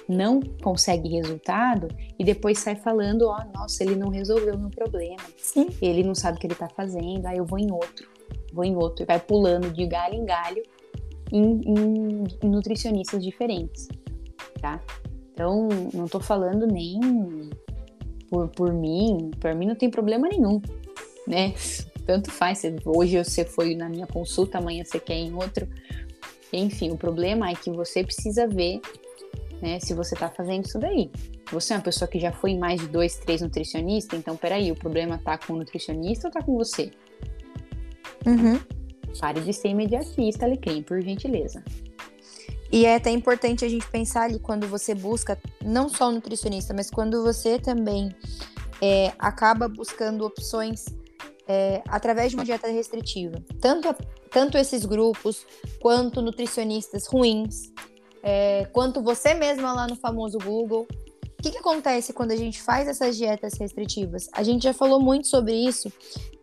não 0.07 0.39
consegue 0.61 1.09
resultado 1.09 1.87
e 2.19 2.23
depois 2.23 2.59
sai 2.59 2.75
falando, 2.75 3.23
ó, 3.27 3.37
nossa, 3.53 3.83
ele 3.83 3.95
não 3.95 4.09
resolveu 4.09 4.55
o 4.55 4.59
meu 4.59 4.69
problema, 4.69 5.23
Sim. 5.37 5.67
ele 5.81 6.03
não 6.03 6.13
sabe 6.13 6.37
o 6.37 6.39
que 6.41 6.47
ele 6.47 6.55
tá 6.55 6.69
fazendo, 6.69 7.25
aí 7.25 7.37
eu 7.37 7.45
vou 7.45 7.57
em 7.57 7.71
outro, 7.71 8.07
vou 8.53 8.63
em 8.63 8.75
outro, 8.75 9.03
e 9.03 9.05
vai 9.05 9.19
pulando 9.19 9.71
de 9.71 9.85
galho 9.87 10.15
em 10.15 10.25
galho 10.25 10.63
em, 11.31 11.61
em- 11.65 12.23
em 12.43 12.49
nutricionistas 12.49 13.23
diferentes, 13.23 13.87
tá? 14.61 14.79
Então, 15.33 15.67
não 15.93 16.05
tô 16.05 16.19
falando 16.19 16.65
nem 16.67 16.99
por, 18.29 18.47
por 18.49 18.73
mim, 18.73 19.31
por 19.39 19.53
mim 19.55 19.65
não 19.65 19.75
tem 19.75 19.89
problema 19.89 20.27
nenhum, 20.29 20.61
né? 21.27 21.53
Tanto 22.05 22.31
faz, 22.31 22.59
você- 22.59 22.75
hoje 22.85 23.23
você 23.23 23.43
foi 23.43 23.75
na 23.75 23.89
minha 23.89 24.07
consulta, 24.07 24.57
amanhã 24.57 24.83
você 24.85 24.99
quer 24.99 25.15
em 25.15 25.33
outro. 25.33 25.67
Enfim, 26.53 26.91
o 26.91 26.97
problema 26.97 27.49
é 27.49 27.55
que 27.55 27.71
você 27.71 28.03
precisa 28.03 28.47
ver, 28.47 28.79
né, 29.61 29.79
se 29.79 29.93
você 29.93 30.15
tá 30.15 30.29
fazendo 30.29 30.65
isso 30.65 30.79
daí. 30.79 31.09
Você 31.51 31.73
é 31.73 31.77
uma 31.77 31.83
pessoa 31.83 32.07
que 32.07 32.19
já 32.19 32.31
foi 32.31 32.51
em 32.51 32.59
mais 32.59 32.79
de 32.81 32.87
dois, 32.87 33.17
três 33.17 33.41
nutricionistas, 33.41 34.19
então 34.19 34.35
peraí, 34.35 34.71
o 34.71 34.75
problema 34.75 35.17
tá 35.17 35.37
com 35.37 35.53
o 35.53 35.57
nutricionista 35.57 36.27
ou 36.27 36.33
tá 36.33 36.41
com 36.41 36.55
você? 36.55 36.91
Uhum. 38.25 38.59
Pare 39.19 39.41
de 39.41 39.53
ser 39.53 39.69
imediatista, 39.69 40.45
Alecrim, 40.45 40.81
por 40.81 41.01
gentileza. 41.01 41.63
E 42.71 42.85
é 42.85 42.95
até 42.95 43.11
importante 43.11 43.63
a 43.63 43.69
gente 43.69 43.87
pensar 43.89 44.23
ali 44.23 44.39
quando 44.39 44.67
você 44.67 44.93
busca, 44.93 45.37
não 45.63 45.87
só 45.87 46.09
o 46.09 46.11
nutricionista, 46.11 46.73
mas 46.73 46.89
quando 46.89 47.23
você 47.23 47.59
também 47.59 48.09
é, 48.81 49.13
acaba 49.17 49.67
buscando 49.67 50.25
opções 50.25 50.85
é, 51.47 51.81
através 51.87 52.31
de 52.31 52.37
uma 52.37 52.45
dieta 52.45 52.67
restritiva. 52.67 53.43
Tanto, 53.59 53.89
a, 53.89 53.95
tanto 54.31 54.57
esses 54.57 54.85
grupos, 54.85 55.45
quanto 55.79 56.21
nutricionistas 56.21 57.07
ruins, 57.07 57.71
é, 58.23 58.65
quanto 58.73 59.01
você 59.01 59.33
mesma 59.33 59.71
lá 59.73 59.87
no 59.87 59.95
famoso 59.95 60.39
Google. 60.39 60.87
O 61.37 61.43
que, 61.45 61.51
que 61.51 61.57
acontece 61.59 62.11
quando 62.11 62.31
a 62.31 62.35
gente 62.35 62.59
faz 62.59 62.87
essas 62.87 63.15
dietas 63.15 63.53
restritivas? 63.53 64.27
A 64.33 64.41
gente 64.41 64.63
já 64.63 64.73
falou 64.73 64.99
muito 64.99 65.27
sobre 65.27 65.53
isso 65.53 65.93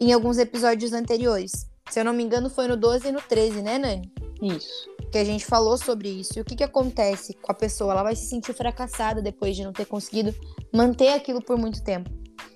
em 0.00 0.12
alguns 0.12 0.38
episódios 0.38 0.92
anteriores. 0.92 1.66
Se 1.90 1.98
eu 1.98 2.04
não 2.04 2.12
me 2.12 2.22
engano, 2.22 2.48
foi 2.48 2.68
no 2.68 2.76
12 2.76 3.08
e 3.08 3.12
no 3.12 3.20
13, 3.20 3.62
né, 3.62 3.78
Nani? 3.78 4.12
Isso. 4.40 4.88
Que 5.10 5.18
a 5.18 5.24
gente 5.24 5.44
falou 5.44 5.76
sobre 5.76 6.08
isso. 6.08 6.38
E 6.38 6.42
o 6.42 6.44
que, 6.44 6.54
que 6.54 6.62
acontece 6.62 7.34
com 7.34 7.50
a 7.50 7.54
pessoa? 7.54 7.92
Ela 7.92 8.04
vai 8.04 8.14
se 8.14 8.26
sentir 8.26 8.52
fracassada 8.52 9.20
depois 9.20 9.56
de 9.56 9.64
não 9.64 9.72
ter 9.72 9.84
conseguido 9.84 10.32
manter 10.72 11.08
aquilo 11.08 11.42
por 11.42 11.58
muito 11.58 11.82
tempo. 11.82 12.08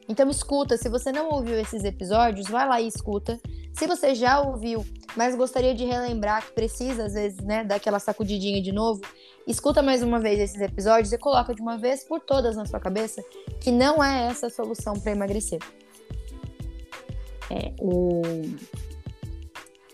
Então 0.09 0.31
escuta, 0.31 0.77
se 0.77 0.89
você 0.89 1.11
não 1.11 1.31
ouviu 1.31 1.59
esses 1.59 1.85
episódios, 1.85 2.49
vai 2.49 2.67
lá 2.67 2.81
e 2.81 2.87
escuta. 2.87 3.41
Se 3.75 3.87
você 3.87 4.15
já 4.15 4.41
ouviu, 4.41 4.87
mas 5.17 5.35
gostaria 5.35 5.75
de 5.75 5.85
relembrar 5.85 6.47
que 6.47 6.53
precisa 6.53 7.07
às 7.07 7.15
vezes, 7.15 7.39
né, 7.41 7.65
dar 7.65 7.77
aquela 7.77 7.99
sacudidinha 7.99 8.63
de 8.63 8.73
novo, 8.73 9.03
escuta 9.47 9.83
mais 9.83 10.03
uma 10.03 10.21
vez 10.21 10.39
esses 10.39 10.61
episódios 10.61 11.13
e 11.13 11.19
coloca 11.19 11.55
de 11.55 11.61
uma 11.61 11.77
vez 11.77 12.05
por 12.05 12.21
todas 12.21 12.57
na 12.57 12.65
sua 12.65 12.81
cabeça 12.81 13.23
que 13.61 13.71
não 13.71 14.03
é 14.03 14.29
essa 14.29 14.47
a 14.47 14.51
solução 14.51 14.95
para 14.95 15.13
emagrecer. 15.13 15.61
É, 17.51 17.73
o 17.81 18.23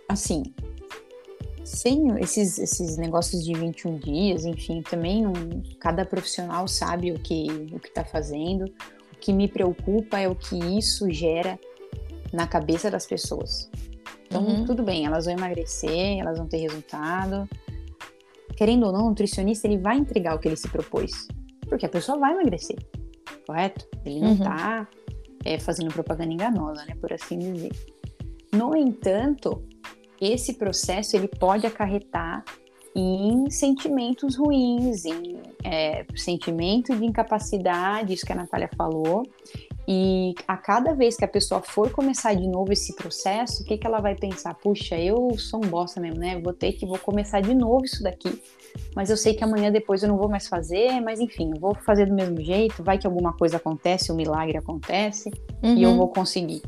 assim, 0.08 0.42
sem 1.64 2.18
esses, 2.20 2.58
esses 2.58 2.96
negócios 2.96 3.44
de 3.44 3.54
21 3.54 3.98
dias, 3.98 4.44
enfim, 4.44 4.82
também 4.82 5.24
cada 5.80 6.04
profissional 6.04 6.68
sabe 6.68 7.12
o 7.12 7.18
que 7.18 7.46
o 7.72 7.80
que 7.80 7.88
está 7.88 8.04
fazendo. 8.04 8.72
Que 9.22 9.32
me 9.32 9.46
preocupa 9.46 10.18
é 10.18 10.28
o 10.28 10.34
que 10.34 10.58
isso 10.76 11.08
gera 11.10 11.56
na 12.32 12.44
cabeça 12.44 12.90
das 12.90 13.06
pessoas. 13.06 13.70
Então, 14.26 14.42
uhum. 14.42 14.64
tudo 14.64 14.82
bem, 14.82 15.06
elas 15.06 15.26
vão 15.26 15.34
emagrecer, 15.34 16.18
elas 16.18 16.38
vão 16.38 16.48
ter 16.48 16.56
resultado. 16.56 17.48
Querendo 18.56 18.86
ou 18.86 18.92
não, 18.92 19.06
o 19.06 19.08
nutricionista 19.10 19.68
ele 19.68 19.78
vai 19.78 19.96
entregar 19.96 20.34
o 20.34 20.40
que 20.40 20.48
ele 20.48 20.56
se 20.56 20.68
propôs, 20.68 21.28
porque 21.68 21.86
a 21.86 21.88
pessoa 21.88 22.18
vai 22.18 22.32
emagrecer, 22.32 22.76
correto? 23.46 23.86
Ele 24.04 24.18
não 24.18 24.32
está 24.32 24.88
uhum. 24.90 25.36
é, 25.44 25.58
fazendo 25.58 25.92
propaganda 25.92 26.32
enganosa, 26.32 26.84
né, 26.84 26.96
por 27.00 27.12
assim 27.12 27.38
dizer. 27.38 27.72
No 28.52 28.74
entanto, 28.74 29.62
esse 30.20 30.54
processo 30.54 31.16
ele 31.16 31.28
pode 31.28 31.64
acarretar 31.64 32.44
em 32.94 33.48
sentimentos 33.50 34.36
ruins, 34.36 35.04
em 35.04 35.40
é, 35.64 36.04
sentimento 36.16 36.94
de 36.94 37.04
incapacidade, 37.04 38.14
isso 38.14 38.26
que 38.26 38.32
a 38.32 38.36
Natália 38.36 38.68
falou. 38.76 39.22
E 39.86 40.34
a 40.46 40.56
cada 40.56 40.94
vez 40.94 41.16
que 41.16 41.24
a 41.24 41.28
pessoa 41.28 41.60
for 41.60 41.90
começar 41.90 42.34
de 42.34 42.46
novo 42.46 42.72
esse 42.72 42.94
processo, 42.94 43.62
o 43.62 43.66
que, 43.66 43.76
que 43.76 43.86
ela 43.86 44.00
vai 44.00 44.14
pensar? 44.14 44.54
Puxa, 44.54 44.96
eu 44.96 45.36
sou 45.38 45.64
um 45.64 45.68
bosta 45.68 46.00
mesmo, 46.00 46.20
né? 46.20 46.40
Vou 46.40 46.52
ter 46.52 46.72
que 46.72 46.86
vou 46.86 46.98
começar 46.98 47.40
de 47.40 47.54
novo 47.54 47.84
isso 47.84 48.02
daqui. 48.02 48.40
Mas 48.94 49.10
eu 49.10 49.16
sei 49.16 49.34
que 49.34 49.42
amanhã 49.42 49.70
depois 49.70 50.02
eu 50.02 50.08
não 50.08 50.16
vou 50.16 50.28
mais 50.28 50.46
fazer, 50.46 51.00
mas 51.00 51.20
enfim, 51.20 51.50
eu 51.54 51.60
vou 51.60 51.74
fazer 51.74 52.06
do 52.06 52.14
mesmo 52.14 52.40
jeito. 52.40 52.82
Vai 52.82 52.96
que 52.96 53.06
alguma 53.06 53.32
coisa 53.32 53.56
acontece, 53.56 54.12
um 54.12 54.16
milagre 54.16 54.56
acontece 54.56 55.30
uhum. 55.62 55.76
e 55.76 55.82
eu 55.82 55.90
uhum. 55.90 55.96
vou 55.96 56.08
conseguir. 56.08 56.62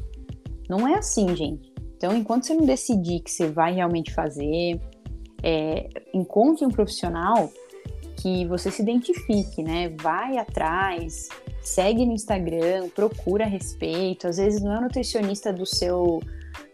Não 0.69 0.89
é 0.89 0.95
assim, 0.95 1.35
gente. 1.37 1.73
Então, 1.97 2.15
enquanto 2.17 2.47
você 2.47 2.55
não 2.55 2.67
decidir 2.67 3.21
que 3.21 3.31
você 3.31 3.47
vai 3.47 3.75
realmente 3.75 4.13
fazer, 4.13 4.81
é, 5.43 5.89
encontre 6.13 6.67
um 6.67 6.71
profissional 6.71 7.51
que 8.17 8.47
você 8.47 8.71
se 8.71 8.83
identifique, 8.83 9.63
né? 9.63 9.89
Vai 10.01 10.39
atrás, 10.39 11.29
segue 11.61 12.05
no 12.07 12.13
Instagram, 12.13 12.89
procura 12.91 13.45
a 13.45 13.49
respeito. 13.49 14.27
Às 14.27 14.37
vezes 14.37 14.63
não 14.63 14.77
é 14.77 14.81
nutricionista 14.81 15.53
do 15.53 15.67
seu 15.67 16.21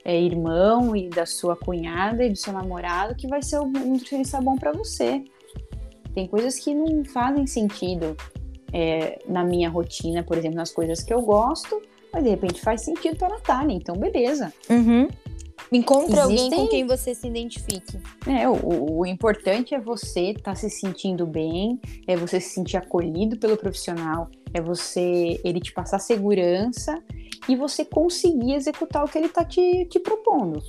é, 0.05 0.21
irmão 0.21 0.95
e 0.95 1.09
da 1.09 1.27
sua 1.27 1.57
cunhada 1.57 2.25
e 2.25 2.31
do 2.31 2.37
seu 2.37 2.53
namorado 2.53 3.15
que 3.15 3.29
vai 3.29 3.43
ser 3.43 3.61
um 3.61 3.71
nutricionista 3.71 4.41
bom 4.41 4.57
para 4.57 4.73
você. 4.73 5.25
Tem 6.15 6.27
coisas 6.27 6.59
que 6.59 6.75
não 6.75 7.05
fazem 7.05 7.47
sentido 7.47 8.17
é, 8.73 9.21
na 9.29 9.45
minha 9.45 9.69
rotina, 9.69 10.23
por 10.23 10.37
exemplo, 10.37 10.57
nas 10.57 10.73
coisas 10.73 11.03
que 11.03 11.13
eu 11.13 11.23
gosto, 11.23 11.81
mas 12.13 12.25
de 12.25 12.31
repente 12.31 12.61
faz 12.61 12.83
sentido 12.83 13.17
para 13.17 13.29
Natália, 13.29 13.75
então 13.75 13.97
beleza. 13.97 14.53
Uhum. 14.69 15.09
Encontre 15.73 16.19
Existem... 16.19 16.45
alguém 16.45 16.51
com 16.51 16.69
quem 16.69 16.87
você 16.87 17.15
se 17.15 17.29
identifique. 17.29 17.99
É, 18.27 18.49
o, 18.49 18.99
o 18.99 19.07
importante 19.07 19.75
é 19.75 19.81
você 19.81 20.31
estar 20.31 20.43
tá 20.43 20.55
se 20.55 20.69
sentindo 20.69 21.27
bem, 21.27 21.81
é 22.07 22.17
você 22.17 22.41
se 22.41 22.51
sentir 22.51 22.77
acolhido 22.77 23.39
pelo 23.39 23.57
profissional, 23.57 24.29
é 24.53 24.61
você 24.61 25.41
ele 25.45 25.61
te 25.61 25.73
passar 25.73 26.01
segurança 26.01 27.01
e 27.49 27.55
você 27.55 27.85
conseguir 27.85 28.55
executar 28.55 29.05
o 29.05 29.09
que 29.09 29.17
ele 29.17 29.27
está 29.27 29.45
te, 29.45 29.85
te 29.87 30.01
propondo. 30.01 30.61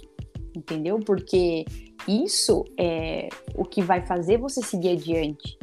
Entendeu? 0.55 0.99
Porque 0.99 1.65
isso 2.07 2.63
é 2.77 3.29
o 3.55 3.63
que 3.63 3.81
vai 3.81 4.05
fazer 4.05 4.37
você 4.37 4.61
seguir 4.61 4.89
adiante. 4.89 5.57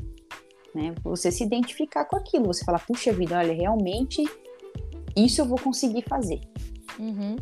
Né? 0.75 0.95
Você 1.05 1.31
se 1.31 1.45
identificar 1.45 2.05
com 2.07 2.17
aquilo, 2.17 2.47
você 2.47 2.65
falar, 2.65 2.85
puxa 2.85 3.13
vida, 3.13 3.39
olha, 3.39 3.53
realmente 3.53 4.25
isso 5.17 5.41
eu 5.41 5.47
vou 5.47 5.59
conseguir 5.59 6.03
fazer. 6.03 6.41
Uhum. 6.99 7.37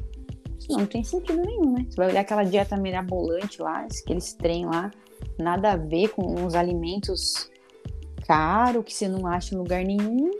Não, 0.68 0.86
tem 0.86 1.04
sentido 1.04 1.40
nenhum, 1.40 1.72
né? 1.72 1.86
Você 1.88 1.96
vai 1.96 2.08
olhar 2.08 2.20
aquela 2.20 2.42
dieta 2.42 2.76
mirabolante 2.76 3.62
lá, 3.62 3.86
aqueles 4.02 4.34
trem 4.34 4.66
lá, 4.66 4.90
nada 5.38 5.72
a 5.72 5.76
ver 5.76 6.08
com 6.08 6.22
uns 6.22 6.54
alimentos 6.54 7.50
caros 8.26 8.84
que 8.84 8.92
você 8.92 9.08
não 9.08 9.26
acha 9.26 9.54
em 9.54 9.58
lugar 9.58 9.84
nenhum. 9.84 10.30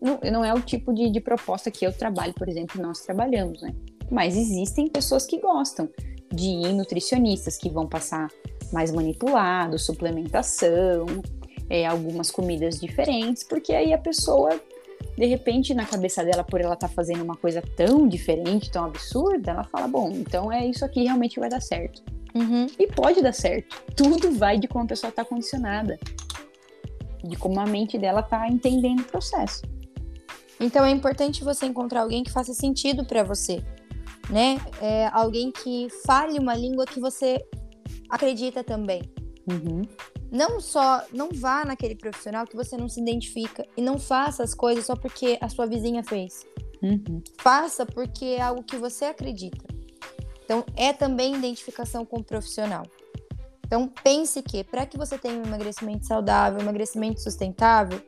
Não, 0.00 0.18
não 0.32 0.44
é 0.44 0.54
o 0.54 0.60
tipo 0.60 0.92
de, 0.92 1.10
de 1.10 1.20
proposta 1.20 1.70
que 1.70 1.84
eu 1.84 1.92
trabalho, 1.92 2.32
por 2.34 2.48
exemplo, 2.48 2.80
nós 2.80 3.00
trabalhamos, 3.00 3.62
né? 3.62 3.74
Mas 4.10 4.36
existem 4.36 4.88
pessoas 4.88 5.26
que 5.26 5.40
gostam 5.40 5.88
de 6.32 6.48
ir 6.48 6.72
nutricionistas 6.72 7.56
que 7.56 7.70
vão 7.70 7.88
passar 7.88 8.28
mais 8.72 8.90
manipulado, 8.90 9.78
suplementação, 9.78 11.06
é, 11.68 11.86
algumas 11.86 12.30
comidas 12.30 12.80
diferentes, 12.80 13.44
porque 13.44 13.72
aí 13.72 13.92
a 13.92 13.98
pessoa 13.98 14.60
de 15.22 15.28
repente, 15.28 15.72
na 15.72 15.86
cabeça 15.86 16.24
dela, 16.24 16.42
por 16.42 16.60
ela 16.60 16.74
estar 16.74 16.88
tá 16.88 16.92
fazendo 16.92 17.22
uma 17.22 17.36
coisa 17.36 17.62
tão 17.76 18.08
diferente, 18.08 18.72
tão 18.72 18.86
absurda, 18.86 19.52
ela 19.52 19.62
fala: 19.62 19.86
bom, 19.86 20.10
então 20.10 20.50
é 20.50 20.66
isso 20.66 20.84
aqui 20.84 21.04
realmente 21.04 21.38
vai 21.38 21.48
dar 21.48 21.62
certo. 21.62 22.02
Uhum. 22.34 22.66
E 22.76 22.88
pode 22.88 23.22
dar 23.22 23.32
certo. 23.32 23.80
Tudo 23.94 24.32
vai 24.32 24.58
de 24.58 24.66
como 24.66 24.84
a 24.84 24.88
pessoa 24.88 25.10
está 25.10 25.24
condicionada, 25.24 25.96
de 27.22 27.36
como 27.36 27.60
a 27.60 27.66
mente 27.66 27.96
dela 27.96 28.18
está 28.18 28.48
entendendo 28.48 28.98
o 29.00 29.04
processo. 29.04 29.62
Então 30.58 30.84
é 30.84 30.90
importante 30.90 31.44
você 31.44 31.66
encontrar 31.66 32.00
alguém 32.00 32.24
que 32.24 32.32
faça 32.32 32.52
sentido 32.52 33.04
para 33.04 33.22
você, 33.22 33.62
né? 34.28 34.60
É 34.80 35.08
alguém 35.12 35.52
que 35.52 35.86
fale 36.04 36.36
uma 36.36 36.56
língua 36.56 36.84
que 36.84 36.98
você 36.98 37.40
acredita 38.10 38.64
também. 38.64 39.02
Uhum 39.48 39.82
não 40.32 40.58
só 40.60 41.04
não 41.12 41.28
vá 41.30 41.62
naquele 41.62 41.94
profissional 41.94 42.46
que 42.46 42.56
você 42.56 42.74
não 42.74 42.88
se 42.88 42.98
identifica 42.98 43.66
e 43.76 43.82
não 43.82 43.98
faça 43.98 44.42
as 44.42 44.54
coisas 44.54 44.86
só 44.86 44.96
porque 44.96 45.38
a 45.42 45.48
sua 45.50 45.66
vizinha 45.66 46.02
fez. 46.02 46.46
Uhum. 46.82 47.22
Faça 47.38 47.84
porque 47.84 48.24
é 48.24 48.40
algo 48.40 48.64
que 48.64 48.76
você 48.76 49.04
acredita. 49.04 49.62
Então 50.42 50.64
é 50.74 50.90
também 50.90 51.34
identificação 51.36 52.06
com 52.06 52.20
o 52.20 52.24
profissional. 52.24 52.84
Então 53.66 53.86
pense 54.02 54.42
que 54.42 54.64
para 54.64 54.86
que 54.86 54.96
você 54.96 55.18
tenha 55.18 55.38
um 55.38 55.44
emagrecimento 55.44 56.06
saudável, 56.06 56.58
um 56.58 56.62
emagrecimento 56.62 57.20
sustentável, 57.20 58.00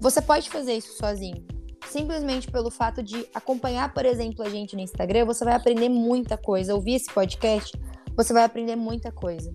você 0.00 0.22
pode 0.22 0.48
fazer 0.48 0.74
isso 0.74 0.96
sozinho. 0.96 1.44
Simplesmente 1.86 2.50
pelo 2.50 2.70
fato 2.70 3.02
de 3.02 3.26
acompanhar, 3.34 3.92
por 3.92 4.06
exemplo, 4.06 4.44
a 4.44 4.48
gente 4.48 4.74
no 4.74 4.80
Instagram, 4.80 5.26
você 5.26 5.44
vai 5.44 5.54
aprender 5.54 5.90
muita 5.90 6.38
coisa. 6.38 6.74
Ouvir 6.74 6.94
esse 6.94 7.12
podcast, 7.12 7.78
você 8.16 8.32
vai 8.32 8.44
aprender 8.44 8.76
muita 8.76 9.12
coisa. 9.12 9.54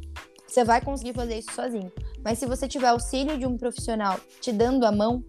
Você 0.55 0.63
vai 0.63 0.79
conseguir 0.79 1.11
fazer 1.11 1.37
isso 1.37 1.51
sozinho. 1.51 1.91
Mas 2.23 2.39
se 2.39 2.45
você 2.45 2.65
tiver 2.65 2.87
auxílio 2.87 3.37
de 3.37 3.45
um 3.45 3.57
profissional 3.57 4.17
te 4.39 4.53
dando 4.53 4.85
a 4.85 4.91
mão, 4.91 5.21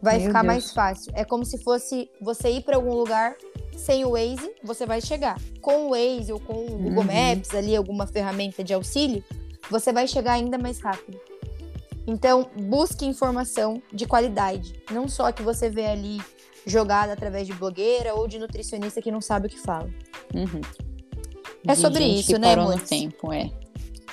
vai 0.00 0.16
Meu 0.16 0.28
ficar 0.28 0.40
Deus. 0.40 0.46
mais 0.46 0.72
fácil. 0.72 1.12
É 1.14 1.26
como 1.26 1.44
se 1.44 1.62
fosse 1.62 2.08
você 2.22 2.48
ir 2.48 2.62
para 2.62 2.76
algum 2.76 2.94
lugar 2.94 3.36
sem 3.76 4.02
o 4.02 4.12
Waze, 4.12 4.50
você 4.62 4.86
vai 4.86 5.02
chegar. 5.02 5.38
Com 5.60 5.88
o 5.88 5.90
Waze 5.90 6.32
ou 6.32 6.40
com 6.40 6.54
o 6.54 6.70
Google 6.70 7.04
uhum. 7.04 7.34
Maps, 7.34 7.54
ali 7.54 7.76
alguma 7.76 8.06
ferramenta 8.06 8.64
de 8.64 8.72
auxílio, 8.72 9.22
você 9.70 9.92
vai 9.92 10.08
chegar 10.08 10.32
ainda 10.32 10.56
mais 10.56 10.80
rápido. 10.80 11.20
Então, 12.06 12.48
busque 12.62 13.04
informação 13.04 13.82
de 13.92 14.06
qualidade, 14.06 14.82
não 14.90 15.06
só 15.06 15.32
que 15.32 15.42
você 15.42 15.68
vê 15.68 15.84
ali 15.84 16.18
jogada 16.64 17.12
através 17.12 17.46
de 17.46 17.52
blogueira 17.52 18.14
ou 18.14 18.26
de 18.26 18.38
nutricionista 18.38 19.02
que 19.02 19.10
não 19.10 19.20
sabe 19.20 19.48
o 19.48 19.50
que 19.50 19.60
fala. 19.60 19.90
Uhum. 20.34 20.62
É 21.68 21.74
sobre 21.74 22.04
isso, 22.04 22.38
né, 22.38 22.54
amor? 22.54 22.80
tempo, 22.80 23.30
é. 23.30 23.50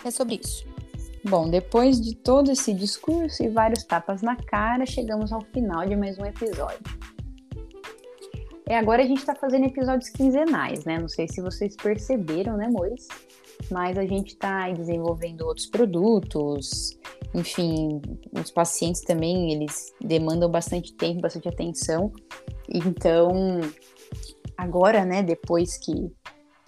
É 0.03 0.11
sobre 0.11 0.39
isso. 0.43 0.65
Bom, 1.23 1.49
depois 1.49 2.01
de 2.01 2.15
todo 2.15 2.51
esse 2.51 2.73
discurso 2.73 3.43
e 3.43 3.47
vários 3.47 3.83
tapas 3.83 4.23
na 4.23 4.35
cara, 4.35 4.85
chegamos 4.85 5.31
ao 5.31 5.41
final 5.41 5.85
de 5.85 5.95
mais 5.95 6.17
um 6.17 6.25
episódio. 6.25 6.79
É, 8.67 8.77
agora 8.77 9.03
a 9.03 9.05
gente 9.05 9.19
está 9.19 9.35
fazendo 9.35 9.65
episódios 9.65 10.09
quinzenais, 10.09 10.85
né? 10.85 10.97
Não 10.97 11.09
sei 11.09 11.27
se 11.27 11.41
vocês 11.41 11.75
perceberam, 11.75 12.57
né, 12.57 12.65
amores? 12.65 13.07
Mas 13.69 13.97
a 13.97 14.05
gente 14.05 14.29
está 14.29 14.71
desenvolvendo 14.71 15.41
outros 15.41 15.67
produtos, 15.67 16.97
enfim, 17.35 18.01
os 18.31 18.49
pacientes 18.49 19.01
também, 19.01 19.53
eles 19.53 19.93
demandam 20.01 20.49
bastante 20.49 20.93
tempo, 20.93 21.21
bastante 21.21 21.47
atenção. 21.47 22.11
Então, 22.67 23.61
agora, 24.57 25.05
né, 25.05 25.21
depois 25.21 25.77
que 25.77 26.11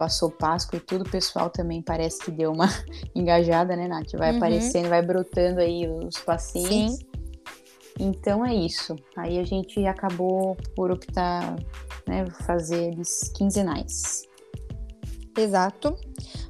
passou 0.04 0.30
Páscoa 0.30 0.76
e 0.76 0.82
tudo, 0.82 1.04
o 1.06 1.10
pessoal 1.10 1.50
também 1.50 1.82
parece 1.82 2.20
que 2.20 2.30
deu 2.30 2.52
uma 2.52 2.68
engajada, 3.16 3.74
né, 3.74 3.88
Nath? 3.88 4.12
Vai 4.18 4.32
Uhum. 4.32 4.38
aparecendo, 4.38 4.90
vai 4.90 5.02
brotando 5.02 5.62
aí 5.62 5.88
os 5.88 6.18
pacientes. 6.20 6.98
Sim. 6.98 7.08
Então 7.98 8.46
é 8.46 8.54
isso. 8.54 8.96
Aí 9.16 9.40
a 9.40 9.46
gente 9.46 9.86
acabou 9.86 10.58
por 10.76 10.92
optar, 10.92 11.56
né, 12.06 12.26
fazer 12.46 12.92
eles 12.92 13.32
quinzenais. 13.34 14.24
Exato. 15.38 15.96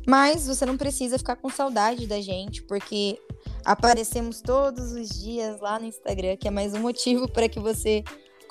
Mas 0.08 0.48
você 0.48 0.66
não 0.66 0.76
precisa 0.76 1.20
ficar 1.20 1.36
com 1.36 1.48
saudade 1.50 2.08
da 2.08 2.20
gente, 2.20 2.64
porque 2.64 3.20
aparecemos 3.64 4.42
todos 4.42 4.94
os 4.94 5.10
dias 5.10 5.60
lá 5.62 5.78
no 5.80 5.86
Instagram, 5.86 6.38
que 6.38 6.48
é 6.48 6.52
mais 6.52 6.74
um 6.74 6.80
motivo 6.80 7.30
para 7.32 7.48
que 7.48 7.60
você 7.60 8.04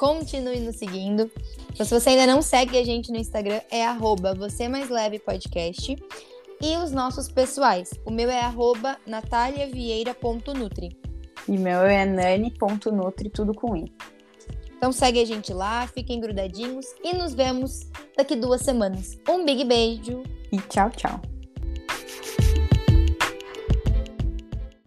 continue 0.03 0.59
nos 0.59 0.79
seguindo. 0.79 1.31
Então, 1.73 1.87
se 1.87 1.95
você 1.95 2.11
ainda 2.11 2.27
não 2.27 2.43
segue 2.43 2.77
a 2.77 2.85
gente 2.85 3.13
no 3.13 3.19
Instagram, 3.19 3.61
é 3.71 3.87
arroba 3.87 4.35
você 4.35 4.67
mais 4.67 4.91
leve 4.91 5.21
podcast. 5.21 5.95
E 6.61 6.77
os 6.79 6.91
nossos 6.91 7.29
pessoais. 7.29 7.91
O 8.05 8.11
meu 8.11 8.29
é 8.29 8.41
arroba 8.41 8.99
nataliavieira.nutri. 9.07 10.99
E 11.49 11.57
meu 11.57 11.83
é 11.83 12.05
nani.nutri, 12.05 13.31
tudo 13.31 13.55
com 13.55 13.77
i. 13.77 13.85
Então 14.77 14.91
segue 14.91 15.21
a 15.21 15.25
gente 15.25 15.53
lá, 15.53 15.87
fiquem 15.87 16.21
grudadinhos 16.21 16.87
e 17.05 17.15
nos 17.15 17.33
vemos 17.33 17.89
daqui 18.17 18.35
duas 18.35 18.63
semanas. 18.63 19.17
Um 19.29 19.45
big 19.45 19.65
beijo! 19.65 20.25
E 20.51 20.59
tchau, 20.63 20.91
tchau. 20.91 21.21